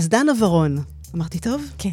אז 0.00 0.08
דנה 0.08 0.32
ורון, 0.38 0.78
אמרתי 1.14 1.38
טוב? 1.38 1.62
כן. 1.78 1.90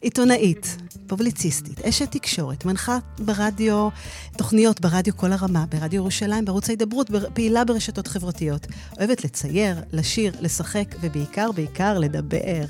עיתונאית, 0.00 0.76
פובליציסטית, 1.06 1.80
אשת 1.80 2.12
תקשורת, 2.12 2.64
מנחה 2.64 2.98
ברדיו, 3.18 3.88
תוכניות 4.36 4.80
ברדיו 4.80 5.16
כל 5.16 5.32
הרמה, 5.32 5.64
ברדיו 5.68 5.96
ירושלים, 5.96 6.44
בערוץ 6.44 6.68
ההידברות, 6.68 7.10
פעילה 7.34 7.64
ברשתות 7.64 8.06
חברתיות. 8.06 8.66
אוהבת 8.98 9.24
לצייר, 9.24 9.76
לשיר, 9.92 10.32
לשחק, 10.40 10.94
ובעיקר, 11.00 11.52
בעיקר, 11.52 11.98
לדבר. 11.98 12.64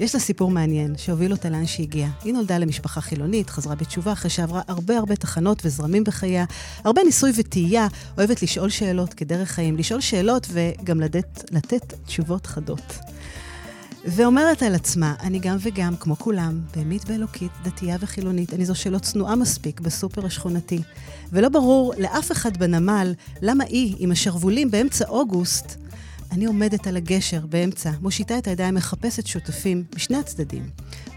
יש 0.00 0.14
לה 0.14 0.20
סיפור 0.20 0.50
מעניין 0.50 0.94
שהוביל 0.96 1.32
אותה 1.32 1.50
לאן 1.50 1.66
שהגיעה. 1.66 2.10
היא 2.24 2.32
נולדה 2.32 2.58
למשפחה 2.58 3.00
חילונית, 3.00 3.50
חזרה 3.50 3.74
בתשובה 3.74 4.12
אחרי 4.12 4.30
שעברה 4.30 4.62
הרבה 4.68 4.98
הרבה 4.98 5.16
תחנות 5.16 5.62
וזרמים 5.64 6.04
בחייה, 6.04 6.44
הרבה 6.84 7.02
ניסוי 7.04 7.32
וטעייה, 7.36 7.86
אוהבת 8.18 8.42
לשאול 8.42 8.70
שאלות 8.70 9.14
כדרך 9.14 9.50
חיים, 9.50 9.76
לשאול 9.76 10.00
שאלות 10.00 10.46
וגם 10.52 11.00
לתת, 11.00 11.44
לתת 11.50 11.94
תשובות 12.06 12.46
חדות. 12.46 12.98
ואומרת 14.04 14.62
על 14.62 14.74
עצמה, 14.74 15.14
אני 15.20 15.38
גם 15.38 15.56
וגם, 15.60 15.96
כמו 15.96 16.18
כולם, 16.18 16.60
בהמית 16.76 17.02
ואלוקית, 17.06 17.52
דתייה 17.64 17.96
וחילונית, 18.00 18.54
אני 18.54 18.64
זו 18.64 18.74
שלא 18.74 18.98
צנועה 18.98 19.36
מספיק 19.36 19.80
בסופר 19.80 20.26
השכונתי. 20.26 20.82
ולא 21.32 21.48
ברור 21.48 21.94
לאף 21.98 22.32
אחד 22.32 22.56
בנמל 22.56 23.14
למה 23.42 23.64
היא, 23.64 23.96
עם 23.98 24.10
השרוולים 24.10 24.70
באמצע 24.70 25.08
אוגוסט, 25.08 25.76
אני 26.32 26.44
עומדת 26.44 26.86
על 26.86 26.96
הגשר 26.96 27.46
באמצע, 27.46 27.90
מושיטה 28.00 28.38
את 28.38 28.46
הידיים, 28.46 28.74
מחפשת 28.74 29.26
שותפים 29.26 29.84
משני 29.96 30.16
הצדדים. 30.16 30.70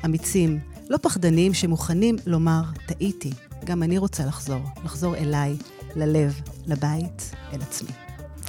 אמיצים, 0.06 0.60
לא 0.90 0.98
פחדנים, 0.98 1.54
שמוכנים 1.54 2.16
לומר, 2.26 2.64
טעיתי. 2.86 3.32
גם 3.66 3.84
אני 3.84 3.98
רוצה 3.98 4.26
לחזור, 4.26 4.62
לחזור 4.86 5.16
אליי, 5.16 5.56
ללב, 5.96 6.42
לבית, 6.68 7.32
אל 7.54 7.62
עצמי. 7.62 7.90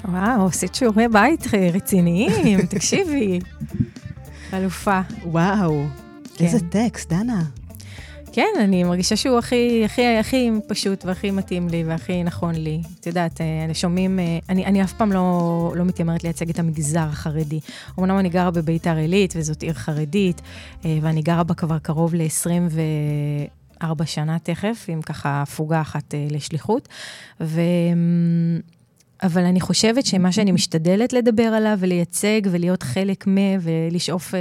וואו, 0.04 0.46
עשית 0.46 0.74
שיעורי 0.74 1.08
בית 1.08 1.46
רציניים, 1.74 2.66
תקשיבי. 2.70 3.38
אלופה. 4.52 5.00
וואו, 5.24 5.84
כן. 6.36 6.44
איזה 6.44 6.58
טקסט, 6.70 7.08
דנה. 7.08 7.42
כן, 8.36 8.54
אני 8.60 8.84
מרגישה 8.84 9.16
שהוא 9.16 9.38
הכי, 9.38 9.84
הכי, 9.84 10.16
הכי 10.16 10.50
פשוט 10.68 11.04
והכי 11.04 11.30
מתאים 11.30 11.68
לי 11.68 11.84
והכי 11.84 12.22
נכון 12.22 12.54
לי. 12.54 12.82
את 13.00 13.06
יודעת, 13.06 13.40
אה, 13.40 13.74
שומעים, 13.74 14.18
אה, 14.18 14.38
אני, 14.48 14.66
אני 14.66 14.82
אף 14.82 14.92
פעם 14.92 15.12
לא, 15.12 15.72
לא 15.76 15.84
מתיימרת 15.84 16.24
לייצג 16.24 16.50
את 16.50 16.58
המגזר 16.58 17.00
החרדי. 17.00 17.60
אמנם 17.98 18.18
אני 18.18 18.28
גרה 18.28 18.50
בביתר 18.50 18.96
עילית, 18.96 19.34
וזאת 19.36 19.62
עיר 19.62 19.72
חרדית, 19.72 20.42
אה, 20.84 20.98
ואני 21.02 21.22
גרה 21.22 21.44
בה 21.44 21.54
כבר 21.54 21.78
קרוב 21.78 22.14
ל-24 22.14 24.04
שנה 24.04 24.38
תכף, 24.38 24.84
עם 24.88 25.02
ככה 25.02 25.42
הפוגה 25.42 25.80
אחת 25.80 26.14
לשליחות. 26.30 26.88
ו... 27.40 27.60
אבל 29.22 29.44
אני 29.44 29.60
חושבת 29.60 30.06
שמה 30.06 30.32
שאני 30.32 30.52
משתדלת 30.52 31.12
לדבר 31.12 31.42
עליו 31.42 31.76
ולייצג 31.80 32.40
ולהיות 32.50 32.82
חלק 32.82 33.26
מ... 33.28 33.36
ולשאוף 33.60 34.34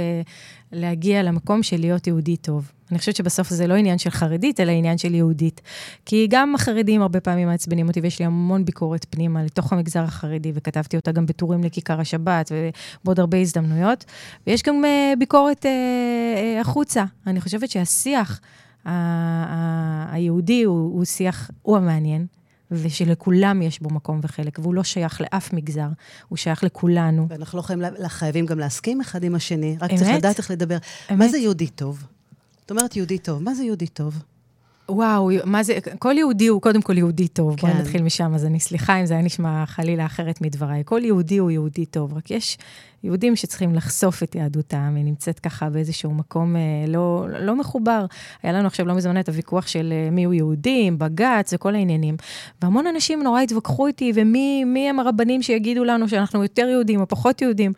להגיע 0.72 1.22
למקום 1.22 1.62
של 1.62 1.80
להיות 1.80 2.06
יהודי 2.06 2.36
טוב. 2.36 2.70
אני 2.90 2.98
חושבת 2.98 3.16
שבסוף 3.16 3.50
זה 3.50 3.66
לא 3.66 3.74
עניין 3.74 3.98
של 3.98 4.10
חרדית, 4.10 4.60
אלא 4.60 4.72
עניין 4.72 4.98
של 4.98 5.14
יהודית. 5.14 5.60
כי 6.04 6.26
גם 6.30 6.54
החרדים 6.54 7.02
הרבה 7.02 7.20
פעמים 7.20 7.48
מעצבנים 7.48 7.88
אותי, 7.88 8.00
ויש 8.00 8.18
לי 8.18 8.24
המון 8.24 8.64
ביקורת 8.64 9.06
פנימה 9.10 9.44
לתוך 9.44 9.72
המגזר 9.72 10.02
החרדי, 10.02 10.52
וכתבתי 10.54 10.96
אותה 10.96 11.12
גם 11.12 11.26
בטורים 11.26 11.64
לכיכר 11.64 12.00
השבת, 12.00 12.52
ובעוד 13.02 13.20
הרבה 13.20 13.38
הזדמנויות. 13.38 14.04
ויש 14.46 14.62
גם 14.62 14.84
uh, 14.84 15.18
ביקורת 15.18 15.62
uh, 15.62 15.68
uh, 15.68 16.60
החוצה. 16.60 17.04
אני 17.26 17.40
חושבת 17.40 17.70
שהשיח 17.70 18.40
ה- 18.84 18.90
ה- 18.90 20.14
היהודי 20.14 20.62
הוא, 20.62 20.94
הוא 20.94 21.04
שיח, 21.04 21.50
הוא 21.62 21.76
המעניין. 21.76 22.26
ושלכולם 22.70 23.62
יש 23.62 23.80
בו 23.80 23.90
מקום 23.90 24.20
וחלק, 24.22 24.58
והוא 24.58 24.74
לא 24.74 24.84
שייך 24.84 25.20
לאף 25.20 25.52
מגזר, 25.52 25.88
הוא 26.28 26.36
שייך 26.36 26.64
לכולנו. 26.64 27.26
ואנחנו 27.28 27.56
לא 27.56 27.62
חייבים, 27.62 28.08
חייבים 28.08 28.46
גם 28.46 28.58
להסכים 28.58 29.00
אחד 29.00 29.24
עם 29.24 29.34
השני, 29.34 29.76
רק 29.80 29.90
אמת? 29.90 29.98
צריך 29.98 30.10
לדעת 30.10 30.38
איך 30.38 30.50
לדבר. 30.50 30.76
אמת? 31.10 31.18
מה 31.18 31.28
זה 31.28 31.38
יהודי 31.38 31.66
טוב? 31.66 32.04
את 32.66 32.70
אומרת 32.70 32.96
יהודי 32.96 33.18
טוב, 33.18 33.42
מה 33.42 33.54
זה 33.54 33.64
יהודי 33.64 33.86
טוב? 33.86 34.22
וואו, 34.88 35.30
מה 35.44 35.62
זה, 35.62 35.78
כל 35.98 36.14
יהודי 36.18 36.46
הוא 36.46 36.62
קודם 36.62 36.82
כל 36.82 36.98
יהודי 36.98 37.28
טוב. 37.28 37.56
כן. 37.56 37.66
בואי 37.66 37.80
נתחיל 37.80 38.02
משם, 38.02 38.34
אז 38.34 38.44
אני 38.44 38.60
סליחה 38.60 39.00
אם 39.00 39.06
זה 39.06 39.14
היה 39.14 39.22
נשמע 39.22 39.66
חלילה 39.66 40.06
אחרת 40.06 40.40
מדבריי. 40.40 40.82
כל 40.84 41.00
יהודי 41.04 41.38
הוא 41.38 41.50
יהודי 41.50 41.86
טוב, 41.86 42.14
רק 42.14 42.30
יש 42.30 42.58
יהודים 43.04 43.36
שצריכים 43.36 43.74
לחשוף 43.74 44.22
את 44.22 44.34
יהדותם, 44.34 44.92
היא 44.96 45.04
נמצאת 45.04 45.38
ככה 45.38 45.70
באיזשהו 45.70 46.14
מקום 46.14 46.56
אה, 46.56 46.60
לא, 46.88 47.26
לא 47.40 47.56
מחובר. 47.56 48.06
היה 48.42 48.52
לנו 48.52 48.66
עכשיו 48.66 48.86
לא 48.86 48.94
מזמן 48.94 49.20
את 49.20 49.28
הוויכוח 49.28 49.66
של 49.66 49.92
אה, 49.92 50.10
מי 50.10 50.24
הוא 50.24 50.34
יהודי, 50.34 50.90
בג"ץ 50.98 51.52
וכל 51.52 51.74
העניינים. 51.74 52.16
והמון 52.62 52.86
אנשים 52.86 53.22
נורא 53.22 53.40
התווכחו 53.40 53.86
איתי, 53.86 54.12
ומי 54.14 54.86
הם 54.90 55.00
הרבנים 55.00 55.42
שיגידו 55.42 55.84
לנו 55.84 56.08
שאנחנו 56.08 56.42
יותר 56.42 56.68
יהודים 56.68 57.00
או 57.00 57.08
פחות 57.08 57.42
יהודים. 57.42 57.72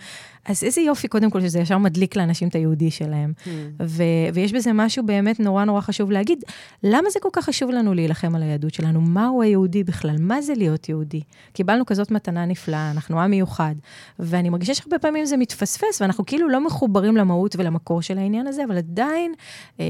אז 0.48 0.64
איזה 0.64 0.80
יופי, 0.80 1.08
קודם 1.08 1.30
כל, 1.30 1.40
שזה 1.40 1.58
ישר 1.58 1.78
מדליק 1.78 2.16
לאנשים 2.16 2.48
את 2.48 2.54
היהודי 2.54 2.90
שלהם. 2.90 3.32
Mm. 3.44 3.48
ו- 3.82 4.02
ויש 4.34 4.52
בזה 4.52 4.72
משהו 4.72 5.06
באמת 5.06 5.40
נורא 5.40 5.64
נורא 5.64 5.80
חשוב 5.80 6.10
להגיד, 6.10 6.44
למה 6.82 7.10
זה 7.10 7.20
כל 7.22 7.28
כך 7.32 7.44
חשוב 7.44 7.70
לנו 7.70 7.94
להילחם 7.94 8.34
על 8.34 8.42
היהדות 8.42 8.74
שלנו? 8.74 9.00
מהו 9.00 9.42
היהודי 9.42 9.84
בכלל? 9.84 10.16
מה 10.18 10.42
זה 10.42 10.54
להיות 10.56 10.88
יהודי? 10.88 11.20
קיבלנו 11.52 11.86
כזאת 11.86 12.10
מתנה 12.10 12.46
נפלאה, 12.46 12.90
אנחנו 12.90 13.20
עם 13.20 13.30
מיוחד. 13.30 13.74
ואני 14.18 14.50
מרגישה 14.50 14.74
שהרבה 14.74 14.98
פעמים 14.98 15.07
זה 15.24 15.36
מתפספס, 15.36 16.00
ואנחנו 16.00 16.26
כאילו 16.26 16.48
לא 16.48 16.66
מחוברים 16.66 17.16
למהות 17.16 17.56
ולמקור 17.58 18.02
של 18.02 18.18
העניין 18.18 18.46
הזה, 18.46 18.64
אבל 18.64 18.76
עדיין... 18.76 19.32
אה, 19.80 19.84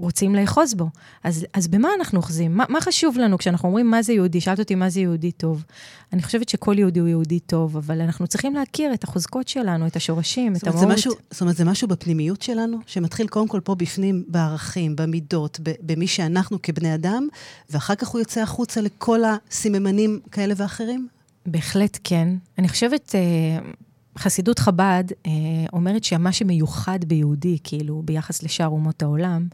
רוצים 0.00 0.34
לאחוז 0.34 0.74
בו. 0.74 0.88
אז, 1.24 1.46
אז 1.54 1.68
במה 1.68 1.88
אנחנו 1.98 2.18
אוחזים? 2.18 2.56
מה, 2.56 2.64
מה 2.68 2.80
חשוב 2.80 3.18
לנו 3.18 3.38
כשאנחנו 3.38 3.68
אומרים 3.68 3.90
מה 3.90 4.02
זה 4.02 4.12
יהודי? 4.12 4.40
שאלת 4.40 4.58
אותי 4.58 4.74
מה 4.74 4.90
זה 4.90 5.00
יהודי 5.00 5.32
טוב. 5.32 5.64
אני 6.12 6.22
חושבת 6.22 6.48
שכל 6.48 6.78
יהודי 6.78 7.00
הוא 7.00 7.08
יהודי 7.08 7.40
טוב, 7.40 7.76
אבל 7.76 8.00
אנחנו 8.00 8.26
צריכים 8.26 8.54
להכיר 8.54 8.94
את 8.94 9.04
החוזקות 9.04 9.48
שלנו, 9.48 9.86
את 9.86 9.96
השורשים, 9.96 10.56
את 10.56 10.66
המהות. 10.66 10.88
משהו, 10.88 11.12
זאת 11.30 11.40
אומרת, 11.40 11.56
זה 11.56 11.64
משהו 11.64 11.88
בפנימיות 11.88 12.42
שלנו, 12.42 12.78
שמתחיל 12.86 13.28
קודם 13.28 13.48
כל 13.48 13.60
פה 13.64 13.74
בפנים, 13.74 14.24
בערכים, 14.28 14.96
במידות, 14.96 15.60
במי 15.80 16.06
שאנחנו 16.06 16.58
כבני 16.62 16.94
אדם, 16.94 17.28
ואחר 17.70 17.94
כך 17.94 18.08
הוא 18.08 18.18
יוצא 18.18 18.40
החוצה 18.40 18.80
לכל 18.80 19.20
הסממנים 19.24 20.20
כאלה 20.32 20.54
ואחרים? 20.56 21.08
בהחלט 21.46 21.98
כן. 22.04 22.28
אני 22.58 22.68
חושבת... 22.68 23.14
אה, 23.14 23.70
חסידות 24.18 24.58
חב"ד 24.58 25.04
אה, 25.26 25.30
אומרת 25.72 26.04
שמה 26.04 26.32
שמיוחד 26.32 26.98
ביהודי, 27.06 27.58
כאילו, 27.64 28.02
ביחס 28.04 28.42
לשאר 28.42 28.66
אומות 28.66 29.02
העולם, 29.02 29.48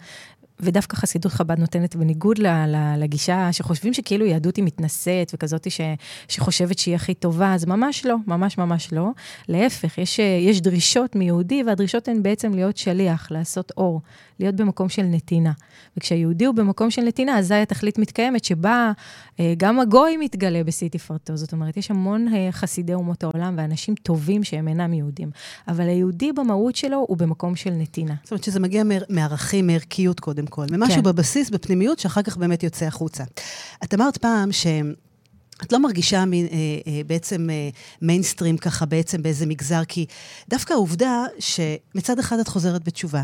ודווקא 0.60 0.96
חסידות 0.96 1.32
חב"ד 1.32 1.58
נותנת, 1.58 1.96
בניגוד 1.96 2.38
לגישה 2.98 3.52
שחושבים 3.52 3.94
שכאילו 3.94 4.26
יהדות 4.26 4.56
היא 4.56 4.64
מתנשאת 4.64 5.30
וכזאת 5.34 5.70
ש, 5.70 5.80
שחושבת 6.28 6.78
שהיא 6.78 6.94
הכי 6.94 7.14
טובה, 7.14 7.54
אז 7.54 7.64
ממש 7.64 8.06
לא, 8.06 8.16
ממש 8.26 8.58
ממש 8.58 8.92
לא. 8.92 9.10
להפך, 9.48 9.98
יש, 9.98 10.18
יש 10.18 10.60
דרישות 10.60 11.16
מיהודי, 11.16 11.62
והדרישות 11.66 12.08
הן 12.08 12.22
בעצם 12.22 12.54
להיות 12.54 12.76
שליח, 12.76 13.30
לעשות 13.30 13.72
אור, 13.76 14.00
להיות 14.40 14.54
במקום 14.54 14.88
של 14.88 15.02
נתינה. 15.02 15.52
וכשהיהודי 15.96 16.44
הוא 16.44 16.54
במקום 16.54 16.90
של 16.90 17.02
נתינה, 17.02 17.38
אזי 17.38 17.54
התכלית 17.54 17.98
מתקיימת, 17.98 18.44
שבה 18.44 18.92
אה, 19.40 19.54
גם 19.56 19.80
הגוי 19.80 20.16
מתגלה 20.16 20.64
בשיא 20.64 20.88
תפארתו. 20.88 21.36
זאת 21.36 21.52
אומרת, 21.52 21.76
יש 21.76 21.90
המון 21.90 22.34
אה, 22.34 22.48
חסידי 22.52 22.94
אומות 22.94 23.24
העולם 23.24 23.54
ואנשים 23.58 23.94
טובים 23.94 24.44
שהם 24.44 24.68
אינם 24.68 24.92
יהודים, 24.92 25.30
אבל 25.68 25.88
היהודי 25.88 26.32
במהות 26.32 26.76
שלו 26.76 27.04
הוא 27.08 27.16
במקום 27.16 27.56
של 27.56 27.70
נתינה. 27.70 28.14
זאת 28.22 28.30
אומרת 28.30 28.44
שזה 28.44 28.60
מגיע 28.60 28.82
מערכים, 29.08 29.66
מערכיות 29.66 30.20
קודם 30.20 30.45
כל, 30.46 30.66
ממשהו 30.70 30.96
כן. 30.96 31.02
בבסיס, 31.02 31.50
בפנימיות, 31.50 31.98
שאחר 31.98 32.22
כך 32.22 32.36
באמת 32.36 32.62
יוצא 32.62 32.84
החוצה. 32.84 33.24
את 33.84 33.94
אמרת 33.94 34.16
פעם 34.16 34.52
ש... 34.52 34.66
את 35.62 35.72
לא 35.72 35.78
מרגישה 35.78 36.24
מ, 36.24 36.32
אה, 36.32 36.38
אה, 36.42 37.00
בעצם 37.06 37.50
אה, 37.50 37.68
מיינסטרים 38.02 38.56
ככה 38.56 38.86
בעצם 38.86 39.22
באיזה 39.22 39.46
מגזר, 39.46 39.84
כי 39.88 40.06
דווקא 40.48 40.72
העובדה 40.72 41.24
שמצד 41.38 42.18
אחד 42.18 42.38
את 42.38 42.48
חוזרת 42.48 42.84
בתשובה, 42.84 43.22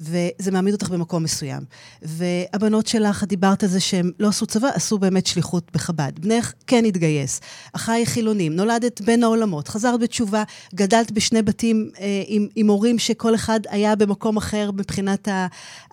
וזה 0.00 0.50
מעמיד 0.50 0.74
אותך 0.74 0.88
במקום 0.88 1.22
מסוים. 1.22 1.62
והבנות 2.02 2.86
שלך, 2.86 3.22
את 3.22 3.28
דיברת 3.28 3.62
על 3.62 3.68
זה 3.68 3.80
שהם 3.80 4.10
לא 4.18 4.28
עשו 4.28 4.46
צבא, 4.46 4.68
עשו 4.74 4.98
באמת 4.98 5.26
שליחות 5.26 5.70
בחב"ד. 5.74 6.12
בנך 6.20 6.52
כן 6.66 6.84
התגייס. 6.84 7.40
אחי 7.72 8.02
חילונים, 8.06 8.56
נולדת 8.56 9.00
בין 9.00 9.22
העולמות, 9.22 9.68
חזרת 9.68 10.00
בתשובה, 10.00 10.42
גדלת 10.74 11.12
בשני 11.12 11.42
בתים 11.42 11.90
אה, 12.00 12.22
עם, 12.26 12.48
עם 12.56 12.68
הורים 12.68 12.98
שכל 12.98 13.34
אחד 13.34 13.60
היה 13.70 13.96
במקום 13.96 14.36
אחר 14.36 14.70
מבחינת 14.70 15.28
ה, 15.28 15.46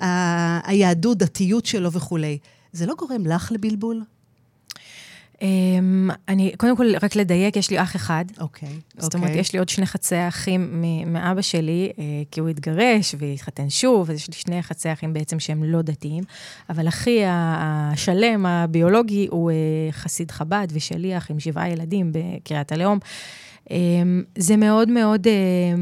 ה, 0.04 0.69
היהדות, 0.69 1.18
דתיות 1.18 1.65
שלו 1.65 1.92
וכולי. 1.92 2.38
זה 2.74 2.86
לא 2.86 2.95
גורם 2.98 3.25
לך 3.25 3.51
לבלבול? 3.51 4.01
Um, 5.39 5.44
אני, 6.28 6.51
קודם 6.57 6.78
כל, 6.78 6.86
רק 7.01 7.16
לדייק, 7.16 7.56
יש 7.56 7.69
לי 7.69 7.81
אח 7.81 7.95
אחד. 7.95 8.25
אוקיי, 8.39 8.69
okay, 8.69 9.01
זאת 9.01 9.16
אומרת, 9.16 9.31
okay. 9.31 9.38
יש 9.38 9.54
לי 9.54 9.60
עוד 9.60 9.69
שני 9.69 9.86
חצי 9.86 10.28
אחים 10.28 10.84
מאבא 11.07 11.42
שלי, 11.42 11.92
uh, 11.92 12.00
כי 12.31 12.39
הוא 12.39 12.50
התגרש 12.50 13.16
והתחתן 13.18 13.69
שוב, 13.69 14.10
אז 14.10 14.16
יש 14.16 14.28
לי 14.28 14.34
שני 14.34 14.63
חצי 14.63 14.94
אחים 14.94 15.13
בעצם 15.13 15.39
שהם 15.39 15.63
לא 15.63 15.81
דתיים. 15.81 16.24
אבל 16.69 16.88
אחי 16.88 17.22
השלם, 17.25 18.45
הביולוגי, 18.45 19.28
הוא 19.31 19.51
uh, 19.51 19.94
חסיד 19.94 20.31
חב"ד 20.31 20.68
ושליח 20.72 21.31
עם 21.31 21.39
שבעה 21.39 21.69
ילדים 21.69 22.12
בקריית 22.13 22.72
הלאום. 22.72 23.00
Um, 23.66 23.69
זה 24.38 24.57
מאוד 24.57 24.89
מאוד 24.89 25.28
uh, 25.28 25.80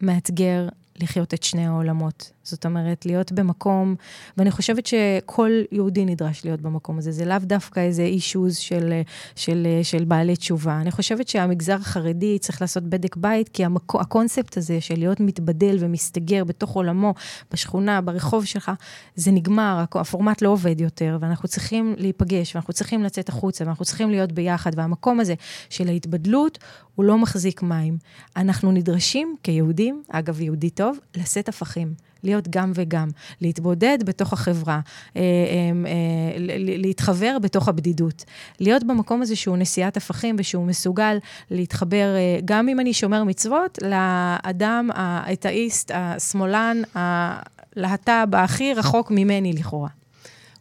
מאתגר 0.00 0.68
לחיות 0.96 1.34
את 1.34 1.42
שני 1.42 1.66
העולמות. 1.66 2.32
זאת 2.44 2.66
אומרת, 2.66 3.06
להיות 3.06 3.32
במקום, 3.32 3.94
ואני 4.36 4.50
חושבת 4.50 4.86
שכל 4.86 5.50
יהודי 5.72 6.04
נדרש 6.04 6.44
להיות 6.44 6.60
במקום 6.60 6.98
הזה. 6.98 7.12
זה 7.12 7.24
לאו 7.24 7.38
דווקא 7.42 7.80
איזה 7.80 8.02
אישוז 8.02 8.56
של, 8.56 9.00
של, 9.36 9.66
של 9.82 10.04
בעלי 10.04 10.36
תשובה. 10.36 10.80
אני 10.80 10.90
חושבת 10.90 11.28
שהמגזר 11.28 11.74
החרדי 11.74 12.38
צריך 12.38 12.60
לעשות 12.62 12.82
בדק 12.82 13.16
בית, 13.16 13.48
כי 13.48 13.64
המקו, 13.64 14.00
הקונספט 14.00 14.56
הזה 14.56 14.80
של 14.80 14.94
להיות 14.98 15.20
מתבדל 15.20 15.76
ומסתגר 15.80 16.44
בתוך 16.44 16.70
עולמו, 16.70 17.14
בשכונה, 17.52 18.00
ברחוב 18.00 18.44
שלך, 18.44 18.72
זה 19.16 19.30
נגמר, 19.30 19.84
הפורמט 19.94 20.42
לא 20.42 20.48
עובד 20.48 20.80
יותר, 20.80 21.18
ואנחנו 21.20 21.48
צריכים 21.48 21.94
להיפגש, 21.98 22.54
ואנחנו 22.54 22.72
צריכים 22.72 23.02
לצאת 23.02 23.28
החוצה, 23.28 23.64
ואנחנו 23.64 23.84
צריכים 23.84 24.10
להיות 24.10 24.32
ביחד, 24.32 24.70
והמקום 24.76 25.20
הזה 25.20 25.34
של 25.70 25.88
ההתבדלות, 25.88 26.58
הוא 26.94 27.04
לא 27.04 27.18
מחזיק 27.18 27.62
מים. 27.62 27.98
אנחנו 28.36 28.72
נדרשים 28.72 29.36
כיהודים, 29.42 30.02
אגב, 30.08 30.40
יהודי 30.40 30.70
טוב, 30.70 30.98
לשאת 31.16 31.48
הפכים. 31.48 31.94
להיות 32.24 32.48
גם 32.48 32.72
וגם, 32.74 33.08
להתבודד 33.40 33.98
בתוך 34.04 34.32
החברה, 34.32 34.80
אה, 35.16 35.20
אה, 35.20 35.90
אה, 35.90 36.56
להתחבר 36.58 37.36
בתוך 37.42 37.68
הבדידות. 37.68 38.24
להיות 38.60 38.84
במקום 38.84 39.22
הזה 39.22 39.36
שהוא 39.36 39.56
נשיאת 39.56 39.96
הפכים 39.96 40.36
ושהוא 40.38 40.66
מסוגל 40.66 41.18
להתחבר, 41.50 42.06
גם 42.44 42.68
אם 42.68 42.80
אני 42.80 42.92
שומר 42.92 43.24
מצוות, 43.24 43.78
לאדם, 43.82 44.90
האתאיסט, 44.94 45.90
השמאלן, 45.94 46.82
הלהט"ב 46.94 48.34
הכי 48.34 48.74
רחוק 48.74 49.10
ממני 49.10 49.52
לכאורה. 49.52 50.03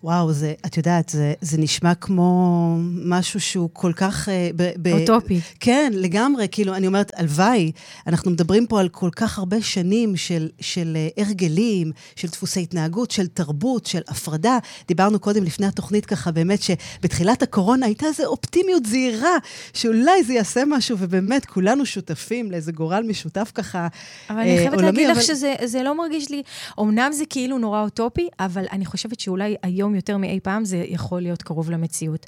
וואו, 0.04 0.34
זה, 0.34 0.54
את 0.66 0.78
יודעת, 0.78 1.10
זה, 1.10 1.34
זה 1.42 1.58
נשמע 1.58 1.96
כמו 1.96 2.78
משהו 3.06 3.40
שהוא 3.40 3.70
כל 3.74 3.92
כך... 3.96 4.28
Uh, 4.28 4.32
ב, 4.56 4.70
ב, 4.78 4.88
אוטופי. 4.94 5.40
כן, 5.60 5.92
לגמרי. 5.96 6.48
כאילו, 6.52 6.76
אני 6.76 6.88
אומרת, 6.88 7.12
הלוואי, 7.16 7.72
אנחנו 8.08 8.32
מדברים 8.32 8.68
פה 8.68 8.80
על 8.80 8.90
כל 8.90 9.10
כך 9.16 9.40
הרבה 9.40 9.62
שנים 9.62 10.16
של, 10.16 10.50
של 10.60 10.98
uh, 11.18 11.22
הרגלים, 11.22 11.92
של 12.16 12.28
דפוסי 12.28 12.62
התנהגות, 12.62 13.12
של 13.12 13.28
תרבות, 13.28 13.86
של 13.86 14.02
הפרדה. 14.08 14.58
דיברנו 14.88 15.20
קודם, 15.20 15.44
לפני 15.44 15.66
התוכנית, 15.66 16.06
ככה, 16.06 16.32
באמת, 16.32 16.60
שבתחילת 16.62 17.44
הקורונה 17.44 17.86
הייתה 17.86 18.06
איזו 18.06 18.24
אופטימיות 18.24 18.86
זהירה, 18.86 19.38
שאולי 19.74 20.24
זה 20.24 20.34
יעשה 20.34 20.64
משהו, 20.68 20.98
ובאמת, 21.00 21.46
כולנו 21.46 21.86
שותפים 21.86 22.52
לאיזה 22.52 22.72
גורל 22.72 23.04
משותף 23.08 23.52
ככה 23.56 23.88
אבל 24.30 24.40
uh, 24.40 24.42
אני 24.42 24.58
חייבת 24.58 24.82
להגיד 24.82 25.10
אבל... 25.10 25.20
לך 25.20 25.24
שזה 25.24 25.84
לא 25.84 25.98
מרגיש 25.98 26.30
לי... 26.30 26.44
אמנם 26.80 27.12
זה 27.12 27.24
כאילו 27.30 27.58
נורא 27.58 27.82
אוטופי, 27.82 28.28
אבל 28.40 28.66
אני 28.72 28.86
חושבת 28.86 29.20
שאולי 29.20 29.56
היום... 29.64 29.93
היום 29.94 29.96
יותר 29.96 30.18
מאי 30.18 30.40
פעם, 30.44 30.66
זה 30.66 30.78
יכול 30.88 31.22
להיות 31.22 31.42
קרוב 31.42 31.72
למציאות. 31.72 32.26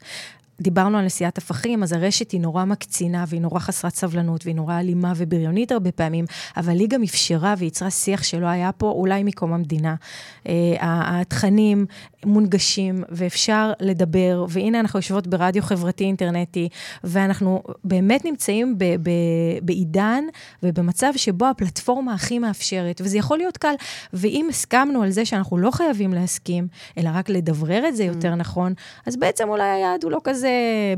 דיברנו 0.61 0.97
על 0.97 1.05
נשיאת 1.05 1.37
הפכים, 1.37 1.83
אז 1.83 1.93
הרשת 1.93 2.31
היא 2.31 2.41
נורא 2.41 2.65
מקצינה 2.65 3.25
והיא 3.27 3.41
נורא 3.41 3.59
חסרת 3.59 3.95
סבלנות 3.95 4.45
והיא 4.45 4.55
נורא 4.55 4.79
אלימה 4.79 5.13
ובריונית 5.15 5.71
הרבה 5.71 5.91
פעמים, 5.91 6.25
אבל 6.57 6.79
היא 6.79 6.89
גם 6.89 7.03
אפשרה 7.03 7.53
וייצרה 7.57 7.89
שיח 7.89 8.23
שלא 8.23 8.47
היה 8.47 8.71
פה 8.71 8.89
אולי 8.89 9.23
מקום 9.23 9.53
המדינה. 9.53 9.95
Uh, 10.43 10.47
התכנים 10.81 11.85
מונגשים 12.25 13.03
ואפשר 13.09 13.71
לדבר, 13.79 14.45
והנה 14.49 14.79
אנחנו 14.79 14.99
יושבות 14.99 15.27
ברדיו 15.27 15.63
חברתי 15.63 16.03
אינטרנטי, 16.03 16.69
ואנחנו 17.03 17.63
באמת 17.83 18.25
נמצאים 18.25 18.77
ב- 18.77 18.83
ב- 18.83 19.59
בעידן 19.61 20.23
ובמצב 20.63 21.11
שבו 21.15 21.45
הפלטפורמה 21.45 22.13
הכי 22.13 22.39
מאפשרת, 22.39 23.01
וזה 23.01 23.17
יכול 23.17 23.37
להיות 23.37 23.57
קל. 23.57 23.73
ואם 24.13 24.47
הסכמנו 24.49 25.01
על 25.01 25.09
זה 25.09 25.25
שאנחנו 25.25 25.57
לא 25.57 25.71
חייבים 25.71 26.13
להסכים, 26.13 26.67
אלא 26.97 27.09
רק 27.13 27.29
לדברר 27.29 27.87
את 27.87 27.95
זה 27.95 28.03
יותר 28.03 28.33
mm. 28.33 28.35
נכון, 28.35 28.73
אז 29.05 29.17
בעצם 29.17 29.49
אולי 29.49 29.69
היעד 29.69 30.03
הוא 30.03 30.11
לא 30.11 30.21
כזה 30.23 30.44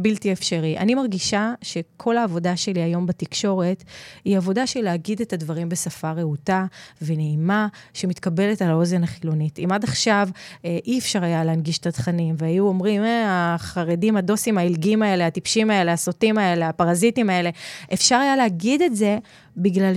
בלתי 0.02 0.32
אפשרי. 0.32 0.78
אני 0.78 0.96
מרגישה 0.96 1.54
שכל 1.62 2.18
העבודה 2.18 2.58
שלי 2.58 2.82
היום 2.82 3.06
בתקשורת, 3.06 3.84
היא 4.26 4.38
עבודה 4.38 4.68
של 4.68 4.82
להגיד 4.82 5.22
את 5.22 5.34
הדברים 5.34 5.70
בשפה 5.70 6.12
רהוטה 6.12 6.66
ונעימה, 7.02 7.68
שמתקבלת 7.94 8.62
על 8.62 8.70
האוזן 8.70 9.04
החילונית. 9.04 9.60
אם 9.60 9.72
עד 9.72 9.84
עכשיו 9.84 10.30
אה, 10.66 10.78
אי 10.86 11.00
אפשר 11.00 11.24
היה 11.24 11.44
להנגיש 11.44 11.78
את 11.78 11.88
התכנים, 11.88 12.36
והיו 12.38 12.68
אומרים, 12.68 13.04
אה, 13.04 13.56
החרדים, 13.56 14.18
הדוסים, 14.18 14.58
העילגים 14.58 15.02
האלה, 15.02 15.28
הטיפשים 15.28 15.70
האלה, 15.70 15.94
הסוטים 15.94 16.38
האלה, 16.38 16.70
הפרזיטים 16.70 17.30
האלה, 17.30 17.50
אפשר 17.94 18.16
היה 18.16 18.36
להגיד 18.36 18.82
את 18.82 18.96
זה 18.96 19.18
בגלל 19.58 19.94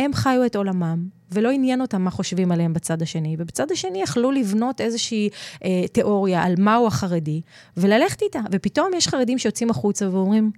שהם 0.00 0.12
חיו 0.12 0.46
את 0.46 0.56
עולמם, 0.56 1.04
ולא 1.32 1.50
עניין 1.50 1.80
אותם 1.80 2.02
מה 2.02 2.10
חושבים 2.10 2.52
עליהם 2.52 2.72
בצד 2.72 3.02
השני. 3.02 3.36
ובצד 3.38 3.72
השני 3.72 4.02
יכלו 4.02 4.30
לבנות 4.30 4.80
איזושהי 4.80 5.28
אה, 5.64 5.88
תיאוריה 5.92 6.42
על 6.42 6.54
מהו 6.58 6.86
החרדי, 6.86 7.40
וללכת 7.76 8.22
איתה. 8.22 8.40
ופתאום 8.52 8.90
יש 8.96 9.08
חרדים 9.08 9.38
שיוצאים 9.38 9.70
החוצה 9.70 10.08
ואומרים, 10.10 10.50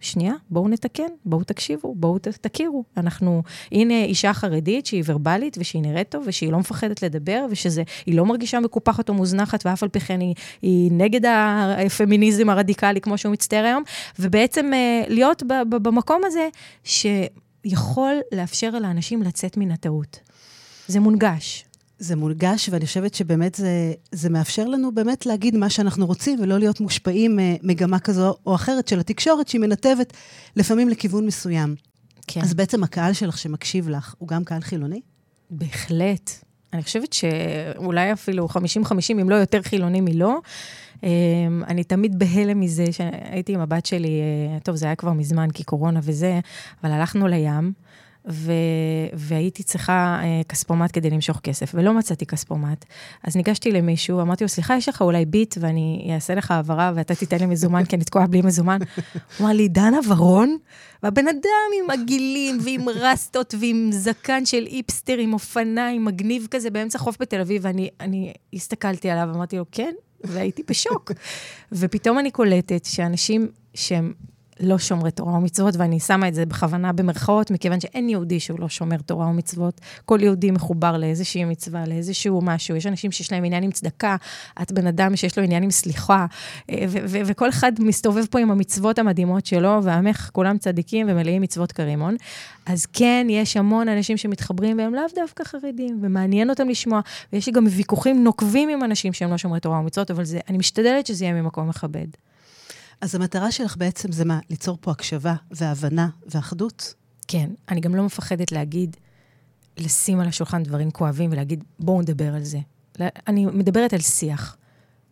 שנייה, 0.00 0.32
בואו 0.50 0.68
נתקן, 0.68 1.08
בואו 1.24 1.44
תקשיבו, 1.44 1.94
בואו 1.94 2.18
תכירו. 2.18 2.84
אנחנו, 2.96 3.42
הנה 3.72 4.04
אישה 4.04 4.32
חרדית 4.32 4.86
שהיא 4.86 5.02
ורבלית 5.06 5.56
ושהיא 5.60 5.82
נראית 5.82 6.08
טוב 6.08 6.24
ושהיא 6.26 6.52
לא 6.52 6.58
מפחדת 6.58 7.02
לדבר 7.02 7.46
ושהיא 7.50 7.84
לא 8.08 8.26
מרגישה 8.26 8.60
מקופחת 8.60 9.08
או 9.08 9.14
מוזנחת 9.14 9.66
ואף 9.66 9.82
על 9.82 9.88
פי 9.88 10.00
כן 10.00 10.20
היא, 10.20 10.34
היא 10.62 10.92
נגד 10.92 11.20
הפמיניזם 11.26 12.50
הרדיקלי 12.50 13.00
כמו 13.00 13.18
שהוא 13.18 13.32
מצטער 13.32 13.64
היום, 13.64 13.82
ובעצם 14.18 14.70
אה, 14.74 15.02
להיות 15.08 15.42
במקום 15.68 16.22
הזה 16.24 16.48
שיכול 17.68 18.14
לאפשר 18.32 18.70
לאנשים 18.70 19.22
לצאת 19.22 19.56
מן 19.56 19.70
הטעות. 19.70 20.18
זה 20.88 21.00
מונגש. 21.00 21.64
זה 21.98 22.16
מונגש, 22.16 22.68
ואני 22.68 22.86
חושבת 22.86 23.14
שבאמת 23.14 23.54
זה, 23.54 23.92
זה 24.12 24.30
מאפשר 24.30 24.64
לנו 24.64 24.94
באמת 24.94 25.26
להגיד 25.26 25.56
מה 25.56 25.70
שאנחנו 25.70 26.06
רוצים, 26.06 26.40
ולא 26.40 26.58
להיות 26.58 26.80
מושפעים 26.80 27.38
ממגמה 27.38 27.98
כזו 27.98 28.36
או 28.46 28.54
אחרת 28.54 28.88
של 28.88 29.00
התקשורת, 29.00 29.48
שהיא 29.48 29.60
מנתבת 29.60 30.12
לפעמים 30.56 30.88
לכיוון 30.88 31.26
מסוים. 31.26 31.76
כן. 32.26 32.40
אז 32.40 32.54
בעצם 32.54 32.84
הקהל 32.84 33.12
שלך 33.12 33.38
שמקשיב 33.38 33.88
לך, 33.88 34.14
הוא 34.18 34.28
גם 34.28 34.44
קהל 34.44 34.60
חילוני? 34.60 35.00
בהחלט. 35.50 36.30
אני 36.76 36.82
חושבת 36.82 37.12
שאולי 37.12 38.12
אפילו 38.12 38.48
50-50, 38.48 38.58
אם 39.12 39.30
לא 39.30 39.34
יותר 39.34 39.62
חילוני 39.62 40.00
מלא. 40.00 40.38
אמ, 41.02 41.62
אני 41.68 41.84
תמיד 41.84 42.18
בהלם 42.18 42.60
מזה 42.60 42.84
שהייתי 42.92 43.54
עם 43.54 43.60
הבת 43.60 43.86
שלי, 43.86 44.20
אה, 44.20 44.58
טוב, 44.60 44.76
זה 44.76 44.86
היה 44.86 44.94
כבר 44.94 45.12
מזמן, 45.12 45.50
כי 45.50 45.64
קורונה 45.64 46.00
וזה, 46.02 46.40
אבל 46.82 46.92
הלכנו 46.92 47.26
לים. 47.26 47.72
ו... 48.28 48.52
והייתי 49.12 49.62
צריכה 49.62 50.20
אה, 50.22 50.40
כספומט 50.48 50.90
כדי 50.92 51.10
למשוך 51.10 51.40
כסף, 51.40 51.72
ולא 51.74 51.94
מצאתי 51.94 52.26
כספומט. 52.26 52.84
אז 53.22 53.36
ניגשתי 53.36 53.72
למישהו, 53.72 54.20
אמרתי 54.20 54.44
לו, 54.44 54.48
סליחה, 54.48 54.76
יש 54.76 54.88
לך 54.88 55.02
אולי 55.02 55.24
ביט 55.24 55.54
ואני 55.60 56.10
אעשה 56.14 56.34
לך 56.34 56.50
העברה 56.50 56.92
ואתה 56.94 57.14
תיתן 57.14 57.38
לי 57.38 57.46
מזומן, 57.46 57.84
כי 57.84 57.96
אני 57.96 58.04
תקועה 58.04 58.26
בלי 58.26 58.42
מזומן? 58.42 58.78
הוא 59.38 59.46
אמר 59.46 59.52
לי, 59.52 59.68
דנה 59.68 59.98
ורון? 60.08 60.56
והבן 61.02 61.28
אדם 61.28 61.70
עם 61.82 61.90
עגילים 61.90 62.58
ועם 62.64 62.88
רסטות 62.88 63.54
ועם 63.60 63.88
זקן 63.92 64.46
של 64.46 64.66
איפסטר, 64.66 65.18
עם 65.18 65.32
אופניים, 65.32 66.04
מגניב 66.04 66.46
כזה, 66.50 66.70
באמצע 66.70 66.98
חוף 66.98 67.16
בתל 67.20 67.40
אביב, 67.40 67.62
ואני 67.64 68.32
הסתכלתי 68.54 69.10
עליו, 69.10 69.34
אמרתי 69.34 69.56
לו, 69.56 69.64
כן, 69.72 69.94
והייתי 70.24 70.62
בשוק. 70.70 71.12
ופתאום 71.72 72.18
אני 72.18 72.30
קולטת 72.30 72.84
שאנשים 72.84 73.48
שהם 73.74 74.12
לא 74.60 74.78
שומרי 74.78 75.10
תורה 75.10 75.34
ומצוות, 75.34 75.76
ואני 75.76 76.00
שמה 76.00 76.28
את 76.28 76.34
זה 76.34 76.46
בכוונה 76.46 76.92
במרכאות, 76.92 77.50
מכיוון 77.50 77.80
שאין 77.80 78.08
יהודי 78.08 78.40
שהוא 78.40 78.60
לא 78.60 78.68
שומר 78.68 78.96
תורה 78.96 79.26
ומצוות. 79.26 79.80
כל 80.04 80.18
יהודי 80.22 80.50
מחובר 80.50 80.96
לאיזושהי 80.96 81.44
מצווה, 81.44 81.84
לאיזשהו 81.86 82.40
משהו. 82.42 82.76
יש 82.76 82.86
אנשים 82.86 83.12
שיש 83.12 83.32
להם 83.32 83.44
עניין 83.44 83.62
עם 83.62 83.70
צדקה, 83.70 84.16
את 84.62 84.72
בן 84.72 84.86
אדם 84.86 85.16
שיש 85.16 85.38
לו 85.38 85.44
עניין 85.44 85.62
עם 85.62 85.70
סליחה, 85.70 86.26
אה, 86.70 86.84
וכל 87.06 87.48
אחד 87.48 87.72
מסתובב 87.78 88.24
פה 88.30 88.38
עם 88.38 88.50
המצוות 88.50 88.98
המדהימות 88.98 89.46
שלו, 89.46 89.80
ועמך 89.82 90.30
כולם 90.32 90.58
צדיקים 90.58 91.06
ומלאים 91.10 91.42
מצוות 91.42 91.72
כרימון. 91.72 92.16
אז 92.66 92.86
כן, 92.86 93.26
יש 93.30 93.56
המון 93.56 93.88
אנשים 93.88 94.16
שמתחברים, 94.16 94.78
והם 94.78 94.94
לאו 94.94 95.02
דווקא 95.14 95.44
חרדים, 95.44 95.98
ומעניין 96.02 96.50
אותם 96.50 96.68
לשמוע, 96.68 97.00
ויש 97.32 97.46
לי 97.46 97.52
גם 97.52 97.66
ויכוחים 97.70 98.24
נוקבים 98.24 98.68
עם 98.68 98.84
אנשים 98.84 99.12
שהם 99.12 99.30
לא 99.30 99.38
שומרי 99.38 99.60
תורה 99.60 99.78
ומצוות, 99.78 100.10
אבל 100.10 100.24
זה, 100.24 100.38
אני 100.48 100.58
משתדלת 100.58 101.06
שזה 101.06 101.24
יהיה 101.24 101.34
ממקום 101.34 101.68
מכבד. 101.68 102.06
אז 103.00 103.14
המטרה 103.14 103.52
שלך 103.52 103.76
בעצם 103.76 104.12
זה 104.12 104.24
מה? 104.24 104.38
ליצור 104.50 104.78
פה 104.80 104.90
הקשבה 104.90 105.34
והבנה 105.50 106.08
ואחדות? 106.26 106.94
כן. 107.28 107.50
אני 107.68 107.80
גם 107.80 107.94
לא 107.94 108.02
מפחדת 108.02 108.52
להגיד, 108.52 108.96
לשים 109.78 110.20
על 110.20 110.28
השולחן 110.28 110.62
דברים 110.62 110.90
כואבים 110.90 111.32
ולהגיד, 111.32 111.64
בואו 111.78 112.02
נדבר 112.02 112.34
על 112.34 112.44
זה. 112.44 112.58
אני 113.26 113.46
מדברת 113.46 113.92
על 113.92 114.00
שיח. 114.00 114.56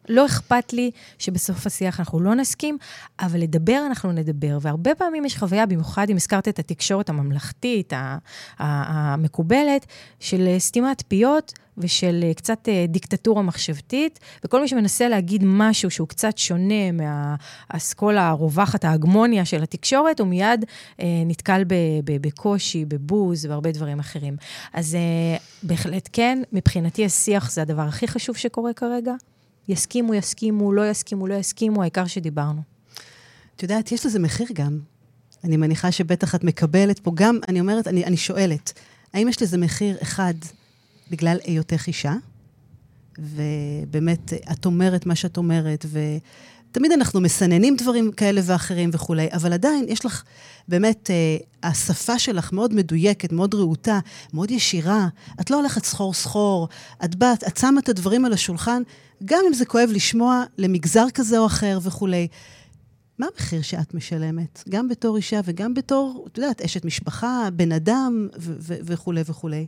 לא 0.09 0.27
אכפת 0.27 0.73
לי 0.73 0.91
שבסוף 1.19 1.67
השיח 1.67 2.01
אנחנו 2.01 2.21
לא 2.21 2.35
נסכים, 2.35 2.79
אבל 3.21 3.41
לדבר 3.41 3.83
אנחנו 3.87 4.13
נדבר. 4.13 4.59
והרבה 4.61 4.95
פעמים 4.95 5.25
יש 5.25 5.37
חוויה, 5.37 5.67
במיוחד 5.67 6.11
אם 6.11 6.17
הזכרת 6.17 6.49
את 6.49 6.59
התקשורת 6.59 7.09
הממלכתית, 7.09 7.93
המקובלת, 8.59 9.87
של 10.21 10.49
סתימת 10.59 11.03
פיות 11.09 11.53
ושל 11.79 12.25
קצת 12.37 12.69
אה, 12.69 12.85
דיקטטורה 12.89 13.43
מחשבתית, 13.43 14.19
וכל 14.45 14.61
מי 14.61 14.69
שמנסה 14.69 15.09
להגיד 15.09 15.43
משהו 15.45 15.91
שהוא 15.91 16.09
קצת 16.09 16.39
שונה 16.39 16.93
מהאסכולה 16.93 18.29
הרווחת, 18.29 18.85
ההגמוניה 18.85 19.45
של 19.45 19.63
התקשורת, 19.63 20.21
הוא 20.21 20.29
מיד 20.29 20.65
אה, 21.01 21.07
נתקל 21.27 21.63
בקושי, 22.05 22.85
בבוז 22.85 23.47
והרבה 23.47 23.73
דברים 23.73 23.99
אחרים. 23.99 24.37
אז 24.73 24.95
אה, 24.95 25.37
בהחלט 25.63 26.09
כן, 26.13 26.43
מבחינתי 26.53 27.05
השיח 27.05 27.51
זה 27.51 27.63
הדבר 27.63 27.83
הכי 27.83 28.09
חשוב 28.09 28.37
שקורה 28.37 28.73
כרגע. 28.73 29.15
יסכימו, 29.68 30.14
יסכימו, 30.14 30.73
לא 30.73 30.90
יסכימו, 30.90 31.26
לא 31.26 31.35
יסכימו, 31.35 31.83
העיקר 31.83 32.06
שדיברנו. 32.06 32.62
את 33.56 33.62
יודעת, 33.62 33.92
יש 33.92 34.06
לזה 34.06 34.18
מחיר 34.18 34.47
גם. 34.52 34.78
אני 35.44 35.56
מניחה 35.56 35.92
שבטח 35.92 36.35
את 36.35 36.44
מקבלת 36.44 36.99
פה 36.99 37.11
גם, 37.14 37.38
אני 37.49 37.61
אומרת, 37.61 37.88
אני, 37.88 38.04
אני 38.04 38.16
שואלת, 38.16 38.73
האם 39.12 39.28
יש 39.28 39.42
לזה 39.42 39.59
מחיר 39.59 39.97
אחד 40.02 40.35
בגלל 41.11 41.37
היותך 41.44 41.85
אישה, 41.87 42.14
ובאמת, 43.18 44.33
את 44.52 44.66
אומרת 44.66 45.06
מה 45.06 45.14
שאת 45.14 45.37
אומרת, 45.37 45.87
ותמיד 46.75 46.93
אנחנו 46.93 47.21
מסננים 47.21 47.76
דברים 47.76 48.12
כאלה 48.12 48.40
ואחרים 48.45 48.90
וכולי, 48.93 49.28
אבל 49.33 49.52
עדיין 49.52 49.85
יש 49.88 50.04
לך, 50.04 50.23
באמת, 50.69 51.11
אה, 51.11 51.37
השפה 51.71 52.19
שלך 52.19 52.52
מאוד 52.52 52.75
מדויקת, 52.75 53.33
מאוד 53.33 53.54
רהוטה, 53.54 53.99
מאוד 54.33 54.50
ישירה. 54.50 55.09
את 55.40 55.50
לא 55.50 55.57
הולכת 55.57 55.85
סחור-סחור, 55.85 56.69
את 57.04 57.14
באת, 57.14 57.45
את 57.45 57.57
שמה 57.57 57.81
את 57.81 57.88
הדברים 57.88 58.25
על 58.25 58.33
השולחן, 58.33 58.83
גם 59.25 59.40
אם 59.49 59.54
זה 59.54 59.64
כואב 59.64 59.88
לשמוע 59.93 60.45
למגזר 60.59 61.07
כזה 61.14 61.38
או 61.38 61.47
אחר 61.47 61.78
וכולי. 61.83 62.28
מה 63.19 63.26
המחיר 63.33 63.62
שאת 63.62 63.95
משלמת? 63.95 64.62
גם 64.69 64.88
בתור 64.88 65.16
אישה 65.16 65.40
וגם 65.45 65.75
בתור, 65.75 66.26
את 66.33 66.38
יודעת, 66.38 66.62
אשת 66.62 66.85
משפחה, 66.85 67.49
בן 67.52 67.73
אדם 67.73 68.28
וכולי 68.66 69.23
וכולי. 69.26 69.66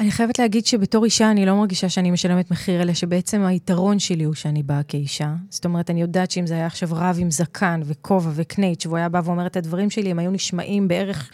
אני 0.00 0.10
חייבת 0.10 0.38
להגיד 0.38 0.66
שבתור 0.66 1.04
אישה 1.04 1.30
אני 1.30 1.46
לא 1.46 1.56
מרגישה 1.56 1.88
שאני 1.88 2.10
משלמת 2.10 2.50
מחיר, 2.50 2.82
אלא 2.82 2.94
שבעצם 2.94 3.42
היתרון 3.42 3.98
שלי 3.98 4.24
הוא 4.24 4.34
שאני 4.34 4.62
באה 4.62 4.82
כאישה. 4.82 5.34
זאת 5.50 5.64
אומרת, 5.64 5.90
אני 5.90 6.00
יודעת 6.00 6.30
שאם 6.30 6.46
זה 6.46 6.54
היה 6.54 6.66
עכשיו 6.66 6.88
רב 6.92 7.16
עם 7.20 7.30
זקן 7.30 7.80
וכובע 7.84 8.30
וקנייץ', 8.34 8.86
והוא 8.86 8.96
היה 8.96 9.08
בא 9.08 9.20
ואומר 9.24 9.46
את 9.46 9.56
הדברים 9.56 9.90
שלי, 9.90 10.10
הם 10.10 10.18
היו 10.18 10.30
נשמעים 10.30 10.88
בערך 10.88 11.30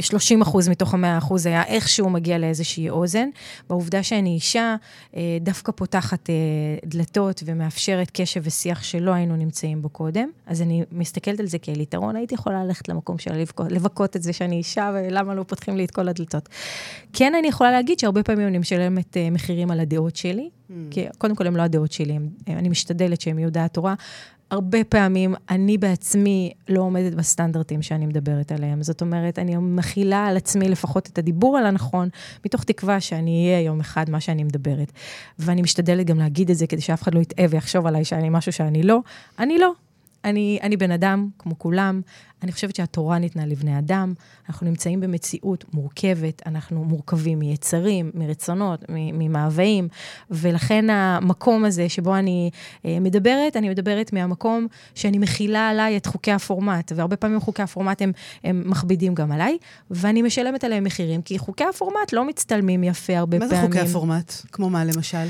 30 0.00 0.42
אחוז 0.42 0.68
מתוך 0.68 0.94
ה-100 0.94 1.18
אחוז 1.18 1.46
היה 1.46 1.62
איכשהו 1.62 2.10
מגיע 2.10 2.38
לאיזושהי 2.38 2.90
אוזן. 2.90 3.28
בעובדה 3.68 4.02
שאני 4.02 4.30
אישה, 4.30 4.76
אה, 5.16 5.38
דווקא 5.40 5.72
פותחת 5.72 6.30
אה, 6.30 6.34
דלתות 6.84 7.42
ומאפשרת 7.46 8.10
קשב 8.12 8.40
ושיח 8.44 8.82
שלא 8.82 9.10
היינו 9.10 9.36
נמצאים 9.36 9.82
בו 9.82 9.88
קודם. 9.88 10.28
אז 10.46 10.62
אני 10.62 10.84
מסתכלת 10.92 11.40
על 11.40 11.46
זה 11.46 11.58
כאל 11.58 11.80
יתרון, 11.80 12.16
הייתי 12.16 12.34
יכולה 12.34 12.64
ללכת 12.64 12.88
למקום 12.88 13.18
שלה 13.18 13.36
לבכות 13.70 14.16
את 14.16 14.22
זה 14.22 14.32
שאני 14.32 14.56
אישה, 14.56 14.90
ולמה 14.94 15.34
לא 15.34 15.42
פותחים 15.42 15.76
לי 15.76 15.84
את 15.84 15.90
כל 15.90 16.08
הדלתות. 16.08 16.48
כן, 17.12 17.34
אני 17.38 17.48
יכולה 17.48 17.70
להגיד 17.70 17.98
שהרבה 17.98 18.22
פעמים 18.22 18.48
אני 18.48 18.58
משלמת 18.58 19.16
אה, 19.16 19.30
מחירים 19.30 19.70
על 19.70 19.80
הדעות 19.80 20.16
שלי, 20.16 20.48
mm. 20.70 20.72
כי 20.90 21.06
קודם 21.18 21.34
כל 21.34 21.46
הן 21.46 21.56
לא 21.56 21.62
הדעות 21.62 21.92
שלי, 21.92 22.18
אני 22.48 22.68
משתדלת 22.68 23.20
שהן 23.20 23.38
יהיו 23.38 23.50
דעת 23.50 23.74
תורה. 23.74 23.94
הרבה 24.50 24.84
פעמים 24.84 25.34
אני 25.50 25.78
בעצמי 25.78 26.52
לא 26.68 26.80
עומדת 26.80 27.14
בסטנדרטים 27.14 27.82
שאני 27.82 28.06
מדברת 28.06 28.52
עליהם. 28.52 28.82
זאת 28.82 29.00
אומרת, 29.00 29.38
אני 29.38 29.56
מכילה 29.56 30.26
על 30.26 30.36
עצמי 30.36 30.68
לפחות 30.68 31.06
את 31.06 31.18
הדיבור 31.18 31.58
על 31.58 31.66
הנכון, 31.66 32.08
מתוך 32.44 32.64
תקווה 32.64 33.00
שאני 33.00 33.46
אהיה 33.46 33.60
יום 33.60 33.80
אחד 33.80 34.10
מה 34.10 34.20
שאני 34.20 34.44
מדברת. 34.44 34.92
ואני 35.38 35.62
משתדלת 35.62 36.06
גם 36.06 36.18
להגיד 36.18 36.50
את 36.50 36.56
זה 36.56 36.66
כדי 36.66 36.80
שאף 36.80 37.02
אחד 37.02 37.14
לא 37.14 37.20
יטעה 37.20 37.46
ויחשוב 37.50 37.86
עליי 37.86 38.04
שאני 38.04 38.28
משהו 38.28 38.52
שאני 38.52 38.82
לא. 38.82 39.00
אני 39.38 39.58
לא. 39.58 39.72
אני, 40.24 40.58
אני 40.62 40.76
בן 40.76 40.90
אדם, 40.90 41.28
כמו 41.38 41.58
כולם, 41.58 42.00
אני 42.44 42.52
חושבת 42.52 42.76
שהתורה 42.76 43.18
ניתנה 43.18 43.46
לבני 43.46 43.78
אדם, 43.78 44.14
אנחנו 44.48 44.66
נמצאים 44.66 45.00
במציאות 45.00 45.64
מורכבת, 45.74 46.42
אנחנו 46.46 46.84
מורכבים 46.84 47.38
מיצרים, 47.38 48.10
מרצונות, 48.14 48.84
ממאוויים, 48.88 49.88
ולכן 50.30 50.90
המקום 50.90 51.64
הזה 51.64 51.88
שבו 51.88 52.16
אני 52.16 52.50
אה, 52.84 52.98
מדברת, 53.00 53.56
אני 53.56 53.68
מדברת 53.68 54.12
מהמקום 54.12 54.66
שאני 54.94 55.18
מכילה 55.18 55.68
עליי 55.68 55.96
את 55.96 56.06
חוקי 56.06 56.32
הפורמט, 56.32 56.92
והרבה 56.96 57.16
פעמים 57.16 57.40
חוקי 57.40 57.62
הפורמט 57.62 58.02
הם, 58.02 58.12
הם 58.44 58.62
מכבידים 58.66 59.14
גם 59.14 59.32
עליי, 59.32 59.58
ואני 59.90 60.22
משלמת 60.22 60.64
עליהם 60.64 60.84
מחירים, 60.84 61.22
כי 61.22 61.38
חוקי 61.38 61.64
הפורמט 61.64 62.12
לא 62.12 62.24
מצטלמים 62.24 62.84
יפה 62.84 63.18
הרבה 63.18 63.38
מה 63.38 63.48
פעמים. 63.48 63.64
מה 63.64 63.68
זה 63.70 63.78
חוקי 63.78 63.90
הפורמט? 63.90 64.32
כמו 64.52 64.70
מה, 64.70 64.84
למשל? 64.84 65.26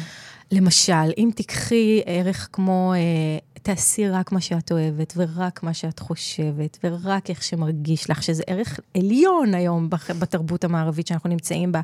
למשל, 0.53 1.11
אם 1.19 1.31
תיקחי 1.35 2.03
ערך 2.07 2.49
כמו... 2.53 2.95
אה, 2.97 3.54
תעשי 3.65 4.09
רק 4.09 4.33
מה 4.33 4.41
שאת 4.41 4.73
אוהבת, 4.73 5.13
ורק 5.17 5.63
מה 5.63 5.75
שאת 5.75 5.99
חושבת, 5.99 6.79
ורק 6.85 7.31
איך 7.31 7.43
שמרגיש 7.43 8.11
לך, 8.11 8.23
שזה 8.23 8.43
ערך 8.47 8.81
עליון 8.97 9.55
היום 9.55 9.89
בתרבות 10.19 10.65
המערבית 10.65 11.07
שאנחנו 11.07 11.31
נמצאים 11.31 11.73
בה. 11.73 11.81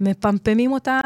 מפמפמים 0.00 0.72
אותה 0.72 1.00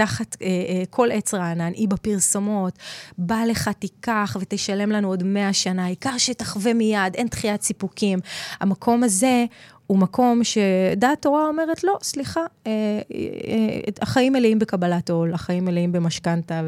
תחת 0.00 0.36
אה, 0.42 0.46
אה, 0.46 0.82
כל 0.90 1.08
עץ 1.12 1.34
רענן, 1.34 1.72
היא 1.74 1.88
בפרסומות, 1.88 2.78
בא 3.18 3.42
לך, 3.48 3.70
תיקח 3.78 4.36
ותשלם 4.40 4.90
לנו 4.90 5.08
עוד 5.08 5.22
מאה 5.22 5.52
שנה, 5.52 5.84
העיקר 5.84 6.18
שתחווה 6.18 6.74
מיד, 6.74 7.14
אין 7.14 7.26
דחיית 7.26 7.62
סיפוקים. 7.62 8.18
המקום 8.60 9.02
הזה 9.02 9.44
הוא 9.86 9.98
מקום 9.98 10.40
שדעת 10.44 11.22
תורה 11.22 11.48
אומרת, 11.48 11.84
לא, 11.84 11.98
סליחה, 12.02 12.40
אה, 12.66 12.72
אה, 13.14 13.78
החיים 14.02 14.32
מלאים 14.32 14.58
בקבלת 14.58 15.10
עול, 15.10 15.34
החיים 15.34 15.64
מלאים 15.64 15.92
במשכנתה 15.92 16.62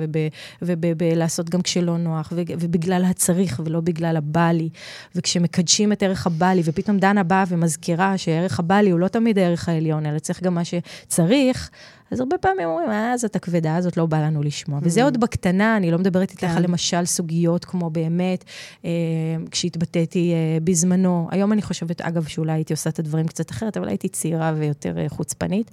ובלעשות 0.62 1.50
גם 1.50 1.62
כשלא 1.62 1.98
נוח, 1.98 2.32
ובגלל 2.36 3.04
הצריך 3.04 3.60
ולא 3.64 3.80
בגלל 3.80 4.16
הבא 4.16 4.50
לי. 4.50 4.68
וכשמקדשים 5.14 5.92
את 5.92 6.02
ערך 6.02 6.26
הבא 6.26 6.46
לי, 6.46 6.62
ופתאום 6.64 6.98
דנה 6.98 7.22
באה 7.22 7.44
ומזכירה 7.48 8.18
שערך 8.18 8.58
הבא 8.58 8.80
לי 8.80 8.90
הוא 8.90 9.00
לא 9.00 9.08
תמיד 9.08 9.38
הערך 9.38 9.68
העליון, 9.68 10.06
אלא 10.06 10.18
צריך 10.18 10.42
גם 10.42 10.54
מה 10.54 10.62
שצריך, 10.64 11.70
אז 12.12 12.20
הרבה 12.20 12.38
פעמים 12.38 12.68
אומרים, 12.68 12.90
אה, 12.90 13.16
זאת 13.16 13.36
הכבדה 13.36 13.76
הזאת 13.76 13.96
לא 13.96 14.06
בא 14.06 14.18
לנו 14.18 14.42
לשמוע. 14.42 14.78
Mm. 14.78 14.82
וזה 14.84 15.04
עוד 15.04 15.20
בקטנה, 15.20 15.76
אני 15.76 15.90
לא 15.90 15.98
מדברת 15.98 16.30
איתך 16.30 16.44
על 16.44 16.54
כן. 16.54 16.62
למשל 16.62 17.04
סוגיות 17.04 17.64
כמו 17.64 17.90
באמת, 17.90 18.44
אה, 18.84 18.90
כשהתבטאתי 19.50 20.32
אה, 20.32 20.58
בזמנו, 20.64 21.28
היום 21.30 21.52
אני 21.52 21.62
חושבת, 21.62 22.00
אגב, 22.00 22.24
שאולי 22.24 22.52
הייתי 22.52 22.72
עושה 22.72 22.90
את 22.90 22.98
הדברים 22.98 23.26
קצת 23.26 23.50
אחרת, 23.50 23.76
אבל 23.76 23.88
הייתי 23.88 24.08
צעירה 24.08 24.52
ויותר 24.56 24.98
אה, 24.98 25.08
חוצפנית. 25.08 25.70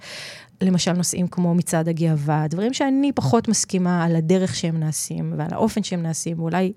למשל 0.62 0.92
נושאים 0.92 1.28
כמו 1.28 1.54
מצעד 1.54 1.88
הגאווה, 1.88 2.46
דברים 2.48 2.72
שאני 2.72 3.12
פחות 3.12 3.48
מסכימה 3.48 4.04
על 4.04 4.16
הדרך 4.16 4.54
שהם 4.54 4.80
נעשים 4.80 5.34
ועל 5.36 5.48
האופן 5.52 5.82
שהם 5.82 6.02
נעשים, 6.02 6.40
ואולי 6.40 6.72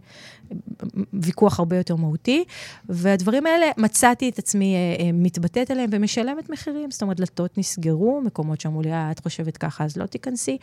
ויכוח 1.13 1.59
הרבה 1.59 1.77
יותר 1.77 1.95
מהותי. 1.95 2.43
והדברים 2.89 3.45
האלה, 3.45 3.65
מצאתי 3.77 4.29
את 4.29 4.39
עצמי 4.39 4.75
אה, 4.75 5.05
אה, 5.05 5.11
מתבטאת 5.13 5.71
עליהם 5.71 5.89
ומשלמת 5.93 6.49
מחירים. 6.49 6.91
זאת 6.91 7.01
אומרת, 7.01 7.17
דלתות 7.17 7.57
נסגרו, 7.57 8.21
מקומות 8.25 8.61
שאמרו 8.61 8.81
לי, 8.81 8.93
אה, 8.93 9.11
את 9.11 9.19
חושבת 9.19 9.57
ככה, 9.57 9.83
אז 9.83 9.97
לא 9.97 10.05
תיכנסי. 10.05 10.57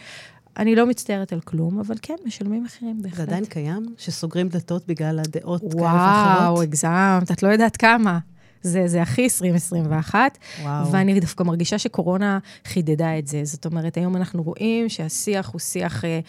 אני 0.56 0.74
לא 0.74 0.86
מצטערת 0.86 1.32
על 1.32 1.40
כלום, 1.40 1.80
אבל 1.80 1.94
כן, 2.02 2.14
משלמים 2.26 2.64
מחירים 2.64 3.02
בהחלט. 3.02 3.16
זה 3.16 3.22
עדיין 3.22 3.44
קיים? 3.44 3.94
שסוגרים 3.98 4.48
דלתות 4.48 4.86
בגלל 4.86 5.20
הדעות 5.20 5.60
כאלה 5.60 5.74
ואחרות? 5.74 6.40
וואו, 6.40 6.62
הגזמת, 6.62 7.30
את 7.32 7.42
לא 7.42 7.48
יודעת 7.48 7.76
כמה. 7.76 8.18
זה, 8.62 8.88
זה 8.88 9.02
הכי 9.02 9.22
2021. 9.22 10.38
וואו. 10.62 10.92
ואני 10.92 11.20
דווקא 11.20 11.42
מרגישה 11.42 11.78
שקורונה 11.78 12.38
חידדה 12.64 13.18
את 13.18 13.26
זה. 13.26 13.40
זאת 13.44 13.66
אומרת, 13.66 13.96
היום 13.96 14.16
אנחנו 14.16 14.42
רואים 14.42 14.88
שהשיח 14.88 15.50
הוא 15.52 15.60
שיח 15.60 16.04
אה, 16.04 16.20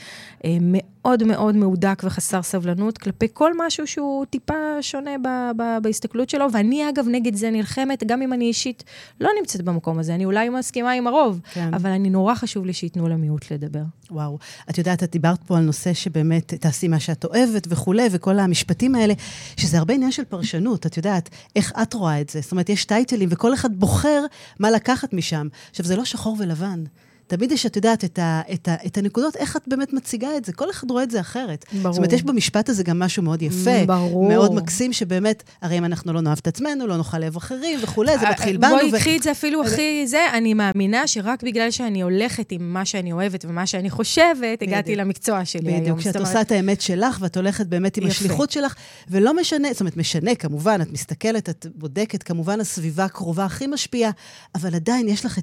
אה, 0.45 0.57
מאוד 0.61 0.81
מאוד 1.05 1.55
מהודק 1.55 2.01
וחסר 2.05 2.41
סבלנות 2.41 2.97
כלפי 2.97 3.27
כל 3.33 3.51
משהו 3.57 3.87
שהוא 3.87 4.25
טיפה 4.25 4.53
שונה 4.81 5.17
ב, 5.17 5.27
ב, 5.57 5.63
בהסתכלות 5.81 6.29
שלו. 6.29 6.45
ואני, 6.53 6.89
אגב, 6.89 7.05
נגד 7.07 7.35
זה 7.35 7.49
נלחמת, 7.49 8.03
גם 8.03 8.21
אם 8.21 8.33
אני 8.33 8.45
אישית 8.45 8.83
לא 9.19 9.29
נמצאת 9.39 9.61
במקום 9.61 9.99
הזה. 9.99 10.15
אני 10.15 10.25
אולי 10.25 10.49
מסכימה 10.49 10.91
עם 10.91 11.07
הרוב, 11.07 11.39
כן. 11.53 11.73
אבל 11.73 11.89
אני 11.89 12.09
נורא 12.09 12.35
חשוב 12.35 12.65
לי 12.65 12.73
שייתנו 12.73 13.09
למיעוט 13.09 13.51
לדבר. 13.51 13.83
וואו. 14.11 14.37
את 14.69 14.77
יודעת, 14.77 15.03
את 15.03 15.11
דיברת 15.11 15.43
פה 15.43 15.57
על 15.57 15.63
נושא 15.63 15.93
שבאמת 15.93 16.53
תעשי 16.53 16.87
מה 16.87 16.99
שאת 16.99 17.25
אוהבת 17.25 17.67
וכולי, 17.69 18.07
וכל 18.11 18.39
המשפטים 18.39 18.95
האלה, 18.95 19.13
שזה 19.57 19.77
הרבה 19.77 19.93
עניין 19.93 20.11
של 20.11 20.23
פרשנות. 20.23 20.85
את 20.85 20.97
יודעת, 20.97 21.29
איך 21.55 21.73
את 21.81 21.93
רואה 21.93 22.21
את 22.21 22.29
זה. 22.29 22.41
זאת 22.41 22.51
אומרת, 22.51 22.69
יש 22.69 22.85
טייטלים, 22.85 23.29
וכל 23.31 23.53
אחד 23.53 23.75
בוחר 23.79 24.25
מה 24.59 24.71
לקחת 24.71 25.13
משם. 25.13 25.47
עכשיו, 25.69 25.85
זה 25.85 25.95
לא 25.95 26.05
שחור 26.05 26.35
ולבן. 26.39 26.83
תמיד 27.31 27.51
יש, 27.51 27.65
את 27.65 27.75
יודעת, 27.75 28.03
את, 28.03 28.19
ה, 28.19 28.41
את, 28.53 28.67
ה, 28.67 28.75
את 28.85 28.97
הנקודות, 28.97 29.35
איך 29.35 29.57
את 29.57 29.61
באמת 29.67 29.93
מציגה 29.93 30.37
את 30.37 30.45
זה. 30.45 30.53
כל 30.53 30.69
אחד 30.69 30.91
רואה 30.91 31.03
את 31.03 31.11
זה 31.11 31.19
אחרת. 31.19 31.65
ברור. 31.73 31.93
זאת 31.93 31.97
אומרת, 31.97 32.13
יש 32.13 32.23
במשפט 32.23 32.69
הזה 32.69 32.83
גם 32.83 32.99
משהו 32.99 33.23
מאוד 33.23 33.41
יפה. 33.41 33.85
ברור. 33.85 34.29
מאוד 34.29 34.53
מקסים, 34.53 34.93
שבאמת, 34.93 35.43
הרי 35.61 35.77
אם 35.77 35.85
אנחנו 35.85 36.13
לא 36.13 36.21
נאהב 36.21 36.37
את 36.41 36.47
עצמנו, 36.47 36.87
לא 36.87 36.97
נוכל 36.97 37.19
לאהוב 37.19 37.37
אחרים 37.37 37.79
וכולי, 37.81 38.17
זה 38.17 38.29
מתחיל 38.29 38.57
בנו. 38.57 38.69
בואי, 38.71 38.91
קחי 38.91 39.17
את 39.17 39.23
זה 39.23 39.31
אפילו 39.31 39.63
הכי 39.63 40.07
זה, 40.07 40.25
אני 40.33 40.53
מאמינה 40.53 41.07
שרק 41.07 41.43
בגלל 41.43 41.71
שאני 41.71 42.01
הולכת 42.01 42.51
עם 42.51 42.73
מה 42.73 42.85
שאני 42.85 43.11
אוהבת 43.11 43.45
ומה 43.45 43.65
שאני 43.65 43.89
חושבת, 43.89 44.61
הגעתי 44.61 44.95
למקצוע 44.95 45.45
שלי 45.45 45.71
היום. 45.71 45.81
בדיוק, 45.81 45.99
כשאת 45.99 46.15
עושה 46.15 46.41
את 46.41 46.51
האמת 46.51 46.81
שלך, 46.81 47.17
ואת 47.21 47.37
הולכת 47.37 47.65
באמת 47.65 47.97
עם 47.97 48.07
השליחות 48.07 48.51
שלך, 48.51 48.75
ולא 49.09 49.33
משנה, 49.33 49.67
זאת 49.71 49.79
אומרת, 49.79 49.97
משנה, 49.97 50.35
כמובן, 50.35 50.81
את 50.81 50.91
מסתכלת, 50.91 51.49
את 51.49 51.65
בודקת, 51.75 52.23
כמובן, 52.23 52.59
הסביבה 52.59 53.05
הקרובה 53.05 53.45
הכי 53.45 53.67
משפיעה, 53.67 54.11
אבל 54.55 54.75
עדיין 54.75 55.07
יש 55.07 55.25
לך 55.25 55.39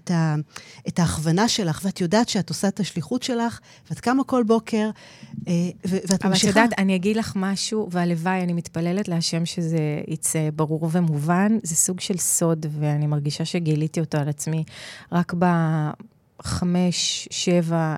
את 0.88 0.98
ההכוונה 0.98 1.48
שלך, 1.48 1.77
ואת 1.84 2.00
יודעת 2.00 2.28
שאת 2.28 2.48
עושה 2.48 2.68
את 2.68 2.80
השליחות 2.80 3.22
שלך, 3.22 3.60
ואת 3.90 4.00
קמה 4.00 4.24
כל 4.24 4.42
בוקר, 4.42 4.90
אה, 5.48 5.52
ואת 5.84 6.24
ממשיכה. 6.24 6.26
אבל 6.26 6.34
את 6.34 6.44
יודעת, 6.44 6.78
אני 6.78 6.96
אגיד 6.96 7.16
לך 7.16 7.32
משהו, 7.36 7.88
והלוואי, 7.90 8.42
אני 8.42 8.52
מתפללת 8.52 9.08
להשם 9.08 9.46
שזה 9.46 10.00
יצא 10.08 10.48
ברור 10.56 10.88
ומובן. 10.92 11.58
זה 11.62 11.76
סוג 11.76 12.00
של 12.00 12.16
סוד, 12.16 12.66
ואני 12.70 13.06
מרגישה 13.06 13.44
שגיליתי 13.44 14.00
אותו 14.00 14.18
על 14.18 14.28
עצמי 14.28 14.64
רק 15.12 15.34
בחמש, 16.38 17.28
שבע 17.30 17.94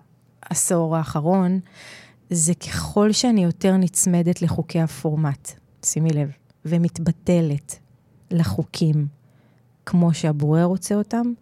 עשור 0.50 0.96
האחרון. 0.96 1.60
זה 2.30 2.54
ככל 2.54 3.12
שאני 3.12 3.44
יותר 3.44 3.76
נצמדת 3.76 4.42
לחוקי 4.42 4.80
הפורמט, 4.80 5.50
שימי 5.84 6.10
לב, 6.10 6.30
ומתבטלת 6.64 7.78
לחוקים 8.30 9.06
כמו 9.86 10.14
שהבורר 10.14 10.64
רוצה 10.64 10.94
אותם, 10.94 11.32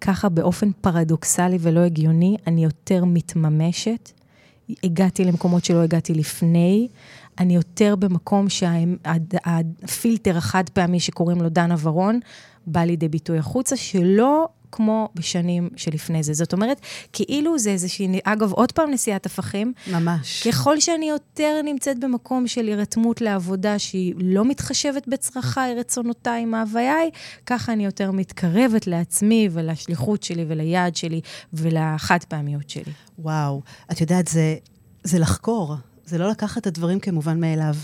ככה 0.00 0.28
באופן 0.28 0.70
פרדוקסלי 0.80 1.58
ולא 1.60 1.80
הגיוני, 1.80 2.36
אני 2.46 2.64
יותר 2.64 3.04
מתממשת. 3.04 4.12
הגעתי 4.84 5.24
למקומות 5.24 5.64
שלא 5.64 5.82
הגעתי 5.82 6.14
לפני, 6.14 6.88
אני 7.38 7.54
יותר 7.54 7.96
במקום 7.96 8.46
שהפילטר 8.48 10.36
החד 10.36 10.68
פעמי 10.68 11.00
שקוראים 11.00 11.42
לו 11.42 11.48
דנה 11.48 11.74
ורון, 11.82 12.20
בא 12.66 12.80
לידי 12.80 13.08
ביטוי 13.08 13.38
החוצה, 13.38 13.76
שלא 13.76 14.48
כמו 14.74 15.08
בשנים 15.14 15.68
שלפני 15.76 16.22
זה. 16.22 16.34
זאת 16.34 16.52
אומרת, 16.52 16.80
כאילו 17.12 17.58
זה 17.58 17.70
איזושהי, 17.70 18.20
אגב, 18.24 18.52
עוד 18.52 18.72
פעם 18.72 18.90
נשיאת 18.90 19.26
הפכים. 19.26 19.72
ממש. 19.92 20.48
ככל 20.48 20.80
שאני 20.80 21.08
יותר 21.08 21.60
נמצאת 21.64 22.00
במקום 22.00 22.46
של 22.46 22.66
הירתמות 22.66 23.20
לעבודה 23.20 23.78
שהיא 23.78 24.14
לא 24.18 24.44
מתחשבת 24.44 25.08
בצרכיי, 25.08 25.74
רצונותיי, 25.74 26.44
מאווייי, 26.44 27.10
ככה 27.46 27.72
אני 27.72 27.84
יותר 27.84 28.10
מתקרבת 28.10 28.86
לעצמי 28.86 29.48
ולשליחות 29.52 30.22
שלי 30.22 30.44
וליעד 30.48 30.96
שלי 30.96 31.20
ולחד 31.52 32.18
פעמיות 32.28 32.70
שלי. 32.70 32.92
וואו, 33.18 33.62
את 33.92 34.00
יודעת, 34.00 34.28
זה, 34.28 34.56
זה 35.04 35.18
לחקור, 35.18 35.74
זה 36.04 36.18
לא 36.18 36.30
לקחת 36.30 36.62
את 36.62 36.66
הדברים 36.66 37.00
כמובן 37.00 37.40
מאליו. 37.40 37.74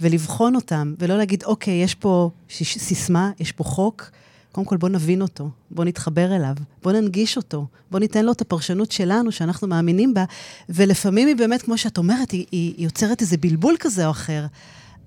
ולבחון 0.00 0.56
אותם, 0.56 0.94
ולא 0.98 1.18
להגיד, 1.18 1.44
אוקיי, 1.44 1.82
יש 1.82 1.94
פה 1.94 2.30
סיסמה, 2.62 3.30
יש 3.40 3.52
פה 3.52 3.64
חוק, 3.64 4.10
קודם 4.54 4.66
כל 4.66 4.76
בוא 4.76 4.88
נבין 4.88 5.22
אותו, 5.22 5.50
בוא 5.70 5.84
נתחבר 5.84 6.36
אליו, 6.36 6.54
בוא 6.82 6.92
ננגיש 6.92 7.36
אותו, 7.36 7.66
בוא 7.90 8.00
ניתן 8.00 8.24
לו 8.24 8.32
את 8.32 8.40
הפרשנות 8.40 8.92
שלנו, 8.92 9.32
שאנחנו 9.32 9.68
מאמינים 9.68 10.14
בה, 10.14 10.24
ולפעמים 10.68 11.28
היא 11.28 11.36
באמת, 11.36 11.62
כמו 11.62 11.78
שאת 11.78 11.98
אומרת, 11.98 12.30
היא, 12.30 12.46
היא 12.52 12.74
יוצרת 12.78 13.20
איזה 13.20 13.36
בלבול 13.36 13.76
כזה 13.80 14.06
או 14.06 14.10
אחר, 14.10 14.46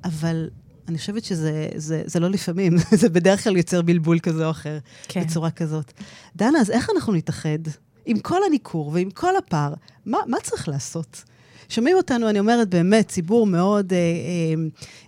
אבל 0.04 0.50
אני 0.88 0.98
חושבת 0.98 1.24
שזה 1.24 1.70
זה, 1.76 2.04
זה 2.06 2.20
לא 2.20 2.30
לפעמים, 2.30 2.76
זה 3.02 3.10
בדרך 3.10 3.44
כלל 3.44 3.58
יוצר 3.58 3.82
בלבול 3.82 4.20
כזה 4.20 4.46
או 4.46 4.52
אחר, 4.52 4.78
כן. 5.08 5.24
בצורה 5.24 5.52
כזאת. 5.52 5.94
דנה, 6.36 6.60
אז 6.60 6.72
איך 6.72 6.90
אנחנו 6.96 7.14
נתאחד? 7.14 7.60
עם 8.06 8.20
כל 8.20 8.42
הניכור 8.48 8.92
ועם 8.94 9.10
כל 9.10 9.36
הפער, 9.36 9.74
מה, 10.06 10.18
מה 10.28 10.38
צריך 10.44 10.68
לעשות? 10.68 11.24
שומעים 11.70 11.98
אותנו, 11.98 12.30
אני 12.30 12.40
אומרת, 12.40 12.70
באמת, 12.70 13.08
ציבור 13.08 13.48
מאוד 13.48 13.94
אה, 13.94 13.98
אה, 13.98 14.04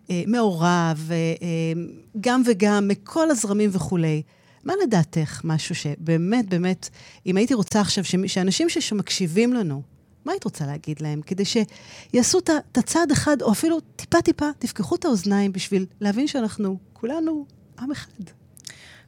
אה, 0.09 0.23
מעורב, 0.27 1.09
אה, 1.11 1.15
אה, 1.15 1.81
גם 2.21 2.41
וגם, 2.45 2.87
מכל 2.87 3.31
הזרמים 3.31 3.69
וכולי. 3.73 4.21
מה 4.63 4.73
לדעתך 4.83 5.41
משהו 5.43 5.75
שבאמת, 5.75 6.49
באמת, 6.49 6.89
אם 7.25 7.37
הייתי 7.37 7.53
רוצה 7.53 7.81
עכשיו 7.81 8.03
שאנשים 8.27 8.69
שמקשיבים 8.69 9.53
לנו, 9.53 9.81
מה 10.25 10.31
היית 10.31 10.43
רוצה 10.43 10.65
להגיד 10.65 11.01
להם? 11.01 11.21
כדי 11.21 11.43
שיעשו 11.45 12.39
את 12.39 12.77
הצעד 12.77 13.11
אחד, 13.11 13.41
או 13.41 13.51
אפילו 13.51 13.79
טיפה-טיפה, 13.79 14.45
תפקחו 14.59 14.95
את 14.95 15.05
האוזניים 15.05 15.53
בשביל 15.53 15.85
להבין 16.01 16.27
שאנחנו 16.27 16.77
כולנו 16.93 17.45
עם 17.79 17.91
אחד. 17.91 18.38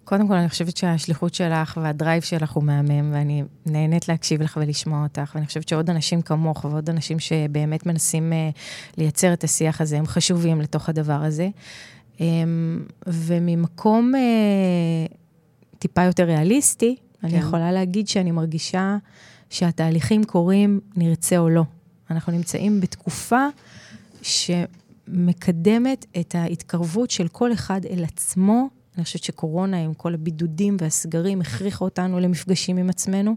קודם 0.04 0.28
כל, 0.28 0.34
אני 0.34 0.50
חושבת 0.50 0.78
שהשליחות 0.78 1.34
שלך 1.34 1.80
והדרייב 1.84 2.24
שלך 2.24 2.52
הוא 2.52 2.64
מהמם, 2.64 3.14
ואני 3.14 3.44
נהנית 3.66 4.08
להקשיב 4.08 4.42
לך 4.42 4.60
ולשמוע 4.62 5.04
אותך, 5.04 5.32
ואני 5.36 5.46
חושבת 5.46 5.68
שעוד 5.68 5.90
אנשים 5.90 6.22
כמוך 6.22 6.66
ועוד 6.66 6.90
אנשים 6.90 7.20
שבאמת 7.20 7.86
מנסים 7.86 8.34
uh, 8.34 8.36
לייצר 8.98 9.34
את 9.34 9.44
השיח 9.44 9.82
הזה, 9.82 9.98
הם 9.98 10.08
חשובים 10.08 10.62
לתוך 10.62 10.90
הדבר 10.90 11.14
הזה. 11.24 11.50
Um, 12.18 12.22
וממקום 13.08 14.12
uh, 14.16 14.18
טיפה 15.80 16.04
יותר 16.04 16.24
ריאליסטי, 16.24 16.96
כן. 16.96 17.28
אני 17.28 17.38
יכולה 17.38 17.72
להגיד 17.72 18.08
שאני 18.08 18.32
מרגישה 18.32 18.98
שהתהליכים 19.50 20.24
קורים, 20.24 20.80
נרצה 20.96 21.38
או 21.38 21.50
לא. 21.50 21.64
אנחנו 22.12 22.32
נמצאים 22.32 22.82
בתקופה 22.82 23.46
שמקדמת 24.22 26.06
את 26.20 26.36
ההתקרבות 26.36 27.12
של 27.12 27.28
כל 27.28 27.54
אחד 27.54 27.86
אל 27.86 28.04
עצמו 28.04 28.70
אני 28.98 29.04
חושבת 29.04 29.24
שקורונה, 29.24 29.78
עם 29.78 29.94
כל 29.94 30.14
הבידודים 30.14 30.78
והסגרים, 30.80 31.42
הכריחה 31.42 31.86
אותנו 31.86 32.20
למפגשים 32.20 32.78
עם 32.78 32.90
עצמנו. 32.90 33.36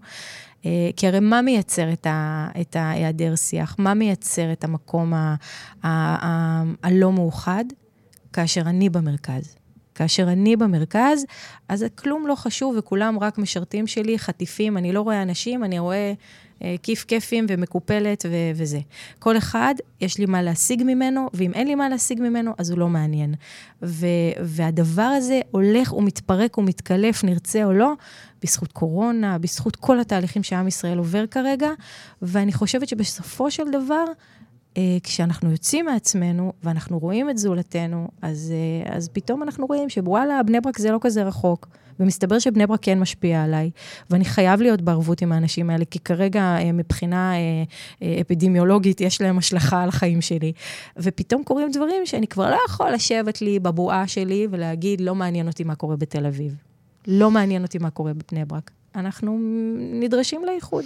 אה, 0.66 0.90
כי 0.96 1.08
הרי 1.08 1.20
מה 1.20 1.42
מייצר 1.42 1.92
את, 1.92 2.06
ה, 2.06 2.49
את 2.61 2.76
ההיעדר 2.76 3.37
שיח? 3.37 3.76
מה 3.78 3.94
מייצר 3.94 4.52
את 4.52 4.64
המקום 4.64 5.14
ה, 5.14 5.34
ה, 5.82 5.88
ה, 6.26 6.62
הלא 6.82 7.12
מאוחד? 7.12 7.64
כאשר 8.32 8.61
אני 8.61 8.88
במרכז. 8.88 9.56
כאשר 9.94 10.32
אני 10.32 10.56
במרכז, 10.56 11.25
אז 11.68 11.84
כלום 11.94 12.26
לא 12.26 12.34
חשוב 12.34 12.75
וכולם 12.78 13.18
רק 13.18 13.38
משרתים 13.38 13.87
שלי, 13.87 14.18
חטיפים, 14.18 14.76
אני 14.76 14.92
לא 14.92 15.00
רואה 15.00 15.23
אנשים, 15.23 15.64
אני 15.64 15.78
רואה 15.78 15.96
אה, 15.96 16.12
כיף 16.83 17.04
כיפים 17.04 17.47
ומקופלת 17.49 18.26
ו- 18.28 18.50
וזה. 18.54 18.80
כל 19.18 19.37
אחד, 19.37 19.75
יש 20.00 20.18
לי 20.18 20.26
מה 20.26 20.42
להשיג 20.42 20.83
ממנו, 20.83 21.28
ואם 21.35 21.52
אין 21.54 21.66
לי 21.66 21.75
מה 21.75 21.88
להשיג 21.88 22.21
ממנו, 22.21 22.52
אז 22.59 22.71
הוא 22.71 22.78
לא 22.78 22.88
מעניין. 22.88 23.35
ו- 23.83 24.06
והדבר 24.40 25.02
הזה 25.02 25.40
הולך 25.50 25.92
ומתפרק 25.92 26.59
ומתקלף, 26.59 27.25
נרצה 27.25 27.64
או 27.64 27.73
לא, 27.73 27.92
בזכות 28.42 28.73
קורונה, 28.73 29.38
בזכות 29.38 29.76
כל 29.76 30.00
התהליכים 30.00 30.42
שעם 30.42 30.68
ישראל 30.68 30.99
עובר 30.99 31.26
כרגע, 31.26 31.71
ואני 32.23 32.52
חושבת 32.52 32.88
שבסופו 32.88 33.50
של 33.50 33.71
דבר, 33.71 34.04
אה, 34.76 34.97
כשאנחנו 35.02 35.50
יוצאים 35.50 35.84
מעצמנו 35.84 36.52
ואנחנו 36.62 36.99
רואים 36.99 37.30
את 37.30 37.38
זולתנו, 37.38 38.08
אז, 38.23 38.52
אה, 38.86 38.97
אז 38.97 39.08
פתאום 39.08 39.43
אנחנו 39.43 39.67
רואים 39.67 39.88
שוואלה, 39.88 40.43
בני 40.43 40.60
ברק 40.60 40.78
זה 40.78 40.91
לא 40.91 40.99
כזה 41.00 41.23
רחוק. 41.23 41.69
ומסתבר 42.00 42.39
שבני 42.39 42.67
ברק 42.67 42.78
כן 42.83 43.00
משפיע 43.00 43.43
עליי, 43.43 43.71
ואני 44.11 44.25
חייב 44.25 44.63
להיות 44.63 44.83
בערבות 44.83 45.23
עם 45.23 45.33
האנשים 45.33 45.71
האלה, 45.71 45.85
כי 45.85 45.99
כרגע 45.99 46.41
אה, 46.41 46.73
מבחינה 46.73 47.33
אפידמיולוגית 48.21 49.00
יש 49.00 49.21
להם 49.21 49.39
השלכה 49.39 49.83
על 49.83 49.89
החיים 49.89 50.21
שלי. 50.21 50.52
ופתאום 50.97 51.43
קורים 51.45 51.71
דברים 51.71 52.07
שאני 52.07 52.26
כבר 52.26 52.50
לא 52.50 52.59
יכול 52.69 52.91
לשבת 52.91 53.43
לי 53.43 53.59
בבועה 53.59 54.09
שלי 54.09 54.47
ולהגיד, 54.50 55.00
לא 55.00 55.15
מעניין 55.15 55.49
אותי 55.49 55.65
מה 55.65 55.75
קורה 55.75 55.97
בתל 55.97 56.26
אביב. 56.26 56.57
לא 57.07 57.30
מעניין 57.30 57.63
אותי 57.63 57.78
מה 57.78 57.91
קורה 57.91 58.13
בבני 58.15 58.45
ברק. 58.45 58.71
אנחנו 58.95 59.39
נדרשים 59.93 60.45
לאיחוד. 60.45 60.85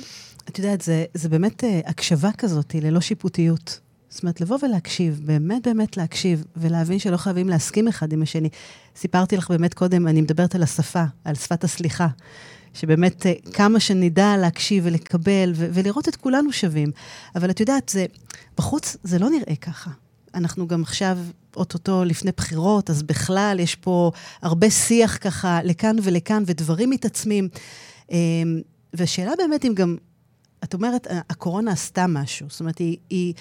את 0.49 0.59
יודעת, 0.59 0.81
זה, 0.81 1.05
זה 1.15 1.29
באמת 1.29 1.65
הקשבה 1.87 2.31
כזאת, 2.39 2.75
ללא 2.75 3.01
שיפוטיות. 3.01 3.81
זאת 4.11 4.23
אומרת, 4.23 4.41
לבוא 4.41 4.59
ולהקשיב, 4.63 5.21
באמת 5.25 5.67
באמת 5.67 5.97
להקשיב, 5.97 6.45
ולהבין 6.57 6.99
שלא 6.99 7.17
חייבים 7.17 7.49
להסכים 7.49 7.89
אחד 7.89 8.13
עם 8.13 8.23
השני. 8.23 8.49
סיפרתי 8.97 9.37
לך 9.37 9.51
באמת 9.51 9.75
קודם, 9.75 10.09
אני 10.09 10.21
מדברת 10.21 10.55
על 10.55 10.63
השפה, 10.63 11.05
על 11.25 11.35
שפת 11.35 11.65
הסליחה. 11.65 12.09
שבאמת 12.75 13.27
uh, 13.27 13.53
כמה 13.53 13.81
שנדע 13.81 14.37
להקשיב 14.37 14.85
ולקבל 14.87 15.53
ו- 15.55 15.69
ולראות 15.73 16.09
את 16.09 16.17
כולנו 16.17 16.53
שווים. 16.53 16.91
אבל 17.37 17.51
את 17.51 17.61
יודעת, 17.61 17.89
זה, 17.89 18.07
בחוץ 18.59 18.97
זה 19.03 19.19
לא 19.19 19.31
נראה 19.31 19.57
ככה. 19.57 19.91
אנחנו 20.35 20.67
גם 20.67 20.83
עכשיו, 20.83 21.19
אוטוטו 21.57 22.05
לפני 22.05 22.31
בחירות, 22.37 22.91
אז 22.91 23.03
בכלל 23.03 23.57
יש 23.61 23.75
פה 23.75 24.11
הרבה 24.43 24.71
שיח 24.71 25.19
ככה 25.21 25.61
לכאן 25.65 25.97
ולכאן, 26.03 26.43
ודברים 26.47 26.91
מתעצמים. 26.91 27.49
Um, 28.09 28.13
והשאלה 28.95 29.33
באמת 29.39 29.65
אם 29.65 29.75
גם 29.75 29.97
את 30.65 30.75
אומרת, 30.75 31.07
הקורונה 31.31 31.73
עשתה 31.73 32.07
משהו. 32.07 32.47
זאת 32.51 32.61
אומרת, 32.61 32.79
היא, 32.79 32.97
היא, 33.11 33.35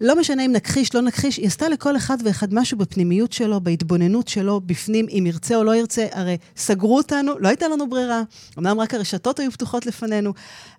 לא 0.00 0.20
משנה 0.20 0.46
אם 0.46 0.52
נכחיש, 0.52 0.94
לא 0.94 1.02
נכחיש, 1.02 1.36
היא 1.36 1.46
עשתה 1.46 1.68
לכל 1.68 1.96
אחד 1.96 2.16
ואחד 2.24 2.54
משהו 2.54 2.78
בפנימיות 2.78 3.32
שלו, 3.32 3.60
בהתבוננות 3.60 4.28
שלו, 4.28 4.60
בפנים, 4.60 5.06
אם 5.10 5.24
ירצה 5.26 5.56
או 5.56 5.64
לא 5.64 5.76
ירצה. 5.76 6.06
הרי 6.12 6.36
סגרו 6.56 6.96
אותנו, 6.96 7.38
לא 7.38 7.48
הייתה 7.48 7.68
לנו 7.68 7.90
ברירה. 7.90 8.22
אמנם 8.58 8.80
רק 8.80 8.94
הרשתות 8.94 9.38
היו 9.38 9.50
פתוחות 9.50 9.86
לפנינו, 9.86 10.32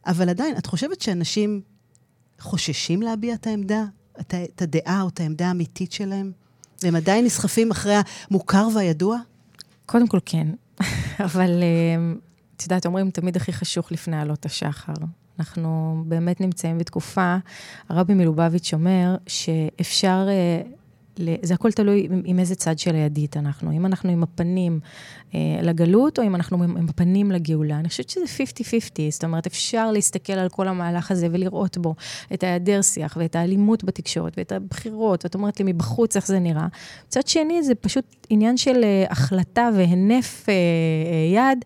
אבל 0.08 0.30
עדיין, 0.30 0.58
את 0.58 0.66
חושבת 0.66 1.02
שאנשים 1.02 1.62
חוששים 2.40 3.02
להביע 3.02 3.34
את 3.34 3.48
העמדה, 3.48 3.84
את, 4.20 4.34
את 4.56 4.62
הדעה 4.62 5.02
או 5.02 5.08
את 5.08 5.20
העמדה 5.20 5.48
האמיתית 5.48 5.92
שלהם? 5.92 6.32
והם 6.84 6.96
עדיין 6.96 7.26
נסחפים 7.26 7.72
אחרי 7.72 7.96
המוכר 8.30 8.68
והידוע? 8.76 9.18
קודם 9.86 10.08
כל 10.08 10.20
כן, 10.26 10.48
אבל 11.26 11.64
אה, 11.64 12.14
את 12.56 12.64
יודעת, 12.64 12.86
אומרים 12.86 13.12
תמיד 13.12 13.36
הכי 13.36 13.54
חשוך 13.54 13.92
לפני 13.92 14.22
עלות 14.22 14.46
השחר. 14.46 14.94
אנחנו 15.40 16.04
באמת 16.08 16.42
נמצאים 16.42 16.78
בתקופה, 16.78 17.38
הרבי 17.90 18.14
מלובביץ' 18.14 18.74
אומר 18.74 19.16
שאפשר, 19.28 20.28
אה, 20.30 20.62
זה 21.42 21.54
הכל 21.54 21.72
תלוי 21.72 22.08
עם 22.26 22.40
איזה 22.40 22.56
צד 22.56 22.80
של 22.80 22.96
הידית 22.96 23.38
אנחנו. 23.38 23.72
אם 23.72 23.86
אנחנו 23.86 24.12
עם 24.12 24.24
הפנים 24.24 24.80
אה, 25.36 25.40
לגלות, 25.62 26.20
או 26.20 26.24
אם 26.24 26.36
אנחנו 26.36 26.64
עם 26.64 26.86
הפנים 26.90 27.32
לגאולה. 27.32 27.80
אני 27.80 27.90
חושבת 27.90 28.10
שזה 28.10 28.26
50-50, 28.26 28.66
זאת 29.10 29.24
אומרת, 29.24 29.48
אפשר 29.48 29.92
להסתכל 29.92 30.34
על 30.34 30.50
כל 30.50 30.68
המהלך 30.68 31.12
הזה 31.12 31.28
ולראות 31.32 31.78
בו 31.78 31.96
את 32.34 32.44
ההיעדר 32.44 32.82
שיח 32.82 33.18
ואת 33.20 33.36
האלימות 33.36 33.84
בתקשורת 33.84 34.34
ואת 34.38 34.52
הבחירות, 34.52 35.26
ואת 35.26 35.36
אומרת 35.36 35.60
לי 35.60 35.74
מבחוץ 35.74 36.16
איך 36.16 36.28
זה 36.28 36.40
נראה. 36.40 36.68
מצד 37.08 37.28
שני, 37.28 37.64
זה 37.64 37.76
פשוט 37.76 38.06
עניין 38.30 38.58
של 38.58 38.84
אה, 38.84 39.06
החלטה 39.10 39.70
והינף 39.76 40.48
יד. 41.34 41.66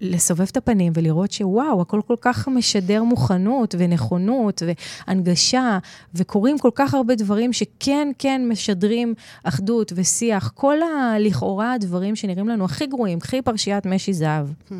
לסובב 0.00 0.46
את 0.50 0.56
הפנים 0.56 0.92
ולראות 0.96 1.32
שוואו, 1.32 1.80
הכל 1.80 2.00
כל 2.06 2.16
כך 2.20 2.48
משדר 2.48 3.02
מוכנות 3.02 3.74
ונכונות 3.78 4.62
והנגשה, 5.06 5.78
וקורים 6.14 6.58
כל 6.58 6.70
כך 6.74 6.94
הרבה 6.94 7.14
דברים 7.14 7.52
שכן, 7.52 8.08
כן 8.18 8.42
משדרים 8.48 9.14
אחדות 9.44 9.92
ושיח. 9.96 10.52
כל 10.54 10.76
הלכאורה 10.82 11.72
הדברים 11.72 12.16
שנראים 12.16 12.48
לנו 12.48 12.64
הכי 12.64 12.86
גרועים, 12.86 13.20
קחי 13.20 13.42
פרשיית 13.42 13.86
משי 13.86 14.12
זהב. 14.12 14.46
Hmm. 14.68 14.72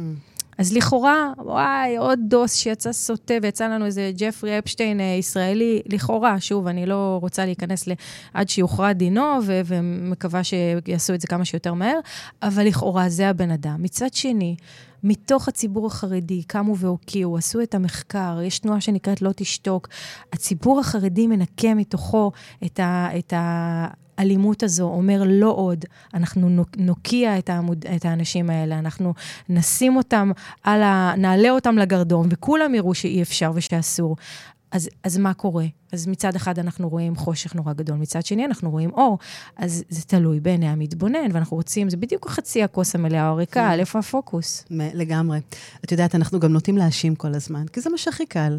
אז 0.61 0.73
לכאורה, 0.73 1.33
וואי, 1.39 1.97
עוד 1.97 2.19
דוס 2.29 2.55
שיצא 2.55 2.93
סוטה 2.93 3.35
ויצא 3.43 3.69
לנו 3.69 3.87
איזה 3.87 4.13
ג'פרי 4.17 4.59
אפשטיין 4.59 5.01
אה, 5.01 5.05
ישראלי, 5.19 5.83
לכאורה, 5.87 6.41
שוב, 6.41 6.67
אני 6.67 6.87
לא 6.87 7.19
רוצה 7.21 7.45
להיכנס 7.45 7.89
ל... 7.89 7.93
עד 8.35 8.49
שיוכרע 8.49 8.93
דינו, 8.93 9.39
ו- 9.43 9.61
ומקווה 9.65 10.41
שיעשו 10.45 11.15
את 11.15 11.21
זה 11.21 11.27
כמה 11.27 11.45
שיותר 11.45 11.75
מהר, 11.75 11.99
אבל 12.43 12.67
לכאורה 12.67 13.09
זה 13.09 13.29
הבן 13.29 13.51
אדם. 13.51 13.83
מצד 13.83 14.15
שני, 14.15 14.57
מתוך 15.05 15.49
הציבור 15.49 15.87
החרדי 15.87 16.43
קמו 16.43 16.77
והוקיעו, 16.77 17.37
עשו 17.37 17.63
את 17.63 17.75
המחקר, 17.75 18.39
יש 18.45 18.59
תנועה 18.59 18.81
שנקראת 18.81 19.23
לא 19.23 19.31
תשתוק. 19.37 19.89
הציבור 20.33 20.81
החרדי 20.81 21.27
מנקה 21.27 21.75
מתוכו 21.75 22.33
את, 22.65 22.81
ה, 22.81 23.09
את 23.19 23.33
האלימות 23.37 24.63
הזו 24.63 24.85
אומר 24.85 25.23
לא 25.27 25.51
עוד, 25.51 25.85
אנחנו 26.15 26.65
נוקיע 26.77 27.39
את, 27.39 27.51
העמוד, 27.51 27.85
את 27.97 28.05
האנשים 28.05 28.51
האלה, 28.51 28.79
אנחנו 28.79 29.15
נשים 29.49 29.97
אותם 29.97 30.31
על 30.63 30.83
ה... 30.83 31.15
נעלה 31.17 31.51
אותם 31.51 31.79
לגרדום, 31.79 32.27
וכולם 32.31 32.75
יראו 32.75 32.95
שאי 32.95 33.23
אפשר 33.23 33.53
ושאסור. 33.55 34.17
אז, 34.73 34.89
אז 35.05 35.19
מה 35.19 35.35
קורה? 35.35 35.65
אז 35.93 36.07
מצד 36.07 36.37
אחד 36.37 36.59
אנחנו 36.59 36.89
רואים 36.89 37.17
חושך 37.17 37.55
נורא 37.55 37.73
גדול, 37.73 37.97
מצד 37.97 38.27
שני 38.27 38.45
אנחנו 38.45 38.71
רואים 38.71 38.91
אור. 38.91 39.19
אז 39.57 39.85
זה 39.89 40.03
תלוי 40.03 40.41
בעיני 40.41 40.69
המתבונן, 40.69 41.29
ואנחנו 41.33 41.57
רוצים, 41.57 41.91
זה 41.91 41.97
בדיוק 41.97 42.31
חצי 42.31 42.63
הכוס 42.63 42.95
המלאה 42.95 43.29
או 43.29 43.33
הריקה, 43.33 43.69
על 43.69 43.81
איפה 43.81 43.99
הפוקוס. 43.99 44.65
לגמרי. 44.71 45.41
את 45.85 45.93
יודעת, 45.93 46.15
אנחנו 46.15 46.41
גם 46.41 46.53
נוטים 46.53 46.77
להאשים 46.77 47.15
כל 47.15 47.35
הזמן, 47.35 47.67
כי 47.73 47.81
זה 47.81 47.91
מה 47.91 47.99
שהכי 47.99 48.27
קל. 48.27 48.59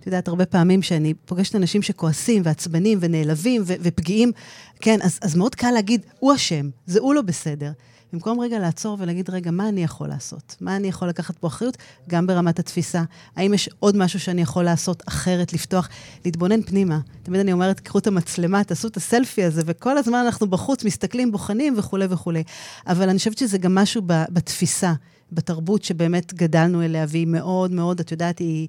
את 0.00 0.06
יודעת, 0.06 0.28
הרבה 0.28 0.46
פעמים 0.46 0.82
שאני 0.82 1.14
פוגשת 1.14 1.56
אנשים 1.56 1.82
שכועסים 1.82 2.42
ועצבנים 2.44 2.98
ונעלבים 3.00 3.62
ו- 3.66 3.74
ופגיעים, 3.80 4.32
כן, 4.80 4.98
אז, 5.02 5.18
אז 5.22 5.36
מאוד 5.36 5.54
קל 5.54 5.70
להגיד, 5.70 6.00
הוא 6.18 6.34
אשם, 6.34 6.68
זה 6.86 7.00
הוא 7.00 7.14
לא 7.14 7.22
בסדר. 7.22 7.72
במקום 8.12 8.40
רגע 8.40 8.58
לעצור 8.58 8.96
ולהגיד, 9.00 9.30
רגע, 9.30 9.50
מה 9.50 9.68
אני 9.68 9.84
יכול 9.84 10.08
לעשות? 10.08 10.56
מה 10.60 10.76
אני 10.76 10.88
יכול 10.88 11.08
לקחת 11.08 11.38
פה 11.38 11.46
אחריות? 11.46 11.76
גם 12.08 12.26
ברמת 12.26 12.58
התפיסה. 12.58 13.02
האם 13.36 13.54
יש 13.54 13.70
עוד 13.78 13.96
משהו 13.96 14.20
שאני 14.20 14.42
יכול 14.42 14.64
לעשות 14.64 15.02
אחרת, 15.08 15.52
לפתוח, 15.52 15.88
להתבונן 16.24 16.62
פנימה? 16.62 16.98
תמיד 17.22 17.40
אני 17.40 17.52
אומרת, 17.52 17.80
קחו 17.80 17.98
את 17.98 18.06
המצלמה, 18.06 18.64
תעשו 18.64 18.88
את 18.88 18.96
הסלפי 18.96 19.44
הזה, 19.44 19.62
וכל 19.66 19.98
הזמן 19.98 20.18
אנחנו 20.18 20.46
בחוץ 20.46 20.84
מסתכלים, 20.84 21.32
בוחנים 21.32 21.74
וכולי 21.76 22.06
וכולי. 22.10 22.42
אבל 22.86 23.08
אני 23.08 23.18
חושבת 23.18 23.38
שזה 23.38 23.58
גם 23.58 23.74
משהו 23.74 24.02
בתפיסה. 24.06 24.92
בתרבות 25.34 25.84
שבאמת 25.84 26.34
גדלנו 26.34 26.82
אליה, 26.82 27.06
והיא 27.08 27.26
מאוד 27.26 27.70
מאוד, 27.70 28.00
את 28.00 28.12
יודעת, 28.12 28.38
היא, 28.38 28.68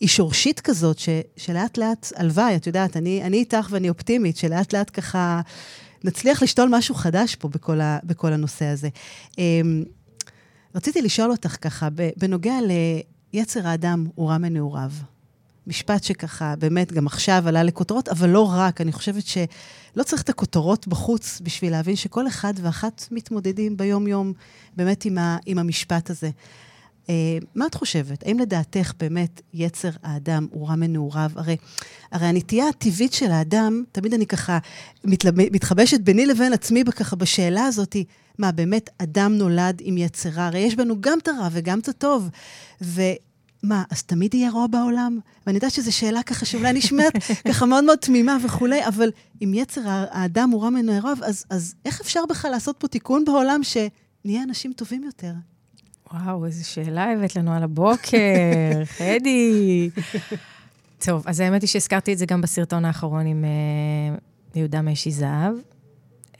היא 0.00 0.08
שורשית 0.08 0.60
כזאת, 0.60 0.98
ש, 0.98 1.08
שלאט 1.36 1.78
לאט, 1.78 2.12
הלוואי, 2.16 2.56
את 2.56 2.66
יודעת, 2.66 2.96
אני, 2.96 3.22
אני 3.22 3.36
איתך 3.36 3.68
ואני 3.70 3.88
אופטימית, 3.88 4.36
שלאט 4.36 4.74
לאט 4.74 4.90
ככה 4.92 5.40
נצליח 6.04 6.42
לשתול 6.42 6.68
משהו 6.72 6.94
חדש 6.94 7.34
פה 7.34 7.48
בכל, 7.48 7.80
ה, 7.80 7.98
בכל 8.04 8.32
הנושא 8.32 8.64
הזה. 8.64 8.88
אמ, 9.38 9.84
רציתי 10.74 11.02
לשאול 11.02 11.30
אותך 11.30 11.56
ככה, 11.60 11.88
בנוגע 12.16 12.54
ליצר 13.32 13.68
האדם 13.68 14.06
הוא 14.14 14.28
רע 14.28 14.38
מנעוריו. 14.38 14.90
משפט 15.66 16.04
שככה, 16.04 16.54
באמת, 16.56 16.92
גם 16.92 17.06
עכשיו 17.06 17.42
עלה 17.46 17.62
לכותרות, 17.62 18.08
אבל 18.08 18.28
לא 18.28 18.50
רק. 18.52 18.80
אני 18.80 18.92
חושבת 18.92 19.26
שלא 19.26 20.02
צריך 20.02 20.22
את 20.22 20.28
הכותרות 20.28 20.88
בחוץ 20.88 21.40
בשביל 21.44 21.72
להבין 21.72 21.96
שכל 21.96 22.28
אחד 22.28 22.54
ואחת 22.56 23.08
מתמודדים 23.10 23.76
ביום-יום 23.76 24.32
באמת 24.76 25.04
עם, 25.04 25.18
ה, 25.18 25.36
עם 25.46 25.58
המשפט 25.58 26.10
הזה. 26.10 26.30
Uh, 27.10 27.44
מה 27.54 27.66
את 27.66 27.74
חושבת? 27.74 28.26
האם 28.26 28.38
לדעתך 28.38 28.92
באמת 28.98 29.40
יצר 29.54 29.88
האדם 30.02 30.46
הוא 30.50 30.68
רע 30.68 30.74
מנעוריו? 30.74 31.30
הרי, 31.34 31.56
הרי 32.12 32.26
הנטייה 32.26 32.68
הטבעית 32.68 33.12
של 33.12 33.30
האדם, 33.30 33.84
תמיד 33.92 34.14
אני 34.14 34.26
ככה 34.26 34.58
מתלב... 35.04 35.34
מתחבשת 35.36 36.00
ביני 36.00 36.26
לבין 36.26 36.52
עצמי 36.52 36.84
ככה 36.84 37.16
בשאלה 37.16 37.64
הזאת, 37.64 37.96
מה, 38.38 38.52
באמת 38.52 38.90
אדם 38.98 39.32
נולד 39.32 39.78
עם 39.80 39.98
יצרה? 39.98 40.46
הרי 40.46 40.58
יש 40.58 40.74
בנו 40.74 41.00
גם 41.00 41.18
את 41.18 41.28
הרע 41.28 41.48
וגם 41.52 41.78
את 41.78 41.88
הטוב. 41.88 42.28
ו... 42.82 43.02
מה, 43.62 43.84
אז 43.90 44.02
תמיד 44.02 44.34
יהיה 44.34 44.50
רוע 44.50 44.66
בעולם? 44.66 45.18
ואני 45.46 45.56
יודעת 45.56 45.72
שזו 45.72 45.92
שאלה 45.92 46.22
ככה 46.22 46.46
שאולי 46.46 46.72
נשמעת 46.72 47.12
ככה 47.48 47.66
מאוד 47.66 47.84
מאוד 47.84 47.98
תמימה 47.98 48.36
וכולי, 48.44 48.86
אבל 48.86 49.10
אם 49.42 49.52
יצר 49.54 49.80
האדם 49.86 50.50
הוא 50.50 50.62
רע 50.62 50.70
מנעוריו, 50.70 51.16
אז, 51.22 51.44
אז 51.50 51.74
איך 51.84 52.00
אפשר 52.00 52.20
בכלל 52.28 52.50
לעשות 52.50 52.76
פה 52.78 52.88
תיקון 52.88 53.24
בעולם 53.24 53.60
שנהיה 53.62 54.42
אנשים 54.42 54.72
טובים 54.72 55.04
יותר? 55.04 55.32
וואו, 56.12 56.46
איזו 56.46 56.68
שאלה 56.68 57.12
הבאת 57.12 57.36
לנו 57.36 57.52
על 57.52 57.62
הבוקר, 57.62 58.84
חדי. 58.96 59.90
טוב, 60.98 61.22
אז 61.26 61.40
האמת 61.40 61.62
היא 61.62 61.68
שהזכרתי 61.68 62.12
את 62.12 62.18
זה 62.18 62.26
גם 62.26 62.40
בסרטון 62.40 62.84
האחרון 62.84 63.26
עם 63.26 63.44
uh, 64.14 64.58
יהודה 64.58 64.82
משי 64.82 65.10
זהב. 65.10 65.54
Um, 66.32 66.38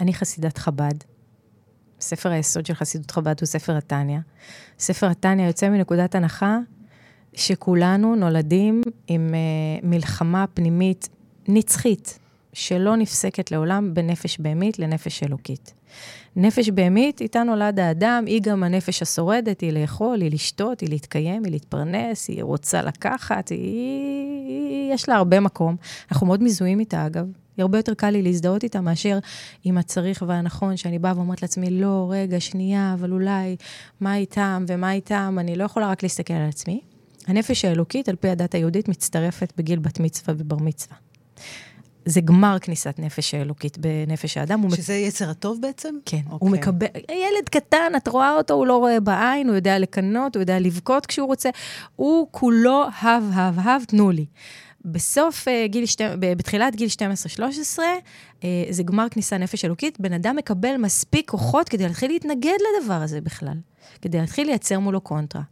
אני 0.00 0.14
חסידת 0.14 0.58
חב"ד. 0.58 0.94
ספר 2.00 2.30
היסוד 2.30 2.66
של 2.66 2.74
חסידות 2.74 3.10
חב"ד 3.10 3.40
הוא 3.40 3.46
ספר 3.46 3.76
התניא. 3.76 4.18
ספר 4.78 5.06
התניא 5.06 5.46
יוצא 5.46 5.68
מנקודת 5.68 6.14
הנחה 6.14 6.58
שכולנו 7.34 8.14
נולדים 8.16 8.82
עם 9.06 9.34
uh, 9.34 9.86
מלחמה 9.86 10.44
פנימית 10.54 11.08
נצחית, 11.48 12.18
שלא 12.52 12.96
נפסקת 12.96 13.50
לעולם 13.50 13.94
בנפש 13.94 14.38
בהמית 14.40 14.78
לנפש 14.78 15.22
אלוקית. 15.22 15.74
נפש 16.36 16.68
בהמית, 16.68 17.20
איתה 17.20 17.42
נולד 17.42 17.80
האדם, 17.80 18.24
היא 18.26 18.40
גם 18.42 18.62
הנפש 18.62 19.02
השורדת, 19.02 19.60
היא 19.60 19.72
לאכול, 19.72 20.20
היא 20.20 20.30
לשתות, 20.30 20.80
היא 20.80 20.88
להתקיים, 20.88 21.44
היא 21.44 21.52
להתפרנס, 21.52 22.28
היא 22.28 22.42
רוצה 22.42 22.82
לקחת, 22.82 23.48
היא... 23.48 24.92
יש 24.94 25.08
לה 25.08 25.14
הרבה 25.16 25.40
מקום. 25.40 25.76
אנחנו 26.10 26.26
מאוד 26.26 26.42
מזוהים 26.42 26.80
איתה, 26.80 27.06
אגב. 27.06 27.26
היא 27.56 27.62
הרבה 27.62 27.78
יותר 27.78 27.94
קל 27.94 28.10
לי 28.10 28.22
להזדהות 28.22 28.62
איתה 28.62 28.80
מאשר 28.80 29.18
עם 29.64 29.78
הצריך 29.78 30.24
והנכון, 30.26 30.76
שאני 30.76 30.98
באה 30.98 31.12
ואומרת 31.16 31.42
לעצמי, 31.42 31.70
לא, 31.70 32.08
רגע, 32.10 32.40
שנייה, 32.40 32.94
אבל 32.98 33.12
אולי, 33.12 33.56
מה 34.00 34.16
איתם 34.16 34.64
ומה 34.68 34.92
איתם, 34.92 35.36
אני 35.40 35.56
לא 35.56 35.64
יכולה 35.64 35.90
רק 35.90 36.02
להסתכל 36.02 36.34
על 36.34 36.48
עצמי. 36.48 36.80
הנפש 37.26 37.64
האלוקית, 37.64 38.08
על 38.08 38.16
פי 38.16 38.28
הדת 38.28 38.54
היהודית, 38.54 38.88
מצטרפת 38.88 39.52
בגיל 39.56 39.78
בת 39.78 40.00
מצווה 40.00 40.34
ובר 40.38 40.56
מצווה. 40.56 40.96
זה 42.06 42.20
גמר 42.20 42.56
כניסת 42.60 42.94
נפש 42.98 43.34
האלוקית 43.34 43.78
בנפש 43.78 44.36
האדם. 44.36 44.70
שזה 44.70 44.92
מק... 44.92 45.08
יצר 45.08 45.30
הטוב 45.30 45.60
בעצם? 45.60 45.94
כן. 46.06 46.16
Okay. 46.16 46.30
הוא 46.30 46.32
אוקיי. 46.32 46.58
מקבל, 46.58 46.86
ילד 46.96 47.48
קטן, 47.50 47.92
את 47.96 48.08
רואה 48.08 48.36
אותו, 48.36 48.54
הוא 48.54 48.66
לא 48.66 48.76
רואה 48.76 49.00
בעין, 49.00 49.48
הוא 49.48 49.56
יודע 49.56 49.78
לקנות, 49.78 50.36
הוא 50.36 50.42
יודע 50.42 50.58
לבכות 50.58 51.06
כשהוא 51.06 51.26
רוצה. 51.26 51.50
הוא 51.96 52.28
כולו 52.30 52.84
הב, 53.02 53.22
הב, 53.32 53.58
הב, 53.58 53.84
תנו 53.84 54.10
לי. 54.10 54.26
בסוף 54.84 55.48
uh, 55.48 55.68
גיל, 55.68 55.86
שתי, 55.86 56.04
בתחילת 56.18 56.76
גיל 56.76 56.88
12-13, 57.36 57.38
uh, 57.38 57.80
אה, 58.44 58.64
זה 58.70 58.82
גמר 58.82 59.06
כניסה 59.10 59.38
נפש 59.38 59.64
אלוקית, 59.64 60.00
בן 60.00 60.12
אדם 60.12 60.36
מקבל 60.36 60.76
מספיק 60.76 61.30
כוחות 61.30 61.68
כדי 61.68 61.84
להתחיל 61.84 62.10
להתנגד 62.10 62.56
לדבר 62.80 62.94
הזה 62.94 63.20
בכלל, 63.20 63.56
כדי 64.02 64.20
להתחיל 64.20 64.46
לייצר 64.46 64.78
מולו 64.78 65.00
קונטרה. 65.00 65.42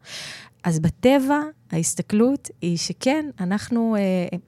אז 0.65 0.79
בטבע, 0.79 1.41
ההסתכלות 1.73 2.51
היא 2.63 2.77
שכן, 2.77 3.27
אנחנו, 3.41 3.97
אה, 3.97 4.39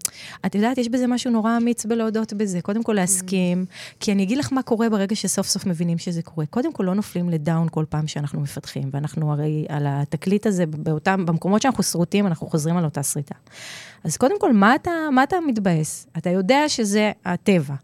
את 0.47 0.55
יודעת, 0.55 0.79
יש 0.79 0.89
בזה 0.89 1.07
משהו 1.07 1.31
נורא 1.31 1.57
אמיץ 1.57 1.87
בלהודות 1.87 2.33
בזה. 2.33 2.61
קודם 2.61 2.83
כל 2.83 2.93
להסכים. 2.93 3.67
כי 4.01 4.13
אני 4.13 4.23
אגיד 4.23 4.39
לך 4.39 4.53
מה 4.53 4.63
קורה 4.63 4.89
ברגע 4.89 5.17
שסוף 5.17 5.47
סוף 5.47 5.67
מבינים 5.67 5.99
שזה 5.99 6.23
קורה. 6.23 6.47
קודם 6.47 6.73
כל, 6.73 6.83
לא 6.83 6.95
נופלים 6.95 7.29
לדאון 7.29 7.69
כל 7.71 7.85
פעם 7.89 8.07
שאנחנו 8.07 8.41
מפתחים, 8.41 8.91
ואנחנו 8.93 9.33
הרי 9.33 9.67
על 9.69 9.87
התקליט 9.89 10.47
הזה, 10.47 10.67
באותם, 10.67 11.27
במקומות 11.27 11.63
שאנחנו 11.63 11.83
שרוטים, 11.83 12.27
אנחנו 12.27 12.47
חוזרים 12.47 12.77
על 12.77 12.85
אותה 12.85 13.03
שריטה. 13.03 13.35
אז 14.05 14.17
קודם 14.17 14.41
כל, 14.41 14.53
מה 14.53 14.75
אתה, 14.75 14.91
מה 15.13 15.23
אתה 15.23 15.37
מתבאס? 15.47 16.07
אתה 16.19 16.31
יודע 16.31 16.69
שזה 16.69 17.13
הטבע. 17.25 17.75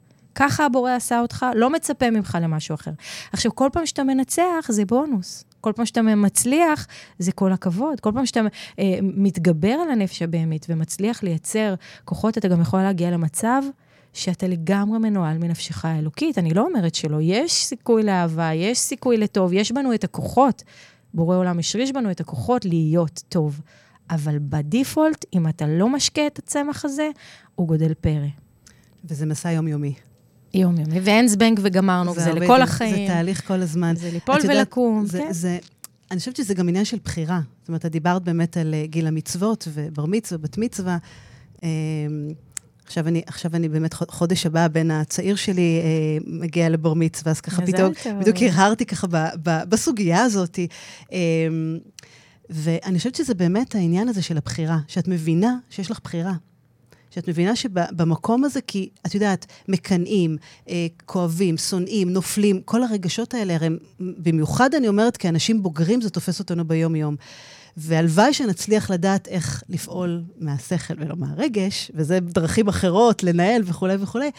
ככה 0.40 0.66
הבורא 0.66 0.92
עשה 0.92 1.20
אותך, 1.20 1.46
לא 1.55 1.70
מצפה 1.70 2.11
ממך 2.11 2.38
למשהו 2.42 2.74
אחר. 2.74 2.90
עכשיו, 3.33 3.55
כל 3.55 3.68
פעם 3.72 3.87
שאתה 3.87 4.05
מנצח, 4.05 4.66
זה 4.68 4.85
בונוס. 4.85 5.44
כל 5.61 5.72
פעם 5.76 5.87
שאתה 5.87 6.03
מצליח, 6.03 6.87
זה 7.18 7.33
כל 7.33 7.53
הכבוד. 7.53 8.00
כל 8.00 8.12
פעם 8.14 8.26
שאתה 8.26 8.40
אה, 8.79 8.98
מתגבר 9.03 9.68
על 9.68 9.90
הנפש 9.90 10.22
הבהמית 10.22 10.66
ומצליח 10.68 11.22
לייצר 11.22 11.74
כוחות, 12.05 12.38
אתה 12.38 12.48
גם 12.48 12.61
יכול 12.61 12.83
להגיע 12.83 13.11
למצב 13.11 13.62
שאתה 14.12 14.46
לגמרי 14.46 14.98
מנוהל 14.98 15.38
מנפשך 15.38 15.85
האלוקית. 15.85 16.38
אני 16.38 16.55
לא 16.55 16.66
אומרת 16.66 16.94
שלא, 16.94 17.18
יש 17.20 17.53
סיכוי 17.53 18.03
לאהבה, 18.03 18.50
יש 18.55 18.79
סיכוי 18.79 19.16
לטוב, 19.16 19.53
יש 19.53 19.72
בנו 19.72 19.94
את 19.94 20.05
הכוחות. 20.05 20.62
בורא 21.14 21.37
עולם 21.37 21.59
השריש 21.59 21.92
בנו 21.92 22.11
את 22.11 22.20
הכוחות 22.20 22.64
להיות 22.64 23.22
טוב. 23.29 23.61
אבל 24.11 24.38
בדיפולט, 24.38 25.24
אם 25.35 25.48
אתה 25.48 25.66
לא 25.66 25.88
משקה 25.88 26.26
את 26.26 26.38
הצמח 26.38 26.85
הזה, 26.85 27.11
הוא 27.55 27.68
גודל 27.68 27.94
פרא. 27.94 28.29
וזה 29.05 29.26
מסע 29.26 29.50
יומיומי. 29.53 29.94
יומיומי, 30.55 31.01
ואין 31.01 31.29
זבנג 31.29 31.61
וגמרנו, 31.63 32.15
זה, 32.15 32.21
זה 32.21 32.33
לכל 32.33 32.57
זה, 32.57 32.63
החיים. 32.63 33.07
זה 33.07 33.13
תהליך 33.13 33.47
כל 33.47 33.61
הזמן. 33.61 33.97
זה 33.97 34.11
ליפול 34.11 34.39
ולקום, 34.49 35.07
זה, 35.07 35.19
כן. 35.19 35.33
זה, 35.33 35.59
אני 36.11 36.19
חושבת 36.19 36.37
שזה 36.37 36.55
גם 36.55 36.69
עניין 36.69 36.85
של 36.85 36.99
בחירה. 37.05 37.41
זאת 37.61 37.69
אומרת, 37.69 37.87
את 37.87 37.93
דיברת 37.93 38.23
באמת 38.23 38.57
על 38.57 38.75
אה, 38.75 38.87
גיל 38.87 39.07
המצוות 39.07 39.69
ובר 39.73 40.07
מצווה, 40.07 40.39
בת 40.39 40.59
מצווה. 40.59 40.99
אמ, 41.63 41.69
עכשיו 42.87 43.09
אני, 43.09 43.23
עכשיו 43.27 43.51
אני 43.55 43.69
באמת, 43.69 43.95
חודש 43.95 44.47
הבא, 44.47 44.61
הבן 44.61 44.91
הצעיר 44.91 45.37
שלי 45.37 45.81
אה, 45.85 46.19
מגיע 46.27 46.69
לבר 46.69 46.95
מצווה, 46.95 47.33
אז 47.33 47.41
ככה 47.41 47.67
פתאום, 47.67 47.93
בדיוק 48.21 48.37
הרהרתי 48.41 48.87
ככה 48.87 49.07
ב, 49.07 49.17
ב, 49.43 49.51
בסוגיה 49.69 50.23
הזאת. 50.23 50.59
אה, 51.13 51.19
ואני 52.51 52.99
חושבת 52.99 53.15
שזה 53.15 53.35
באמת 53.35 53.75
העניין 53.75 54.09
הזה 54.09 54.23
של 54.23 54.37
הבחירה, 54.37 54.79
שאת 54.89 55.09
מבינה 55.09 55.57
שיש 55.71 55.91
לך 55.91 56.01
בחירה. 56.05 56.33
שאת 57.11 57.29
מבינה 57.29 57.57
שבמקום 57.57 58.44
הזה, 58.44 58.61
כי 58.61 58.88
את 59.07 59.14
יודעת, 59.14 59.46
מקנאים, 59.68 60.37
אה, 60.68 60.87
כואבים, 61.07 61.57
שונאים, 61.57 62.11
נופלים, 62.11 62.61
כל 62.64 62.83
הרגשות 62.83 63.35
האלה, 63.35 63.55
הרי 63.55 63.68
במיוחד 64.01 64.75
אני 64.75 64.88
אומרת, 64.88 65.16
כאנשים 65.16 65.62
בוגרים, 65.62 66.01
זה 66.01 66.11
תופס 66.11 66.38
אותנו 66.38 66.64
ביום-יום. 66.64 67.16
והלוואי 67.77 68.33
שנצליח 68.35 68.90
לדעת 68.90 69.29
איך 69.29 69.62
לפעול 69.68 70.23
מהשכל 70.38 70.94
ולא 70.99 71.16
מהרגש, 71.16 71.90
וזה 71.94 72.20
דרכים 72.20 72.68
אחרות 72.68 73.23
לנהל 73.23 73.62
וכולי 73.64 73.96
וכולי, 74.01 74.31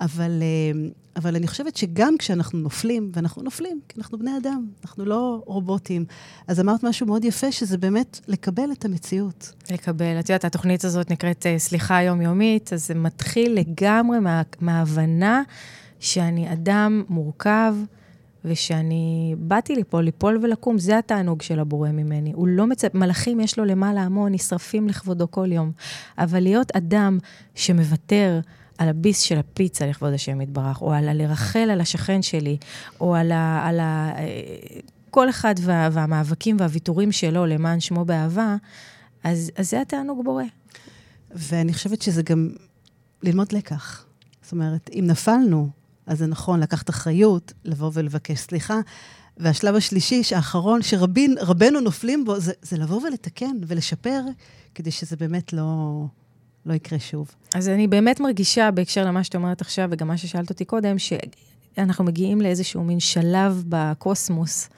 אבל, 0.00 0.42
אה, 0.42 0.88
אבל 1.16 1.36
אני 1.36 1.46
חושבת 1.46 1.76
שגם 1.76 2.14
כשאנחנו 2.18 2.58
נופלים, 2.58 3.10
ואנחנו 3.14 3.42
נופלים, 3.42 3.80
כי 3.88 3.94
אנחנו 3.98 4.18
בני 4.18 4.36
אדם, 4.36 4.66
אנחנו 4.84 5.04
לא 5.04 5.42
רובוטים, 5.46 6.04
אז 6.46 6.60
אמרת 6.60 6.84
משהו 6.84 7.06
מאוד 7.06 7.24
יפה, 7.24 7.52
שזה 7.52 7.78
באמת 7.78 8.20
לקבל 8.28 8.72
את 8.72 8.84
המציאות. 8.84 9.52
לקבל. 9.70 10.20
את 10.20 10.28
יודעת, 10.28 10.44
התוכנית 10.44 10.84
הזאת 10.84 11.10
נקראת 11.10 11.46
אה, 11.46 11.58
סליחה 11.58 12.02
יומיומית, 12.02 12.72
אז 12.72 12.86
זה 12.86 12.94
מתחיל 12.94 13.52
לגמרי 13.52 14.20
מה, 14.20 14.42
מההבנה 14.60 15.42
שאני 16.00 16.52
אדם 16.52 17.02
מורכב, 17.08 17.74
ושאני 18.46 19.34
באתי 19.38 19.76
לפה, 19.76 20.00
ליפול 20.00 20.38
ולקום, 20.42 20.78
זה 20.78 20.98
התענוג 20.98 21.42
של 21.42 21.60
הבורא 21.60 21.88
ממני. 21.88 22.32
הוא 22.32 22.48
לא 22.48 22.66
מצפ... 22.66 22.94
מלאכים 22.94 23.40
יש 23.40 23.58
לו 23.58 23.64
למעלה 23.64 24.02
המון, 24.02 24.32
נשרפים 24.32 24.88
לכבודו 24.88 25.30
כל 25.30 25.52
יום. 25.52 25.72
אבל 26.18 26.40
להיות 26.40 26.76
אדם 26.76 27.18
שמוותר 27.54 28.40
על 28.78 28.88
הביס 28.88 29.20
של 29.20 29.38
הפיצה 29.38 29.86
לכבוד 29.86 30.12
השם 30.12 30.40
יתברך, 30.40 30.82
או 30.82 30.92
על 30.92 31.08
הלרחל 31.08 31.70
על 31.70 31.80
השכן 31.80 32.22
שלי, 32.22 32.56
או 33.00 33.14
על 33.14 33.32
ה... 33.32 33.66
על 33.68 33.80
ה... 33.80 34.12
אה, 34.18 34.80
כל 35.10 35.30
אחד 35.30 35.54
וה... 35.60 35.88
והמאבקים 35.92 36.56
והוויתורים 36.60 37.12
שלו 37.12 37.46
למען 37.46 37.80
שמו 37.80 38.04
באהבה, 38.04 38.56
אז, 39.24 39.50
אז 39.56 39.70
זה 39.70 39.80
התענוג 39.80 40.24
בורא. 40.24 40.44
ואני 41.30 41.74
חושבת 41.74 42.02
שזה 42.02 42.22
גם 42.22 42.50
ללמוד 43.22 43.52
לקח. 43.52 44.04
זאת 44.42 44.52
אומרת, 44.52 44.90
אם 44.92 45.04
נפלנו, 45.06 45.68
אז 46.06 46.18
זה 46.18 46.26
נכון 46.26 46.60
לקחת 46.60 46.90
אחריות, 46.90 47.52
לבוא 47.64 47.90
ולבקש 47.94 48.38
סליחה. 48.38 48.80
והשלב 49.36 49.74
השלישי, 49.74 50.22
האחרון, 50.34 50.82
שרבנו 50.82 51.80
נופלים 51.80 52.24
בו, 52.24 52.40
זה, 52.40 52.52
זה 52.62 52.78
לבוא 52.78 53.02
ולתקן 53.02 53.56
ולשפר, 53.66 54.22
כדי 54.74 54.90
שזה 54.90 55.16
באמת 55.16 55.52
לא, 55.52 56.04
לא 56.66 56.74
יקרה 56.74 56.98
שוב. 56.98 57.34
אז 57.54 57.68
אני 57.68 57.86
באמת 57.86 58.20
מרגישה, 58.20 58.70
בהקשר 58.70 59.04
למה 59.04 59.24
שאת 59.24 59.34
אומרת 59.34 59.60
עכשיו, 59.60 59.88
וגם 59.92 60.08
מה 60.08 60.16
ששאלת 60.16 60.50
אותי 60.50 60.64
קודם, 60.64 60.96
שאנחנו 60.98 62.04
מגיעים 62.04 62.40
לאיזשהו 62.40 62.84
מין 62.84 63.00
שלב 63.00 63.64
בקוסמוס, 63.68 64.68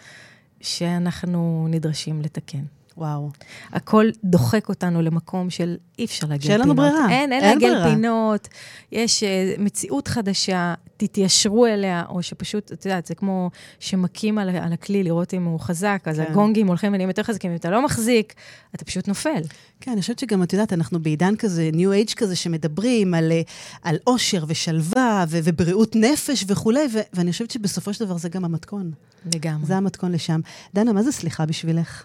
שאנחנו 0.60 1.66
נדרשים 1.70 2.22
לתקן. 2.22 2.62
וואו. 2.98 3.30
הכל 3.72 4.06
דוחק 4.24 4.68
אותנו 4.68 5.02
למקום 5.02 5.50
של 5.50 5.76
אי 5.98 6.04
אפשר 6.04 6.26
לעגל 6.26 6.42
פינות. 6.42 6.58
שאין 6.58 6.60
לנו 6.60 6.74
ברירה. 6.74 7.10
אין, 7.10 7.32
אין, 7.32 7.44
אין 7.44 7.60
לעגל 7.60 7.84
פינות. 7.90 8.48
יש 8.92 9.22
uh, 9.22 9.60
מציאות 9.60 10.08
חדשה, 10.08 10.74
תתיישרו 10.96 11.66
אליה, 11.66 12.04
או 12.08 12.22
שפשוט, 12.22 12.72
את 12.72 12.86
יודעת, 12.86 13.06
זה 13.06 13.14
כמו 13.14 13.50
שמכים 13.80 14.38
על, 14.38 14.48
על 14.48 14.72
הכלי 14.72 15.02
לראות 15.02 15.34
אם 15.34 15.44
הוא 15.44 15.60
חזק, 15.60 16.02
אז 16.06 16.16
כן. 16.16 16.22
הגונגים 16.22 16.66
הולכים 16.66 16.92
ונהיים 16.92 17.08
יותר 17.08 17.22
חזקים, 17.22 17.50
אם 17.50 17.56
אתה 17.56 17.70
לא 17.70 17.84
מחזיק, 17.84 18.34
אתה 18.74 18.84
פשוט 18.84 19.08
נופל. 19.08 19.42
כן, 19.80 19.90
אני 19.90 20.00
חושבת 20.00 20.18
שגם, 20.18 20.42
את 20.42 20.52
יודעת, 20.52 20.72
אנחנו 20.72 21.00
בעידן 21.00 21.36
כזה, 21.36 21.70
New 21.72 22.08
Age 22.08 22.14
כזה, 22.14 22.36
שמדברים 22.36 23.14
על, 23.14 23.32
אה, 23.32 23.42
על 23.82 23.96
אושר 24.06 24.44
ושלווה 24.48 25.24
ו- 25.28 25.38
ובריאות 25.44 25.96
נפש 25.96 26.44
וכולי, 26.48 26.86
ו- 26.92 26.98
ואני 27.12 27.32
חושבת 27.32 27.50
שבסופו 27.50 27.94
של 27.94 28.04
דבר 28.04 28.16
זה 28.16 28.28
גם 28.28 28.44
המתכון. 28.44 28.90
לגמרי. 29.34 29.66
זה 29.66 29.76
המתכון 29.76 30.12
לשם. 30.12 30.40
דנה, 30.74 30.92
מה 30.92 31.02
זה 31.02 31.12
סליחה 31.12 31.46
בשבילך? 31.46 32.04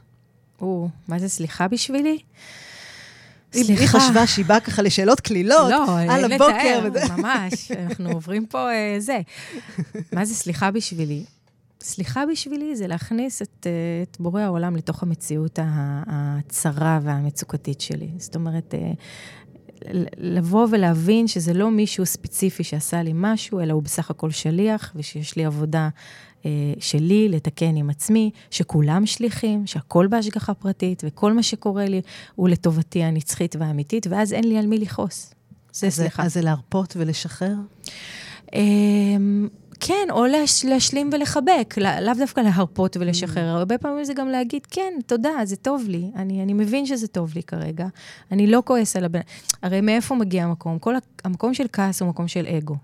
או, 0.63 0.89
מה 1.07 1.19
זה 1.19 1.29
סליחה 1.29 1.67
בשבילי? 1.67 2.17
סליחה. 3.53 3.81
היא 3.81 3.89
חשבה 3.89 4.27
שהיא 4.27 4.45
באה 4.45 4.59
ככה 4.59 4.81
לשאלות 4.81 5.19
קלילות, 5.19 5.71
לא, 5.71 5.99
על 5.99 6.31
הבוקר. 6.31 6.87
לתאר, 6.87 7.15
ממש, 7.17 7.71
אנחנו 7.71 8.09
עוברים 8.09 8.45
פה 8.45 8.69
uh, 8.69 8.99
זה. 8.99 9.21
מה 10.11 10.25
זה 10.25 10.35
סליחה 10.35 10.71
בשבילי? 10.71 11.23
סליחה 11.81 12.23
בשבילי 12.31 12.75
זה 12.75 12.87
להכניס 12.87 13.41
את, 13.41 13.47
uh, 13.61 14.11
את 14.11 14.17
בורא 14.19 14.41
העולם 14.41 14.75
לתוך 14.75 15.03
המציאות 15.03 15.59
הצרה 16.07 16.99
והמצוקתית 17.03 17.81
שלי. 17.81 18.09
זאת 18.17 18.35
אומרת, 18.35 18.73
uh, 18.73 18.97
לבוא 20.17 20.67
ולהבין 20.71 21.27
שזה 21.27 21.53
לא 21.53 21.71
מישהו 21.71 22.05
ספציפי 22.05 22.63
שעשה 22.63 23.03
לי 23.03 23.11
משהו, 23.15 23.59
אלא 23.59 23.73
הוא 23.73 23.83
בסך 23.83 24.09
הכל 24.09 24.31
שליח, 24.31 24.91
ושיש 24.95 25.35
לי 25.35 25.45
עבודה 25.45 25.89
אה, 26.45 26.51
שלי 26.79 27.29
לתקן 27.29 27.75
עם 27.75 27.89
עצמי, 27.89 28.31
שכולם 28.51 29.05
שליחים, 29.05 29.67
שהכל 29.67 30.07
בהשגחה 30.07 30.53
פרטית, 30.53 31.03
וכל 31.05 31.33
מה 31.33 31.43
שקורה 31.43 31.85
לי 31.85 32.01
הוא 32.35 32.49
לטובתי 32.49 33.03
הנצחית 33.03 33.55
והאמיתית, 33.55 34.07
ואז 34.07 34.33
אין 34.33 34.43
לי 34.43 34.57
על 34.57 34.65
מי 34.67 34.77
לכעוס. 34.77 35.33
זה 35.73 35.89
סליחה. 35.89 36.23
אז 36.23 36.33
זה 36.33 36.41
להרפות 36.41 36.93
ולשחרר? 36.97 37.55
אמ, 38.53 39.47
כן, 39.85 40.07
או 40.11 40.25
להש, 40.25 40.65
להשלים 40.65 41.09
ולחבק, 41.13 41.73
לא, 41.77 41.99
לאו 41.99 42.13
דווקא 42.17 42.41
להרפות 42.41 42.97
ולשחרר. 42.97 43.55
Mm. 43.55 43.57
הרבה 43.57 43.77
פעמים 43.77 44.03
זה 44.03 44.13
גם 44.13 44.29
להגיד, 44.29 44.65
כן, 44.71 44.93
תודה, 45.05 45.29
זה 45.43 45.55
טוב 45.55 45.85
לי. 45.87 46.11
אני, 46.15 46.43
אני 46.43 46.53
מבין 46.53 46.85
שזה 46.85 47.07
טוב 47.07 47.31
לי 47.35 47.43
כרגע. 47.43 47.87
אני 48.31 48.47
לא 48.47 48.63
כועס 48.65 48.95
על 48.95 49.05
הבן... 49.05 49.19
הרי 49.63 49.81
מאיפה 49.81 50.15
מגיע 50.15 50.43
המקום? 50.43 50.79
כל 50.79 50.95
המקום 51.23 51.53
של 51.53 51.65
כעס 51.73 52.01
הוא 52.01 52.09
מקום 52.09 52.27
של 52.27 52.47
אגו. 52.47 52.75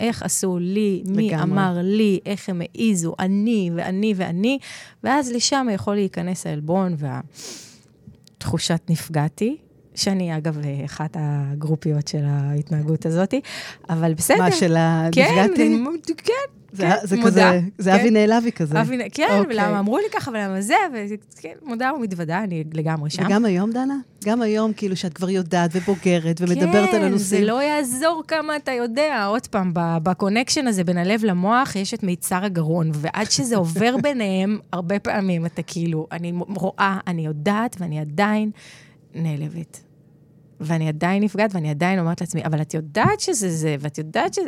איך 0.00 0.22
עשו 0.22 0.58
לי, 0.58 1.02
מי 1.06 1.28
לגמרי. 1.28 1.42
אמר 1.42 1.78
לי, 1.82 2.18
איך 2.26 2.48
הם 2.48 2.60
העיזו, 2.60 3.14
אני 3.18 3.70
ואני 3.74 4.14
ואני, 4.16 4.58
ואז 5.04 5.32
לשם 5.32 5.66
יכול 5.72 5.94
להיכנס 5.94 6.46
העלבון 6.46 6.96
והתחושת 8.36 8.80
נפגעתי. 8.88 9.56
שאני, 9.94 10.36
אגב, 10.36 10.58
אחת 10.84 11.16
הגרופיות 11.20 12.08
של 12.08 12.24
ההתנהגות 12.24 13.06
הזאת, 13.06 13.34
אבל 13.90 14.14
בסדר. 14.14 14.38
מה, 14.38 14.52
של 14.52 14.76
הנפגעתי? 14.76 15.84
כן, 16.06 16.12
כן. 16.16 16.32
זה, 16.72 16.82
כן, 16.82 16.96
זה 17.02 17.16
מודה. 17.16 17.30
כזה, 17.30 17.60
זה 17.78 17.90
כן. 17.90 18.00
אבי 18.00 18.10
נעלבי 18.10 18.52
כזה. 18.52 18.80
אבי, 18.80 19.10
כן. 19.12 19.28
אוקיי. 19.30 19.56
ולמה 19.56 19.78
אמרו 19.78 19.98
לי 19.98 20.04
ככה, 20.12 20.30
ולמה 20.30 20.60
זה, 20.60 20.74
וכן, 20.92 21.52
מודה 21.62 21.90
ומתוודה, 21.96 22.38
אני 22.38 22.64
לגמרי 22.72 23.10
שם. 23.10 23.26
וגם 23.26 23.44
היום, 23.44 23.70
דנה? 23.70 23.96
גם 24.24 24.42
היום, 24.42 24.72
כאילו, 24.72 24.96
שאת 24.96 25.12
כבר 25.12 25.30
יודעת 25.30 25.70
ובוגרת 25.74 26.40
ומדברת 26.40 26.90
כן, 26.90 26.96
על 26.96 27.04
הנושאים. 27.04 27.40
כן, 27.40 27.46
זה 27.46 27.52
לא 27.52 27.62
יעזור 27.62 28.22
כמה 28.28 28.56
אתה 28.56 28.72
יודע. 28.72 29.24
עוד 29.26 29.46
פעם, 29.46 29.70
בקונקשן 29.74 30.66
הזה 30.66 30.84
בין 30.84 30.98
הלב 30.98 31.24
למוח, 31.24 31.76
יש 31.76 31.94
את 31.94 32.02
מיצר 32.02 32.44
הגרון, 32.44 32.90
ועד 32.94 33.30
שזה 33.30 33.56
עובר 33.56 33.96
ביניהם, 34.02 34.58
הרבה 34.72 34.98
פעמים 34.98 35.46
אתה 35.46 35.62
כאילו, 35.62 36.06
אני 36.12 36.32
רואה, 36.48 36.98
אני 37.06 37.26
יודעת, 37.26 37.76
ואני 37.80 38.00
עדיין 38.00 38.50
נעלבת. 39.14 39.80
ואני 40.60 40.88
עדיין 40.88 41.22
נפגעת, 41.22 41.54
ואני 41.54 41.70
עדיין 41.70 41.98
אומרת 41.98 42.20
לעצמי, 42.20 42.44
אבל 42.44 42.62
את 42.62 42.74
יודעת 42.74 43.20
שזה 43.20 43.50
זה, 43.50 43.76
ואת 43.80 43.98
יודעת 43.98 44.34
ש... 44.34 44.38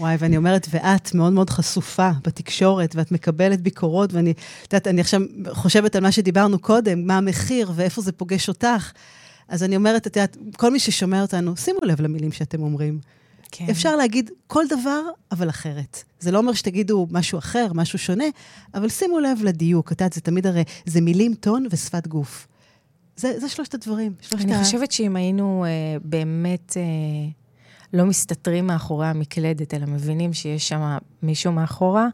וואי, 0.00 0.16
ואני 0.18 0.36
אומרת, 0.36 0.66
ואת 0.70 1.14
מאוד 1.14 1.32
מאוד 1.32 1.50
חשופה 1.50 2.10
בתקשורת, 2.24 2.96
ואת 2.96 3.12
מקבלת 3.12 3.60
ביקורות, 3.60 4.12
ואני, 4.12 4.30
את 4.30 4.72
יודעת, 4.72 4.86
אני 4.86 5.00
עכשיו 5.00 5.20
חושבת 5.52 5.96
על 5.96 6.02
מה 6.02 6.12
שדיברנו 6.12 6.58
קודם, 6.58 7.06
מה 7.06 7.16
המחיר 7.18 7.72
ואיפה 7.74 8.02
זה 8.02 8.12
פוגש 8.12 8.48
אותך. 8.48 8.92
אז 9.48 9.62
אני 9.62 9.76
אומרת, 9.76 10.06
את 10.06 10.16
יודעת, 10.16 10.36
כל 10.56 10.70
מי 10.70 10.78
ששומע 10.78 11.22
אותנו, 11.22 11.56
שימו 11.56 11.78
לב 11.82 12.00
למילים 12.00 12.32
שאתם 12.32 12.62
אומרים. 12.62 13.00
כן. 13.52 13.66
אפשר 13.70 13.96
להגיד 13.96 14.30
כל 14.46 14.64
דבר, 14.68 15.02
אבל 15.32 15.48
אחרת. 15.48 16.02
זה 16.20 16.30
לא 16.30 16.38
אומר 16.38 16.52
שתגידו 16.52 17.06
משהו 17.10 17.38
אחר, 17.38 17.66
משהו 17.74 17.98
שונה, 17.98 18.24
אבל 18.74 18.88
שימו 18.88 19.20
לב 19.20 19.38
לדיוק. 19.42 19.92
את 19.92 20.00
יודעת, 20.00 20.12
זה 20.12 20.20
תמיד 20.20 20.46
הרי, 20.46 20.64
זה 20.86 21.00
מילים, 21.00 21.34
טון 21.34 21.66
ושפת 21.70 22.06
גוף. 22.06 22.46
זה, 23.16 23.40
זה 23.40 23.48
שלושת 23.48 23.74
הדברים. 23.74 24.12
שלושת 24.20 24.44
אני 24.44 24.54
ה... 24.54 24.64
חושבת 24.64 24.92
שאם 24.92 25.16
היינו 25.16 25.64
אה, 25.64 25.70
באמת 26.04 26.76
אה, 26.76 26.82
לא 27.92 28.04
מסתתרים 28.04 28.66
מאחורי 28.66 29.06
המקלדת, 29.06 29.74
אלא 29.74 29.86
מבינים 29.86 30.32
שיש 30.32 30.68
שם 30.68 30.98
מישהו 31.22 31.52
מאחורה, 31.52 32.08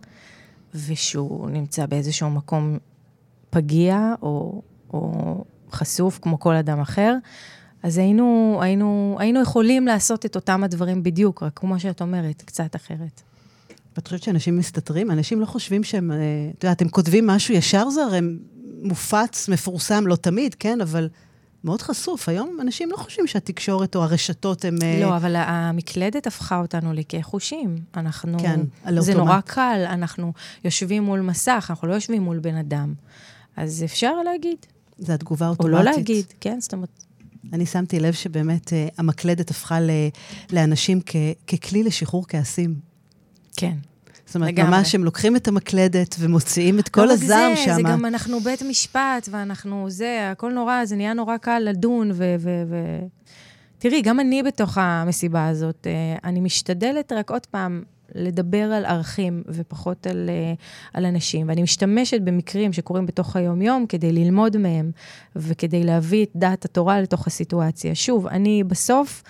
ושהוא 0.74 1.50
נמצא 1.50 1.86
באיזשהו 1.86 2.30
מקום 2.30 2.78
פגיע 3.50 4.14
או, 4.22 4.62
או 4.92 5.44
חשוף 5.72 6.18
כמו 6.22 6.40
כל 6.40 6.54
אדם 6.54 6.80
אחר, 6.80 7.16
אז 7.82 7.98
היינו, 7.98 8.58
היינו, 8.62 9.16
היינו 9.18 9.42
יכולים 9.42 9.86
לעשות 9.86 10.26
את 10.26 10.36
אותם 10.36 10.64
הדברים 10.64 11.02
בדיוק, 11.02 11.42
רק 11.42 11.52
כמו 11.58 11.80
שאת 11.80 12.00
אומרת, 12.00 12.42
קצת 12.42 12.76
אחרת. 12.76 13.22
ואת 13.96 14.06
חושבת 14.06 14.22
שאנשים 14.22 14.56
מסתתרים? 14.56 15.10
אנשים 15.10 15.40
לא 15.40 15.46
חושבים 15.46 15.84
שהם, 15.84 16.12
אה, 16.12 16.16
את 16.58 16.64
יודעת, 16.64 16.82
הם 16.82 16.88
כותבים 16.88 17.26
משהו 17.26 17.54
ישר 17.54 17.90
זה, 17.90 18.02
הרי 18.02 18.18
הם 18.18 18.38
מופץ, 18.82 19.48
מפורסם, 19.48 20.06
לא 20.06 20.16
תמיד, 20.16 20.54
כן, 20.54 20.80
אבל 20.80 21.08
מאוד 21.64 21.82
חשוף. 21.82 22.28
היום 22.28 22.58
אנשים 22.60 22.90
לא 22.90 22.96
חושבים 22.96 23.26
שהתקשורת 23.26 23.96
או 23.96 24.02
הרשתות 24.02 24.64
הם... 24.64 24.76
אה, 24.82 25.00
לא, 25.00 25.16
אבל 25.16 25.36
המקלדת 25.36 26.26
הפכה 26.26 26.60
אותנו 26.60 26.92
לכחושים. 26.92 27.76
אנחנו... 27.96 28.38
כן, 28.38 28.60
על 28.84 28.98
אוטומט. 28.98 29.02
זה 29.02 29.14
נורא 29.14 29.40
קל, 29.40 29.84
אנחנו 29.88 30.32
יושבים 30.64 31.02
מול 31.02 31.20
מסך, 31.20 31.66
אנחנו 31.70 31.88
לא 31.88 31.94
יושבים 31.94 32.22
מול 32.22 32.38
בן 32.38 32.56
אדם. 32.56 32.94
אז 33.56 33.84
אפשר 33.84 34.22
להגיד. 34.22 34.58
זה 34.98 35.14
התגובה 35.14 35.46
האוטומטית. 35.46 35.78
או 35.78 35.84
לא 35.84 35.90
להגיד, 35.90 36.24
כן, 36.40 36.60
זאת 36.60 36.72
אומרת... 36.72 37.04
אני 37.52 37.66
שמתי 37.66 38.00
לב 38.00 38.12
שבאמת 38.12 38.68
uh, 38.68 38.70
המקלדת 38.98 39.50
הפכה 39.50 39.78
לאנשים 40.52 41.00
כ, 41.06 41.16
ככלי 41.46 41.82
לשחרור 41.82 42.24
כעסים. 42.28 42.74
כן. 43.56 43.76
זאת 44.28 44.34
אומרת, 44.34 44.48
לגמרי. 44.48 44.78
ממש 44.78 44.94
הם 44.94 45.04
לוקחים 45.04 45.36
את 45.36 45.48
המקלדת 45.48 46.16
ומוציאים 46.18 46.78
את 46.78 46.88
כל 46.88 47.04
לא 47.04 47.12
הזעם 47.12 47.56
שם. 47.56 47.74
זה 47.74 47.82
גם 47.82 48.04
אנחנו 48.04 48.40
בית 48.40 48.62
משפט, 48.62 49.28
ואנחנו 49.30 49.90
זה, 49.90 50.28
הכל 50.32 50.52
נורא, 50.52 50.84
זה 50.84 50.96
נהיה 50.96 51.14
נורא 51.14 51.36
קל 51.36 51.58
לדון, 51.58 52.10
ו... 52.14 52.34
ו, 52.38 52.62
ו... 52.68 52.76
תראי, 53.78 54.02
גם 54.02 54.20
אני 54.20 54.42
בתוך 54.42 54.78
המסיבה 54.78 55.48
הזאת, 55.48 55.86
אה, 55.86 56.16
אני 56.24 56.40
משתדלת 56.40 57.12
רק 57.12 57.30
עוד 57.30 57.46
פעם 57.46 57.82
לדבר 58.14 58.72
על 58.72 58.84
ערכים 58.84 59.42
ופחות 59.48 60.06
על, 60.06 60.30
אה, 60.30 60.52
על 60.94 61.04
אנשים, 61.04 61.48
ואני 61.48 61.62
משתמשת 61.62 62.20
במקרים 62.20 62.72
שקורים 62.72 63.06
בתוך 63.06 63.36
היום-יום 63.36 63.86
כדי 63.88 64.12
ללמוד 64.12 64.56
מהם 64.56 64.90
וכדי 65.36 65.84
להביא 65.84 66.24
את 66.24 66.30
דעת 66.36 66.64
התורה 66.64 67.00
לתוך 67.00 67.26
הסיטואציה. 67.26 67.94
שוב, 67.94 68.26
אני 68.26 68.64
בסוף... 68.64 69.22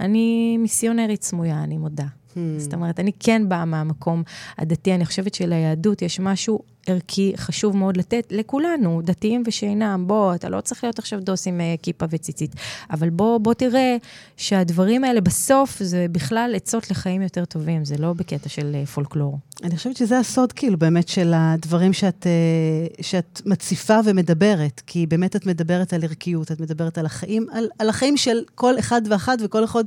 אני 0.00 0.56
מיסיונרית 0.58 1.22
סמויה, 1.22 1.64
אני 1.64 1.78
מודה. 1.78 2.04
Hmm. 2.34 2.38
זאת 2.58 2.74
אומרת, 2.74 3.00
אני 3.00 3.12
כן 3.20 3.48
באה 3.48 3.64
מהמקום 3.64 4.22
הדתי, 4.58 4.94
אני 4.94 5.04
חושבת 5.04 5.34
שליהדות 5.34 6.02
יש 6.02 6.20
משהו 6.20 6.60
ערכי 6.86 7.32
חשוב 7.36 7.76
מאוד 7.76 7.96
לתת 7.96 8.26
לכולנו, 8.30 9.00
דתיים 9.04 9.42
ושאינם. 9.46 10.04
בוא, 10.06 10.34
אתה 10.34 10.48
לא 10.48 10.60
צריך 10.60 10.84
להיות 10.84 10.98
עכשיו 10.98 11.20
דוס 11.20 11.46
עם 11.46 11.60
אה, 11.60 11.74
כיפה 11.82 12.06
וציצית, 12.10 12.54
אבל 12.90 13.10
בוא, 13.10 13.38
בוא 13.38 13.54
תראה 13.54 13.96
שהדברים 14.36 15.04
האלה 15.04 15.20
בסוף 15.20 15.82
זה 15.82 16.06
בכלל 16.12 16.52
עצות 16.56 16.90
לחיים 16.90 17.22
יותר 17.22 17.44
טובים, 17.44 17.84
זה 17.84 17.96
לא 17.98 18.12
בקטע 18.12 18.48
של 18.48 18.74
אה, 18.74 18.86
פולקלור. 18.86 19.38
אני 19.62 19.76
חושבת 19.76 19.96
שזה 19.96 20.18
הסוד, 20.18 20.52
כאילו, 20.52 20.78
באמת, 20.78 21.08
של 21.08 21.32
הדברים 21.36 21.92
שאת, 21.92 22.26
אה, 22.26 23.02
שאת 23.04 23.42
מציפה 23.46 23.98
ומדברת, 24.04 24.82
כי 24.86 25.06
באמת 25.06 25.36
את 25.36 25.46
מדברת 25.46 25.92
על 25.92 26.02
ערכיות, 26.02 26.52
את 26.52 26.60
מדברת 26.60 26.98
על 26.98 27.06
החיים, 27.06 27.46
על, 27.52 27.68
על 27.78 27.88
החיים 27.88 28.16
של 28.16 28.42
כל 28.54 28.78
אחד 28.78 29.02
ואחת, 29.10 29.38
וכל 29.42 29.64
אחד, 29.64 29.84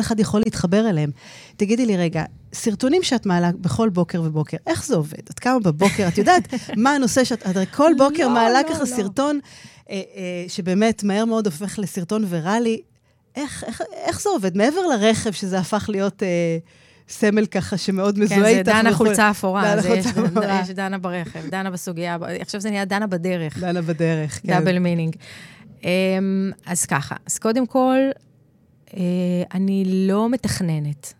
אחד 0.00 0.20
יכול 0.20 0.40
להתחבר 0.40 0.88
אליהם. 0.90 1.10
תגידי 1.56 1.86
לי 1.86 1.96
רגע, 1.96 2.24
סרטונים 2.52 3.02
שאת 3.02 3.26
מעלה 3.26 3.50
בכל 3.60 3.88
בוקר 3.88 4.22
ובוקר, 4.24 4.56
איך 4.66 4.86
זה 4.86 4.96
עובד? 4.96 5.22
את 5.30 5.38
קמה 5.38 5.58
בבוקר, 5.58 6.08
את 6.08 6.18
יודעת 6.18 6.54
מה 6.76 6.90
הנושא 6.90 7.24
שאת... 7.24 7.46
את 7.46 7.68
כל 7.74 7.92
בוקר 7.98 8.28
לא, 8.28 8.34
מעלה 8.34 8.62
לא, 8.62 8.68
ככה 8.68 8.80
לא. 8.80 8.86
סרטון, 8.86 9.40
אה, 9.90 9.94
אה, 10.16 10.44
שבאמת 10.48 11.04
מהר 11.04 11.24
מאוד 11.24 11.46
הופך 11.46 11.78
לסרטון 11.78 12.24
ויראלי. 12.28 12.80
איך, 13.36 13.64
איך, 13.64 13.82
איך 14.04 14.20
זה 14.20 14.28
עובד? 14.28 14.56
מעבר 14.56 14.86
לרכב, 14.86 15.32
שזה 15.32 15.58
הפך 15.58 15.86
להיות... 15.88 16.22
אה, 16.22 16.58
סמל 17.08 17.46
ככה 17.46 17.76
שמאוד 17.76 18.18
מזוהה 18.18 18.48
איתך. 18.48 18.70
כן, 18.70 18.76
זה 18.76 18.82
דנה 18.82 18.94
חולצה 18.94 19.30
אפורה, 19.30 19.80
זה 19.80 19.88
יש, 19.88 20.06
יש 20.60 20.70
דנה 20.70 20.98
ברכב, 20.98 21.40
דנה 21.50 21.70
בסוגיה, 21.70 22.16
עכשיו 22.40 22.60
זה 22.60 22.70
נהיה 22.70 22.84
דנה 22.84 23.06
בדרך. 23.06 23.58
דנה 23.58 23.82
בדרך, 23.82 24.40
כן. 24.42 24.48
double 24.48 24.78
meaning. 24.78 25.16
אמ, 25.84 26.50
אז 26.66 26.86
ככה, 26.86 27.14
אז 27.26 27.38
קודם 27.38 27.66
כל, 27.66 27.96
אה, 28.96 29.02
אני 29.54 29.84
לא 29.86 30.28
מתכננת. 30.30 31.14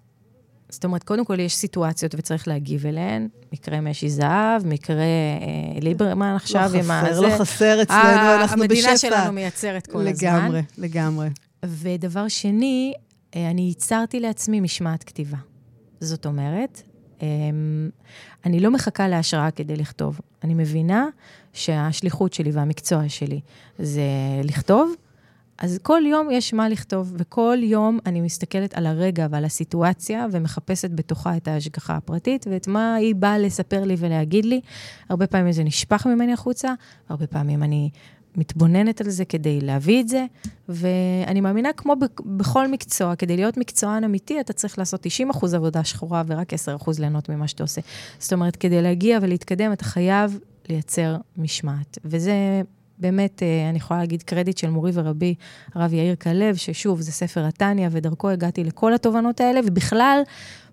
זאת 0.68 0.84
אומרת, 0.84 1.02
קודם 1.02 1.24
כל 1.24 1.40
יש 1.40 1.54
סיטואציות 1.54 2.14
וצריך 2.18 2.48
להגיב 2.48 2.86
אליהן. 2.86 3.28
מקרה 3.52 3.80
משי 3.80 4.10
זהב, 4.10 4.66
מקרה 4.66 4.96
אה, 4.96 5.80
ליברמן 5.80 6.32
עכשיו 6.36 6.70
לא 6.74 6.78
עם 6.78 6.90
הזה. 6.90 7.20
לא 7.20 7.38
חסר 7.38 7.82
אצלנו, 7.82 8.00
אה, 8.00 8.40
אנחנו 8.40 8.62
בשפע. 8.62 8.74
המדינה 8.74 8.96
שלנו 8.96 9.32
מייצרת 9.32 9.86
כל 9.86 9.98
לגמרי, 9.98 10.12
הזמן. 10.12 10.62
לגמרי, 10.78 11.28
לגמרי. 11.28 11.28
ודבר 11.64 12.28
שני, 12.28 12.92
אה, 13.36 13.50
אני 13.50 13.62
ייצרתי 13.62 14.20
לעצמי 14.20 14.60
משמעת 14.60 15.04
כתיבה. 15.04 15.36
זאת 16.04 16.26
אומרת, 16.26 16.82
אה, 17.22 17.26
אני 18.44 18.60
לא 18.60 18.70
מחכה 18.70 19.08
להשראה 19.08 19.50
כדי 19.50 19.76
לכתוב. 19.76 20.20
אני 20.44 20.54
מבינה 20.54 21.06
שהשליחות 21.52 22.32
שלי 22.32 22.50
והמקצוע 22.50 23.08
שלי 23.08 23.40
זה 23.78 24.02
לכתוב, 24.44 24.94
אז 25.58 25.78
כל 25.82 26.02
יום 26.06 26.30
יש 26.30 26.54
מה 26.54 26.68
לכתוב, 26.68 27.12
וכל 27.16 27.58
יום 27.62 27.98
אני 28.06 28.20
מסתכלת 28.20 28.74
על 28.74 28.86
הרגע 28.86 29.26
ועל 29.30 29.44
הסיטואציה, 29.44 30.26
ומחפשת 30.32 30.90
בתוכה 30.90 31.36
את 31.36 31.48
ההשגחה 31.48 31.96
הפרטית, 31.96 32.46
ואת 32.50 32.68
מה 32.68 32.94
היא 32.94 33.14
באה 33.14 33.38
לספר 33.38 33.84
לי 33.84 33.94
ולהגיד 33.98 34.44
לי. 34.44 34.60
הרבה 35.08 35.26
פעמים 35.26 35.52
זה 35.52 35.64
נשפך 35.64 36.06
ממני 36.06 36.32
החוצה, 36.32 36.74
והרבה 37.08 37.26
פעמים 37.26 37.62
אני 37.62 37.90
מתבוננת 38.36 39.00
על 39.00 39.10
זה 39.10 39.24
כדי 39.24 39.60
להביא 39.60 40.00
את 40.00 40.08
זה, 40.08 40.24
ואני 40.68 41.40
מאמינה, 41.40 41.72
כמו 41.72 41.94
בכל 42.26 42.68
מקצוע, 42.68 43.16
כדי 43.16 43.36
להיות 43.36 43.56
מקצוען 43.56 44.04
אמיתי, 44.04 44.40
אתה 44.40 44.52
צריך 44.52 44.78
לעשות 44.78 45.00
90 45.02 45.30
אחוז 45.30 45.54
עבודה 45.54 45.84
שחורה 45.84 46.22
ורק 46.26 46.52
10 46.52 46.76
אחוז 46.76 46.98
ליהנות 47.00 47.28
ממה 47.28 47.48
שאתה 47.48 47.62
עושה. 47.62 47.80
זאת 48.18 48.32
אומרת, 48.32 48.56
כדי 48.56 48.82
להגיע 48.82 49.18
ולהתקדם, 49.22 49.72
אתה 49.72 49.84
חייב 49.84 50.38
לייצר 50.68 51.16
משמעת. 51.36 51.98
וזה 52.04 52.62
באמת, 52.98 53.42
אה, 53.42 53.68
אני 53.68 53.76
יכולה 53.78 54.00
להגיד 54.00 54.22
קרדיט 54.22 54.58
של 54.58 54.70
מורי 54.70 54.90
ורבי, 54.94 55.34
הרב 55.74 55.92
יאיר 55.92 56.16
כלב, 56.16 56.56
ששוב, 56.56 57.00
זה 57.00 57.12
ספר 57.12 57.44
התניא, 57.44 57.88
ודרכו 57.90 58.30
הגעתי 58.30 58.64
לכל 58.64 58.94
התובנות 58.94 59.40
האלה, 59.40 59.60
ובכלל, 59.66 60.22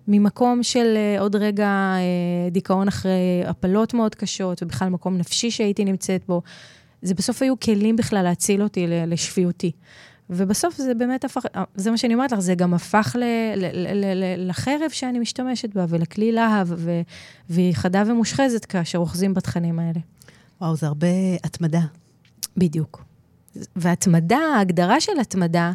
ממקום 0.08 0.62
של 0.62 0.94
אה, 0.96 1.20
עוד 1.20 1.36
רגע 1.36 1.66
אה, 1.68 2.50
דיכאון 2.50 2.88
אחרי 2.88 3.42
הפלות 3.46 3.94
מאוד 3.94 4.14
קשות, 4.14 4.62
ובכלל 4.62 4.88
מקום 4.88 5.18
נפשי 5.18 5.50
שהייתי 5.50 5.84
נמצאת 5.84 6.22
בו. 6.28 6.42
זה 7.02 7.14
בסוף 7.14 7.42
היו 7.42 7.60
כלים 7.60 7.96
בכלל 7.96 8.22
להציל 8.22 8.62
אותי 8.62 8.86
לשפיותי. 8.86 9.72
ובסוף 10.30 10.76
זה 10.76 10.94
באמת 10.94 11.24
הפך, 11.24 11.42
זה 11.74 11.90
מה 11.90 11.96
שאני 11.96 12.14
אומרת 12.14 12.32
לך, 12.32 12.38
זה 12.38 12.54
גם 12.54 12.74
הפך 12.74 13.16
ל, 13.18 13.24
ל, 13.56 13.66
ל, 13.72 14.14
ל, 14.14 14.48
לחרב 14.48 14.90
שאני 14.90 15.18
משתמשת 15.18 15.74
בה, 15.74 15.84
ולכלי 15.88 16.32
להב, 16.32 16.72
ו, 16.76 17.00
והיא 17.50 17.74
חדה 17.74 18.02
ומושחזת 18.06 18.64
כאשר 18.64 18.98
אוחזים 18.98 19.34
בתכנים 19.34 19.78
האלה. 19.78 20.00
וואו, 20.60 20.76
זה 20.76 20.86
הרבה 20.86 21.06
התמדה. 21.44 21.80
בדיוק. 22.56 23.04
והתמדה, 23.76 24.38
ההגדרה 24.56 25.00
של 25.00 25.12
התמדה 25.20 25.72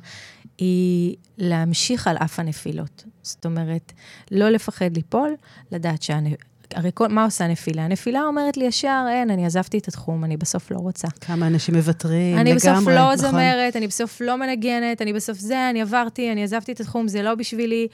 היא 0.58 1.16
להמשיך 1.38 2.08
על 2.08 2.18
אף 2.18 2.40
הנפילות. 2.40 3.04
זאת 3.22 3.46
אומרת, 3.46 3.94
לא 4.32 4.50
לפחד 4.50 4.96
ליפול, 4.96 5.36
לדעת 5.72 6.02
שהנ... 6.02 6.26
הרי 6.74 6.92
כל, 6.94 7.08
מה 7.08 7.24
עושה 7.24 7.46
הנפילה? 7.46 7.86
הנפילה 7.86 8.22
אומרת 8.24 8.58
לי 8.58 8.66
ישר, 8.66 9.06
אין, 9.10 9.32
אני 9.32 9.46
עזבתי 9.46 9.78
את 9.78 9.88
התחום, 9.88 10.24
אני 10.24 10.38
בסוף 10.38 10.72
לא 10.72 10.78
רוצה. 10.78 11.08
כמה 11.22 11.48
אנשים 11.48 11.76
מוותרים, 11.76 12.38
אני 12.38 12.54
לגמרי, 12.54 12.56
בסוף 12.56 12.88
לא 12.88 13.14
נכון. 13.14 13.18
זמרת, 13.18 13.76
אני 13.76 13.88
בסוף 13.88 14.22
לא 14.22 14.36
מנגנת, 14.36 15.02
אני 15.02 15.14
בסוף 15.14 15.38
זה, 15.38 15.70
אני 15.70 15.82
עברתי, 15.82 16.32
אני 16.32 16.44
עזבתי 16.44 16.72
את 16.72 16.80
התחום, 16.80 17.08
זה 17.08 17.22
לא 17.22 17.36
בשבילי. 17.36 17.88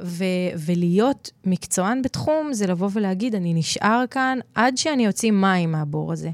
ו- 0.00 0.24
ולהיות 0.58 1.30
מקצוען 1.44 2.02
בתחום 2.02 2.52
זה 2.52 2.66
לבוא 2.66 2.88
ולהגיד, 2.92 3.34
אני 3.34 3.54
נשאר 3.54 4.04
כאן 4.10 4.38
עד 4.54 4.76
שאני 4.76 5.06
אוציא 5.06 5.30
מים 5.30 5.72
מהבור 5.72 6.12
הזה. 6.12 6.30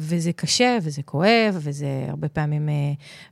וזה 0.00 0.32
קשה, 0.32 0.78
וזה 0.82 1.02
כואב, 1.02 1.58
וזה 1.60 1.86
הרבה 2.08 2.28
פעמים 2.28 2.68
uh, 2.68 2.72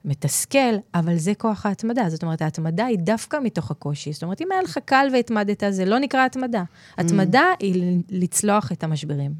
מתסכל, 0.04 0.74
אבל 0.94 1.16
זה 1.16 1.34
כוח 1.34 1.66
ההתמדה. 1.66 2.08
זאת 2.08 2.22
אומרת, 2.22 2.42
ההתמדה 2.42 2.86
היא 2.86 2.98
דווקא 2.98 3.36
מתוך 3.42 3.70
הקושי. 3.70 4.12
זאת 4.12 4.22
אומרת, 4.22 4.40
אם 4.40 4.52
היה 4.52 4.62
לך 4.62 4.78
קל 4.84 5.06
והתמדת, 5.12 5.62
זה 5.70 5.84
לא 5.84 5.98
נקרא 5.98 6.26
התמדה. 6.26 6.62
Mm. 6.62 7.00
התמדה 7.00 7.44
היא 7.60 8.00
לצלוח 8.10 8.72
את 8.72 8.84
המשברים. 8.84 9.34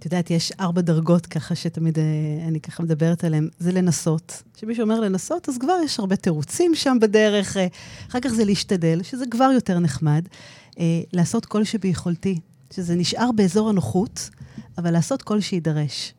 את 0.00 0.04
יודעת, 0.04 0.30
יש 0.30 0.52
ארבע 0.60 0.80
דרגות 0.80 1.26
ככה 1.26 1.54
שתמיד 1.54 1.98
uh, 1.98 2.00
אני 2.48 2.60
ככה 2.60 2.82
מדברת 2.82 3.24
עליהן. 3.24 3.48
זה 3.58 3.72
לנסות. 3.72 4.42
כשמישהו 4.54 4.82
אומר 4.82 5.00
לנסות, 5.00 5.48
אז 5.48 5.58
כבר 5.58 5.76
יש 5.84 6.00
הרבה 6.00 6.16
תירוצים 6.16 6.74
שם 6.74 6.96
בדרך. 7.00 7.56
Uh, 7.56 7.60
אחר 8.08 8.20
כך 8.20 8.28
זה 8.28 8.44
להשתדל, 8.44 9.02
שזה 9.02 9.24
כבר 9.30 9.50
יותר 9.54 9.78
נחמד. 9.78 10.24
Uh, 10.70 10.78
לעשות 11.12 11.46
כל 11.46 11.64
שביכולתי, 11.64 12.40
שזה 12.70 12.94
נשאר 12.94 13.32
באזור 13.32 13.68
הנוחות, 13.68 14.30
אבל 14.78 14.90
לעשות 14.90 15.22
כל 15.22 15.40
שיידרש. 15.40 16.14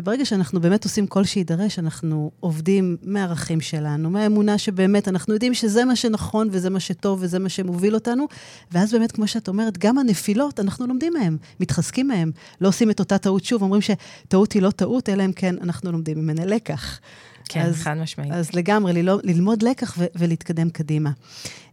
וברגע 0.00 0.24
שאנחנו 0.24 0.60
באמת 0.60 0.84
עושים 0.84 1.06
כל 1.06 1.24
שיידרש, 1.24 1.78
אנחנו 1.78 2.30
עובדים 2.40 2.96
מהערכים 3.02 3.60
שלנו, 3.60 4.10
מהאמונה 4.10 4.58
שבאמת 4.58 5.08
אנחנו 5.08 5.34
יודעים 5.34 5.54
שזה 5.54 5.84
מה 5.84 5.96
שנכון 5.96 6.48
וזה 6.50 6.70
מה 6.70 6.80
שטוב 6.80 7.18
וזה 7.22 7.38
מה 7.38 7.48
שמוביל 7.48 7.94
אותנו, 7.94 8.26
ואז 8.72 8.92
באמת, 8.92 9.12
כמו 9.12 9.26
שאת 9.26 9.48
אומרת, 9.48 9.78
גם 9.78 9.98
הנפילות, 9.98 10.60
אנחנו 10.60 10.86
לומדים 10.86 11.12
מהם, 11.12 11.36
מתחזקים 11.60 12.08
מהם, 12.08 12.30
לא 12.60 12.68
עושים 12.68 12.90
את 12.90 13.00
אותה 13.00 13.18
טעות 13.18 13.44
שוב, 13.44 13.62
אומרים 13.62 13.82
שטעות 13.82 14.52
היא 14.52 14.62
לא 14.62 14.70
טעות, 14.70 15.08
אלא 15.08 15.24
אם 15.24 15.32
כן 15.32 15.54
אנחנו 15.62 15.92
לומדים 15.92 16.18
ממנה 16.18 16.46
לקח. 16.46 17.00
כן, 17.44 17.60
אז, 17.60 17.76
חד 17.76 17.94
משמעית. 17.94 18.32
אז 18.32 18.54
לגמרי, 18.54 18.92
ללמוד, 18.92 19.20
ללמוד 19.24 19.62
לקח 19.62 19.94
ו- 19.98 20.04
ולהתקדם 20.14 20.70
קדימה. 20.70 21.10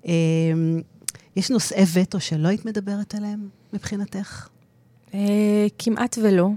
אמ, 0.06 0.12
יש 1.36 1.52
נושאי 1.52 1.84
וטו 1.94 2.20
שלא 2.20 2.48
היית 2.48 2.66
מדברת 2.66 3.16
עליהם 3.16 3.50
מבחינתך? 3.74 4.48
אה, 5.14 5.68
כמעט 5.80 6.18
ולא. 6.24 6.50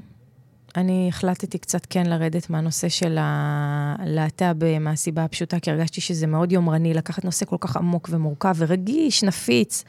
אני 0.77 1.09
החלטתי 1.09 1.59
קצת 1.59 1.87
כן 1.91 2.07
לרדת 2.07 2.51
מהנושא 2.51 2.89
של 2.89 3.17
הלהט"ב 3.21 4.79
מהסיבה 4.79 5.25
הפשוטה, 5.25 5.61
כי 5.61 5.71
הרגשתי 5.71 6.01
שזה 6.01 6.27
מאוד 6.27 6.53
יומרני, 6.53 6.95
לקחת 6.95 7.25
נושא 7.25 7.47
כל 7.47 7.57
כך 7.61 7.77
עמוק 7.77 8.09
ומורכב 8.13 8.55
ורגיש, 8.57 9.25
נפיץ, 9.25 9.85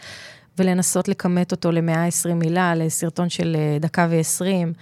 ולנסות 0.58 1.08
לכמת 1.08 1.52
אותו 1.52 1.72
ל-120 1.72 2.34
מילה, 2.34 2.76
לסרטון 2.76 3.30
של 3.30 3.56
אה, 3.60 3.78
דקה 3.80 4.08
ו-20. 4.10 4.74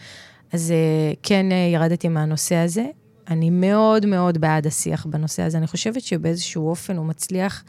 אז 0.54 0.72
אה, 0.72 1.14
כן 1.24 1.52
אה, 1.52 1.70
ירדתי 1.74 2.10
מהנושא 2.10 2.56
הזה. 2.56 2.86
אני 3.30 3.50
מאוד 3.50 4.06
מאוד 4.06 4.38
בעד 4.38 4.68
השיח 4.68 5.06
בנושא 5.06 5.44
הזה. 5.44 5.58
אני 5.58 5.68
חושבת 5.68 6.02
שבאיזשהו 6.02 6.70
אופן 6.70 6.98
הוא 6.98 7.06
מצליח 7.06 7.64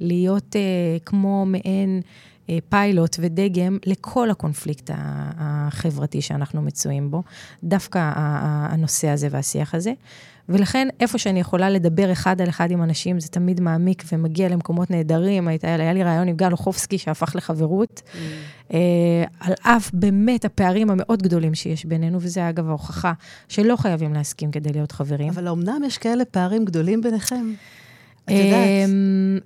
להיות 0.00 0.56
אה, 0.56 0.60
כמו 1.04 1.46
מעין... 1.46 2.00
אה, 2.50 2.58
פיילוט 2.68 3.16
ודגם 3.20 3.78
לכל 3.86 4.30
הקונפליקט 4.30 4.90
החברתי 5.38 6.22
שאנחנו 6.22 6.62
מצויים 6.62 7.10
בו, 7.10 7.22
דווקא 7.64 8.12
הנושא 8.14 9.08
הזה 9.08 9.28
והשיח 9.30 9.74
הזה. 9.74 9.92
ולכן, 10.48 10.88
איפה 11.00 11.18
שאני 11.18 11.40
יכולה 11.40 11.70
לדבר 11.70 12.12
אחד 12.12 12.40
על 12.40 12.48
אחד 12.48 12.70
עם 12.70 12.82
אנשים, 12.82 13.20
זה 13.20 13.28
תמיד 13.28 13.60
מעמיק 13.60 14.04
ומגיע 14.12 14.48
למקומות 14.48 14.90
נהדרים. 14.90 15.48
היה, 15.48 15.58
היה 15.62 15.92
לי 15.92 16.02
רעיון 16.02 16.28
עם 16.28 16.36
גל 16.36 16.52
אוחובסקי 16.52 16.98
שהפך 16.98 17.36
לחברות, 17.36 18.02
mm. 18.04 18.18
אה, 18.74 19.24
על 19.40 19.52
אף 19.62 19.90
באמת 19.92 20.44
הפערים 20.44 20.90
המאוד 20.90 21.22
גדולים 21.22 21.54
שיש 21.54 21.84
בינינו, 21.84 22.18
וזה 22.20 22.48
אגב 22.48 22.68
ההוכחה 22.68 23.12
שלא 23.48 23.76
חייבים 23.76 24.14
להסכים 24.14 24.50
כדי 24.50 24.72
להיות 24.72 24.92
חברים. 24.92 25.28
אבל 25.28 25.48
אמנם 25.48 25.82
יש 25.86 25.98
כאלה 25.98 26.24
פערים 26.24 26.64
גדולים 26.64 27.00
ביניכם. 27.00 27.52
את 28.24 28.30
יודעת. 28.30 29.44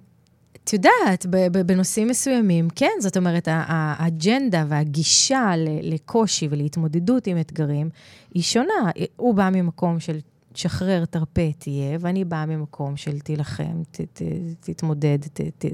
את 0.68 0.72
יודעת, 0.72 1.26
בנושאים 1.66 2.08
מסוימים, 2.08 2.68
כן, 2.74 2.90
זאת 3.00 3.16
אומרת, 3.16 3.48
האג'נדה 3.50 4.64
והגישה 4.68 5.52
לקושי 5.82 6.48
ולהתמודדות 6.50 7.26
עם 7.26 7.40
אתגרים 7.40 7.90
היא 8.34 8.42
שונה. 8.42 8.90
הוא 9.16 9.34
בא 9.34 9.50
ממקום 9.52 10.00
של 10.00 10.18
תשחרר, 10.52 11.04
תרפה, 11.04 11.52
תהיה, 11.58 11.98
ואני 12.00 12.24
באה 12.24 12.46
ממקום 12.46 12.96
של 12.96 13.18
תילחם, 13.18 13.82
ת, 13.90 14.00
ת, 14.00 14.22
תתמודד, 14.60 15.18
ת, 15.32 15.40
ת, 15.58 15.64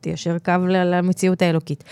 תיישר 0.00 0.38
קו 0.38 0.52
למציאות 0.66 1.42
האלוקית. 1.42 1.84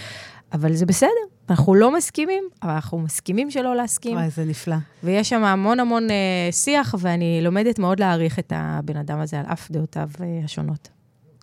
אבל 0.53 0.75
זה 0.75 0.87
בסדר, 0.87 1.11
אנחנו 1.51 1.75
לא 1.75 1.97
מסכימים, 1.97 2.45
אבל 2.63 2.71
אנחנו 2.71 2.99
מסכימים 2.99 3.51
שלא 3.51 3.77
להסכים. 3.77 4.17
וואי, 4.17 4.31
זה 4.31 4.45
נפלא. 4.45 4.77
ויש 5.05 5.29
שם 5.29 5.45
המון 5.45 5.81
המון 5.81 6.11
אה, 6.11 6.49
שיח, 6.53 6.95
ואני 6.99 7.41
לומדת 7.43 7.79
מאוד 7.79 8.01
להעריך 8.01 8.39
את 8.39 8.53
הבן 8.57 8.97
אדם 8.97 9.21
הזה 9.21 9.41
על 9.41 9.47
אף 9.47 9.71
דעותיו 9.71 10.09
אה, 10.21 10.41
השונות. 10.45 10.98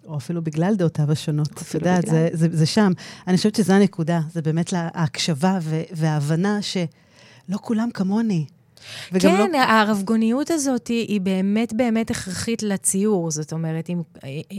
או 0.07 0.17
אפילו 0.17 0.41
בגלל 0.41 0.75
דעותיו 0.75 1.11
השונות. 1.11 1.51
את 1.51 1.73
יודעת, 1.73 2.07
זה, 2.07 2.29
זה, 2.33 2.47
זה 2.51 2.65
שם. 2.65 2.91
אני 3.27 3.37
חושבת 3.37 3.55
שזו 3.55 3.73
הנקודה, 3.73 4.19
זה 4.33 4.41
באמת 4.41 4.73
ההקשבה 4.73 5.59
וההבנה 5.91 6.61
שלא 6.61 7.57
כולם 7.61 7.89
כמוני. 7.93 8.45
כן, 9.19 9.51
לא... 9.51 9.57
הרבגוניות 9.57 10.51
הזאת 10.51 10.87
היא, 10.87 11.07
היא 11.07 11.21
באמת 11.21 11.73
באמת 11.73 12.11
הכרחית 12.11 12.63
לציור. 12.63 13.31
זאת 13.31 13.53
אומרת, 13.53 13.89
אם, 13.89 14.01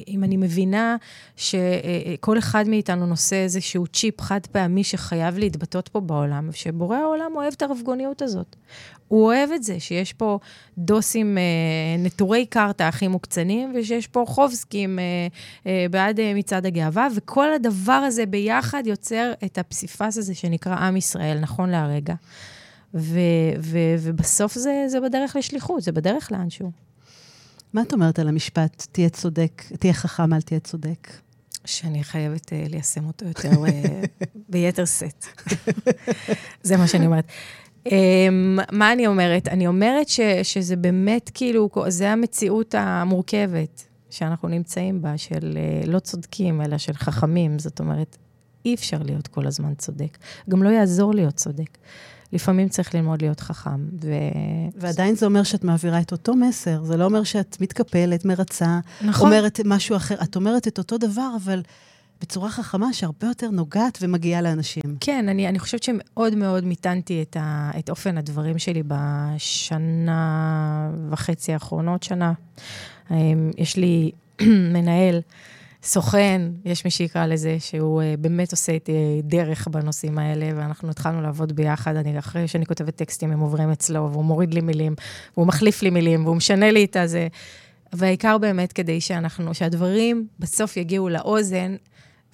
אם 0.09 0.25
אני 0.25 0.37
מבינה 0.37 0.97
שכל 1.37 2.39
אחד 2.39 2.69
מאיתנו 2.69 3.07
נושא 3.07 3.37
איזשהו 3.37 3.87
צ'יפ 3.87 4.21
חד 4.21 4.41
פעמי 4.53 4.85
שחייב 4.85 5.39
להתבטאות 5.39 5.89
פה 5.89 6.01
בעולם, 6.01 6.49
שבורא 6.53 6.97
העולם 6.97 7.33
אוהב 7.35 7.53
את 7.57 7.63
הרבגוניות 7.63 8.23
הזאת. 8.23 8.57
הוא 9.09 9.25
אוהב 9.25 9.51
את 9.51 9.63
זה, 9.63 9.81
שיש 9.81 10.13
פה 10.13 10.39
דוסים 10.79 11.39
אה, 11.39 11.43
נטורי 11.99 12.47
קרתא 12.47 12.83
הכי 12.83 13.09
מוקצנים, 13.09 13.73
ושיש 13.75 14.07
פה 14.07 14.25
חובסקים 14.29 14.99
אה, 14.99 15.05
אה, 15.67 15.87
בעד 15.91 16.21
אה, 16.21 16.35
מצעד 16.35 16.67
הגאווה, 16.67 17.09
וכל 17.15 17.53
הדבר 17.53 17.93
הזה 17.93 18.27
ביחד 18.27 18.83
יוצר 18.87 19.33
את 19.45 19.59
הפסיפס 19.59 20.19
הזה 20.19 20.35
שנקרא 20.35 20.77
עם 20.77 20.97
ישראל, 20.97 21.39
נכון 21.41 21.71
להרגע. 21.71 22.15
ו- 22.95 23.21
ו- 23.61 23.97
ובסוף 23.99 24.55
זה, 24.55 24.85
זה 24.89 25.01
בדרך 25.01 25.37
לשליחות, 25.37 25.83
זה 25.83 25.93
בדרך 25.93 26.33
לאנשהו. 26.33 26.71
מה 27.73 27.83
את 27.83 27.93
אומרת 27.93 28.19
על 28.19 28.29
המשפט, 28.29 28.87
תהיה 28.93 29.09
צודק, 29.09 29.63
תהיה 29.79 29.93
חכם, 29.93 30.33
אל 30.33 30.41
תהיה 30.41 30.61
צודק? 30.61 31.11
שאני 31.65 32.05
חייבת 32.05 32.47
uh, 32.47 32.69
ליישם 32.69 33.07
אותו 33.07 33.25
יותר 33.27 33.51
uh, 33.51 34.35
ביתר 34.49 34.85
שאת. 34.85 35.25
זה 36.63 36.77
מה 36.77 36.89
שאני 36.89 37.07
אומרת. 37.07 37.25
Um, 37.87 38.63
מה 38.73 38.93
אני 38.93 39.07
אומרת? 39.07 39.49
אני 39.49 39.67
אומרת 39.67 40.09
ש, 40.09 40.21
שזה 40.43 40.77
באמת 40.77 41.31
כאילו, 41.35 41.69
זה 41.89 42.11
המציאות 42.13 42.75
המורכבת 42.79 43.85
שאנחנו 44.11 44.49
נמצאים 44.49 45.03
בה, 45.03 45.19
של 45.19 45.59
uh, 45.85 45.91
לא 45.91 45.99
צודקים, 45.99 46.63
אלא 46.63 46.79
של 46.79 46.93
חכמים. 46.93 47.59
זאת 47.59 47.81
אומרת, 47.81 48.17
אי 48.65 48.75
אפשר 48.75 48.99
להיות 49.05 49.27
כל 49.29 49.47
הזמן 49.47 49.75
צודק. 49.75 50.19
גם 50.51 50.63
לא 50.63 50.69
יעזור 50.69 51.15
להיות 51.15 51.35
צודק. 51.35 51.79
לפעמים 52.33 52.69
צריך 52.69 52.95
ללמוד 52.95 53.23
להיות 53.23 53.41
חכם. 53.41 53.89
ו... 54.03 54.11
ועדיין 54.77 55.15
זה 55.15 55.27
אומר 55.27 55.43
שאת 55.43 55.65
מעבירה 55.65 56.01
את 56.01 56.13
אותו 56.13 56.35
מסר, 56.35 56.85
זה 56.85 56.97
לא 56.97 57.05
אומר 57.05 57.25
שאת 57.25 57.57
מתקפלת, 57.61 58.25
מרצה, 58.25 58.81
נכון. 59.01 59.27
אומרת 59.27 59.61
משהו 59.65 59.97
אחר. 59.97 60.15
את 60.23 60.37
אומרת 60.37 60.69
את 60.69 60.79
אותו 60.79 60.99
דבר, 60.99 61.31
אבל 61.45 61.63
בצורה 62.21 62.51
חכמה 62.51 62.93
שהרבה 62.93 63.27
יותר 63.27 63.51
נוגעת 63.51 63.99
ומגיעה 64.03 64.43
לאנשים. 64.43 64.83
כן, 65.01 65.29
אני, 65.29 65.49
אני 65.49 65.59
חושבת 65.59 65.83
שמאוד 65.83 66.35
מאוד 66.35 66.65
מיתנתי 66.65 67.23
את, 67.23 67.37
ה, 67.41 67.71
את 67.79 67.91
אופן 67.91 68.19
הדברים 68.19 68.59
שלי 68.59 68.83
בשנה 68.87 70.91
וחצי 71.11 71.53
האחרונות, 71.53 72.03
שנה. 72.03 72.33
אמ, 73.11 73.51
יש 73.57 73.77
לי 73.77 74.11
מנהל 74.75 75.21
סוכן, 75.83 76.43
יש 76.65 76.85
מי 76.85 76.91
שיקרא 76.91 77.27
לזה, 77.27 77.57
שהוא 77.59 78.03
uh, 78.03 78.21
באמת 78.21 78.53
עושה 78.53 78.73
איתי 78.73 78.93
דרך 79.23 79.69
בנושאים 79.69 80.19
האלה, 80.19 80.47
ואנחנו 80.57 80.91
התחלנו 80.91 81.21
לעבוד 81.21 81.53
ביחד. 81.53 81.97
אני, 81.97 82.19
אחרי 82.19 82.49
שאני 82.49 82.67
כותבת 82.67 82.97
טקסטים, 82.97 83.33
הם 83.33 83.41
עוברים 83.41 83.71
אצלו, 83.71 84.09
והוא 84.13 84.25
מוריד 84.25 84.55
לי 84.55 84.61
מילים, 84.61 84.95
והוא 85.37 85.47
מחליף 85.47 85.83
לי 85.83 85.91
מילים, 85.91 86.25
והוא 86.25 86.37
משנה 86.37 86.71
לי 86.71 86.85
את 86.85 86.97
הזה. 86.97 87.29
והעיקר 87.93 88.39
באמת 88.39 88.73
כדי 88.73 89.01
שאנחנו, 89.01 89.55
שהדברים 89.55 90.27
בסוף 90.39 90.77
יגיעו 90.77 91.09
לאוזן, 91.09 91.77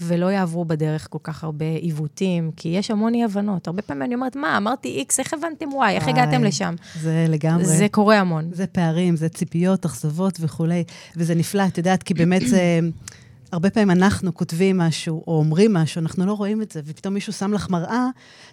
ולא 0.00 0.26
יעברו 0.26 0.64
בדרך 0.64 1.06
כל 1.10 1.18
כך 1.22 1.44
הרבה 1.44 1.64
עיוותים, 1.64 2.50
כי 2.56 2.68
יש 2.68 2.90
המון 2.90 3.14
אי-הבנות. 3.14 3.66
הרבה 3.66 3.82
פעמים 3.82 4.02
אני 4.02 4.14
אומרת, 4.14 4.36
מה, 4.36 4.56
אמרתי 4.56 5.04
X, 5.08 5.14
איך 5.18 5.34
הבנתם 5.34 5.66
Y, 5.68 5.90
איך 5.90 6.08
הגעתם 6.08 6.44
לשם? 6.44 6.74
זה 7.00 7.26
לגמרי. 7.28 7.64
זה 7.64 7.86
קורה 7.90 8.18
המון. 8.20 8.50
זה 8.52 8.66
פערים, 8.66 9.16
זה 9.16 9.28
ציפיות, 9.28 9.84
אכזבות 9.84 10.38
וכולי, 10.40 10.84
וזה 11.16 11.34
נפלא, 11.34 11.66
את 11.66 11.78
יודעת, 11.78 12.02
כי 12.02 12.14
באמת 12.14 12.42
זה... 12.46 12.80
הרבה 13.52 13.70
פעמים 13.70 13.90
אנחנו 13.90 14.34
כותבים 14.34 14.78
משהו 14.78 15.24
או 15.26 15.38
אומרים 15.38 15.72
משהו, 15.72 16.00
אנחנו 16.00 16.26
לא 16.26 16.32
רואים 16.32 16.62
את 16.62 16.72
זה, 16.72 16.80
ופתאום 16.84 17.14
מישהו 17.14 17.32
שם 17.32 17.52
לך 17.52 17.70
מראה, 17.70 18.06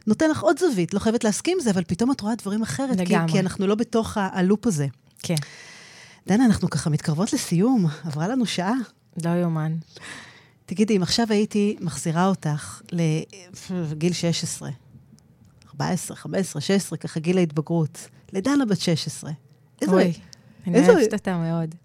נותן 0.07 0.29
לך 0.29 0.41
עוד 0.41 0.59
זווית, 0.59 0.93
לא 0.93 0.99
חייבת 0.99 1.23
להסכים 1.23 1.57
עם 1.57 1.63
זה, 1.63 1.71
אבל 1.71 1.83
פתאום 1.87 2.11
את 2.11 2.21
רואה 2.21 2.35
דברים 2.35 2.61
אחרת, 2.61 2.97
לגמרי. 2.97 3.27
כי, 3.27 3.33
כי 3.33 3.39
אנחנו 3.39 3.67
לא 3.67 3.75
בתוך 3.75 4.17
הלופ 4.21 4.67
הזה. 4.67 4.87
כן. 5.23 5.35
דנה, 6.27 6.45
אנחנו 6.45 6.69
ככה 6.69 6.89
מתקרבות 6.89 7.33
לסיום, 7.33 7.85
עברה 8.05 8.27
לנו 8.27 8.45
שעה. 8.45 8.73
לא 9.25 9.29
יאומן. 9.29 9.75
תגידי, 10.69 10.97
אם 10.97 11.03
עכשיו 11.03 11.25
הייתי 11.29 11.75
מחזירה 11.81 12.25
אותך 12.25 12.81
לגיל 12.91 14.13
16, 14.13 14.69
14, 15.67 16.17
15, 16.17 16.61
16, 16.61 16.97
ככה 16.97 17.19
גיל 17.19 17.37
ההתבגרות, 17.37 18.09
לדנה 18.33 18.65
בת 18.65 18.79
16, 18.79 19.31
איזה... 19.81 19.93
אוי, 19.93 20.13
אני 20.67 20.89
אוהבת 20.89 21.13
אותה 21.13 21.37
מאוד. 21.37 21.75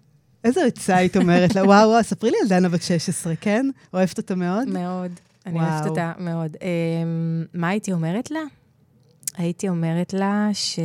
איזה 0.43 0.65
עצה 0.65 0.95
היית 0.95 1.17
אומרת 1.17 1.55
לה? 1.55 1.63
וואו, 1.63 1.89
וואו, 1.89 2.03
ספרי 2.03 2.31
לי 2.31 2.37
על 2.41 2.47
דנה 2.47 2.69
בת 2.69 2.81
16, 2.81 3.35
כן? 3.35 3.69
אוהבת 3.93 4.17
אותה 4.17 4.35
מאוד? 4.35 4.67
מאוד. 4.67 5.11
אני. 5.45 5.59
אוהבת 5.59 5.87
אותה 5.87 6.13
מאוד. 6.19 6.55
Um, 6.55 6.57
מה 7.53 7.69
הייתי 7.69 7.93
אומרת 7.93 8.31
לה? 8.31 8.41
הייתי 9.37 9.69
אומרת 9.69 10.13
לה 10.13 10.49
ש... 10.53 10.79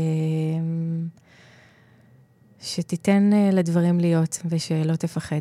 שתיתן 2.60 3.30
uh, 3.32 3.54
לדברים 3.54 4.00
להיות 4.00 4.38
ושלא 4.44 4.96
תפחד. 4.96 5.40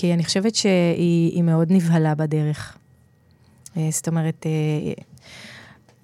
כי 0.00 0.14
אני 0.14 0.24
חושבת 0.24 0.54
שהיא 0.54 1.42
מאוד 1.42 1.72
נבהלה 1.72 2.14
בדרך. 2.14 2.76
Uh, 3.66 3.78
זאת 3.90 4.08
אומרת, 4.08 4.46
uh, 4.46 5.02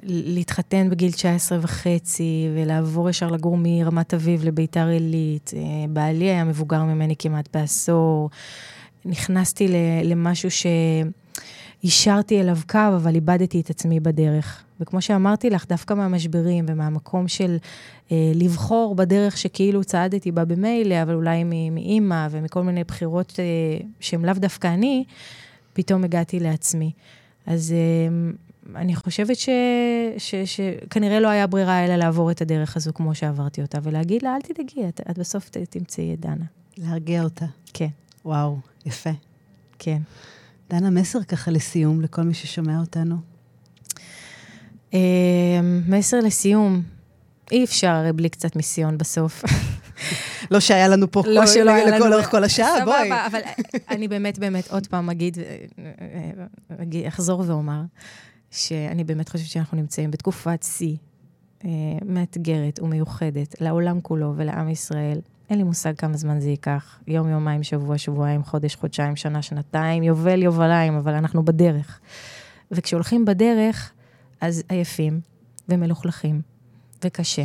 להתחתן 0.02 0.90
בגיל 0.90 1.12
19 1.12 1.58
וחצי, 1.62 2.48
ולעבור 2.54 3.10
ישר 3.10 3.30
לגור 3.30 3.56
מרמת 3.60 4.14
אביב 4.14 4.44
לביתר 4.44 4.86
עילית. 4.86 5.52
אה, 5.56 5.60
בעלי 5.88 6.24
היה 6.24 6.44
מבוגר 6.44 6.82
ממני 6.82 7.14
כמעט 7.18 7.48
בעשור. 7.56 8.30
נכנסתי 9.04 9.68
למשהו 10.04 10.50
שהשארתי 11.82 12.40
אליו 12.40 12.58
קו, 12.68 12.78
אבל 12.96 13.14
איבדתי 13.14 13.60
את 13.60 13.70
עצמי 13.70 14.00
בדרך. 14.00 14.62
וכמו 14.80 15.02
שאמרתי 15.02 15.50
לך, 15.50 15.66
דווקא 15.68 15.94
מהמשברים 15.94 16.64
ומהמקום 16.68 17.28
של 17.28 17.56
אה, 18.12 18.32
לבחור 18.34 18.94
בדרך 18.94 19.38
שכאילו 19.38 19.84
צעדתי 19.84 20.32
בה 20.32 20.44
במילא, 20.44 21.02
אבל 21.02 21.14
אולי 21.14 21.44
מאימא 21.70 22.26
ומכל 22.30 22.62
מיני 22.62 22.84
בחירות 22.84 23.34
אה, 23.38 23.86
שהן 24.00 24.24
לאו 24.24 24.34
דווקא 24.34 24.66
אני, 24.66 25.04
פתאום 25.72 26.04
הגעתי 26.04 26.40
לעצמי. 26.40 26.92
אז 27.46 27.72
אה, 27.72 28.08
אני 28.74 28.96
חושבת 28.96 29.36
שכנראה 30.44 31.20
לא 31.20 31.28
היה 31.28 31.46
ברירה 31.46 31.84
אלא 31.84 31.96
לעבור 31.96 32.30
את 32.30 32.42
הדרך 32.42 32.76
הזו 32.76 32.90
כמו 32.94 33.14
שעברתי 33.14 33.62
אותה, 33.62 33.78
ולהגיד 33.82 34.22
לה, 34.22 34.36
אל 34.36 34.40
תדאגי, 34.40 34.88
את, 34.88 35.00
את 35.10 35.18
בסוף 35.18 35.48
תמצאי 35.48 36.14
את 36.14 36.20
דנה. 36.20 36.44
להרגיע 36.78 37.22
אותה. 37.22 37.46
כן. 37.74 37.88
וואו, 38.24 38.58
יפה. 38.86 39.10
כן. 39.78 39.98
דנה, 40.70 40.90
מסר 40.90 41.22
ככה 41.22 41.50
לסיום 41.50 42.00
לכל 42.00 42.22
מי 42.22 42.34
ששומע 42.34 42.80
אותנו. 42.80 43.16
Uh, 44.90 44.94
מסר 45.88 46.20
לסיום, 46.20 46.82
אי 47.52 47.64
אפשר 47.64 47.88
הרי 47.88 48.12
בלי 48.12 48.28
קצת 48.28 48.56
מיסיון 48.56 48.98
בסוף. 48.98 49.44
לא 50.50 50.60
שהיה 50.60 50.88
לנו 50.88 51.10
פה 51.10 51.22
לא 51.26 51.42
כל, 51.54 51.96
לכל 51.96 52.12
אורך 52.12 52.30
כל 52.30 52.44
השעה, 52.44 52.84
בואי. 52.84 53.04
סבבה, 53.04 53.26
אבל 53.26 53.40
אני 53.94 54.08
באמת, 54.08 54.38
באמת 54.38 54.70
עוד 54.70 54.86
פעם 54.86 55.10
אגיד, 55.10 55.38
אה, 55.38 55.64
אה, 57.02 57.08
אחזור 57.08 57.42
ואומר, 57.46 57.80
שאני 58.50 59.04
באמת 59.04 59.28
חושבת 59.28 59.46
שאנחנו 59.46 59.76
נמצאים 59.76 60.10
בתקופת 60.10 60.62
שיא 60.62 60.96
אה, 61.64 61.70
מאתגרת 62.04 62.80
ומיוחדת 62.82 63.60
לעולם 63.60 64.00
כולו 64.00 64.32
ולעם 64.36 64.68
ישראל. 64.68 65.20
אין 65.50 65.58
לי 65.58 65.64
מושג 65.64 65.96
כמה 65.96 66.16
זמן 66.16 66.40
זה 66.40 66.50
ייקח. 66.50 66.98
יום, 67.06 67.28
יומיים, 67.28 67.62
שבוע, 67.62 67.98
שבועיים, 67.98 68.44
חודש, 68.44 68.74
חודשיים, 68.74 69.16
שנה, 69.16 69.42
שנתיים, 69.42 70.02
יובל, 70.02 70.42
יובליים, 70.42 70.96
אבל 70.96 71.14
אנחנו 71.14 71.44
בדרך. 71.44 72.00
וכשהולכים 72.70 73.24
בדרך, 73.24 73.92
אז 74.40 74.62
עייפים 74.68 75.20
ומלוכלכים, 75.68 76.40
וקשה, 77.04 77.44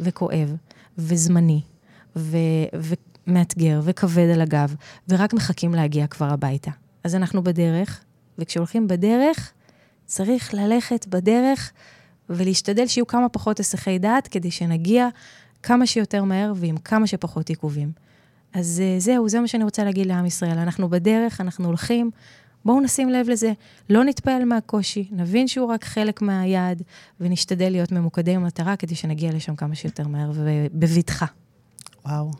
וכואב, 0.00 0.56
וזמני, 0.98 1.60
ו- 2.16 2.38
ומאתגר, 3.26 3.80
וכבד 3.84 4.30
על 4.34 4.40
הגב, 4.40 4.74
ורק 5.08 5.34
מחכים 5.34 5.74
להגיע 5.74 6.06
כבר 6.06 6.32
הביתה. 6.32 6.70
אז 7.04 7.14
אנחנו 7.14 7.42
בדרך, 7.42 8.04
וכשהולכים 8.38 8.88
בדרך, 8.88 9.52
צריך 10.06 10.54
ללכת 10.54 11.06
בדרך 11.06 11.72
ולהשתדל 12.30 12.86
שיהיו 12.86 13.06
כמה 13.06 13.28
פחות 13.28 13.60
הסחי 13.60 13.98
דעת, 13.98 14.28
כדי 14.28 14.50
שנגיע 14.50 15.08
כמה 15.62 15.86
שיותר 15.86 16.24
מהר 16.24 16.52
ועם 16.56 16.76
כמה 16.76 17.06
שפחות 17.06 17.48
עיכובים. 17.48 17.92
אז 18.52 18.82
אה, 18.84 19.00
זהו, 19.00 19.28
זה 19.28 19.40
מה 19.40 19.48
שאני 19.48 19.64
רוצה 19.64 19.84
להגיד 19.84 20.06
לעם 20.06 20.26
ישראל. 20.26 20.58
אנחנו 20.58 20.88
בדרך, 20.88 21.40
אנחנו 21.40 21.66
הולכים, 21.66 22.10
בואו 22.64 22.80
נשים 22.80 23.10
לב 23.10 23.28
לזה. 23.28 23.52
לא 23.90 24.04
נתפעל 24.04 24.44
מהקושי, 24.44 25.08
נבין 25.10 25.48
שהוא 25.48 25.68
רק 25.68 25.84
חלק 25.84 26.22
מהיעד, 26.22 26.82
ונשתדל 27.20 27.68
להיות 27.70 27.92
ממוקדי 27.92 28.36
מטרה 28.36 28.76
כדי 28.76 28.94
שנגיע 28.94 29.32
לשם 29.32 29.56
כמה 29.56 29.74
שיותר 29.74 30.08
מהר 30.08 30.30
ובבטחה. 30.34 31.26
וואו. 32.06 32.30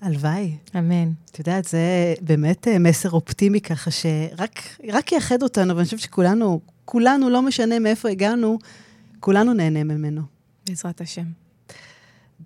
הלוואי. 0.00 0.56
אמן. 0.78 1.10
את 1.30 1.38
יודעת, 1.38 1.64
זה 1.64 2.14
באמת 2.20 2.68
אה, 2.68 2.78
מסר 2.78 3.10
אופטימי 3.10 3.60
ככה, 3.60 3.90
שרק 3.90 5.12
יאחד 5.12 5.42
אותנו, 5.42 5.76
ואני 5.76 5.84
חושבת 5.84 6.00
שכולנו, 6.00 6.60
כולנו, 6.84 7.30
לא 7.30 7.42
משנה 7.42 7.78
מאיפה 7.78 8.08
הגענו, 8.08 8.58
כולנו 9.20 9.52
נהנה 9.52 9.84
ממנו. 9.84 10.22
בעזרת 10.68 11.00
השם. 11.00 11.45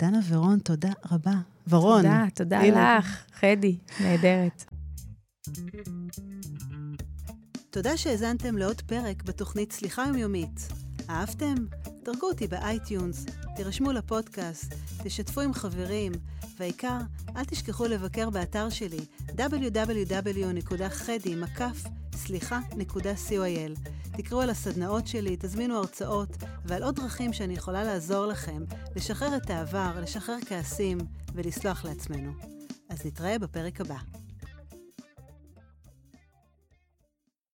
דנה 0.01 0.19
ורון, 0.29 0.59
תודה 0.59 0.93
רבה. 1.11 1.35
ורון. 1.69 2.03
תודה, 2.03 2.25
תודה 2.35 2.61
הנה. 2.61 2.99
לך, 2.99 3.25
חדי, 3.41 3.79
נהדרת. 4.01 4.65
תודה 7.71 7.97
שהאזנתם 7.97 8.57
לעוד 8.57 8.81
פרק 8.81 9.23
בתוכנית 9.23 9.73
סליחה 9.73 10.05
יומיומית. 10.07 10.69
אהבתם? 11.11 11.55
דרגו 12.03 12.27
אותי 12.27 12.47
באייטיונז, 12.47 13.27
תירשמו 13.57 13.93
לפודקאסט, 13.93 14.75
תשתפו 15.05 15.41
עם 15.41 15.55
חברים, 15.55 16.13
והעיקר, 16.59 16.99
אל 17.37 17.45
תשכחו 17.45 17.87
לבקר 17.87 18.31
באתר 18.31 18.71
שלי 18.71 19.01
www.חדי.סליחה.co.il. 22.14 23.89
תקראו 24.17 24.41
על 24.41 24.51
הסדנאות 24.51 25.07
שלי, 25.07 25.37
תזמינו 25.41 25.77
הרצאות 25.77 26.37
ועל 26.65 26.83
עוד 26.83 26.97
דרכים 26.97 27.33
שאני 27.33 27.55
יכולה 27.55 27.85
לעזור 27.85 28.27
לכם 28.27 28.65
לשחרר 28.97 29.37
את 29.37 29.51
העבר, 29.51 30.01
לשחרר 30.03 30.37
כעסים 30.47 30.99
ולסלוח 31.35 31.85
לעצמנו. 31.85 32.33
אז 32.89 33.07
נתראה 33.07 33.39
בפרק 33.39 33.81
הבא. 33.81 34.20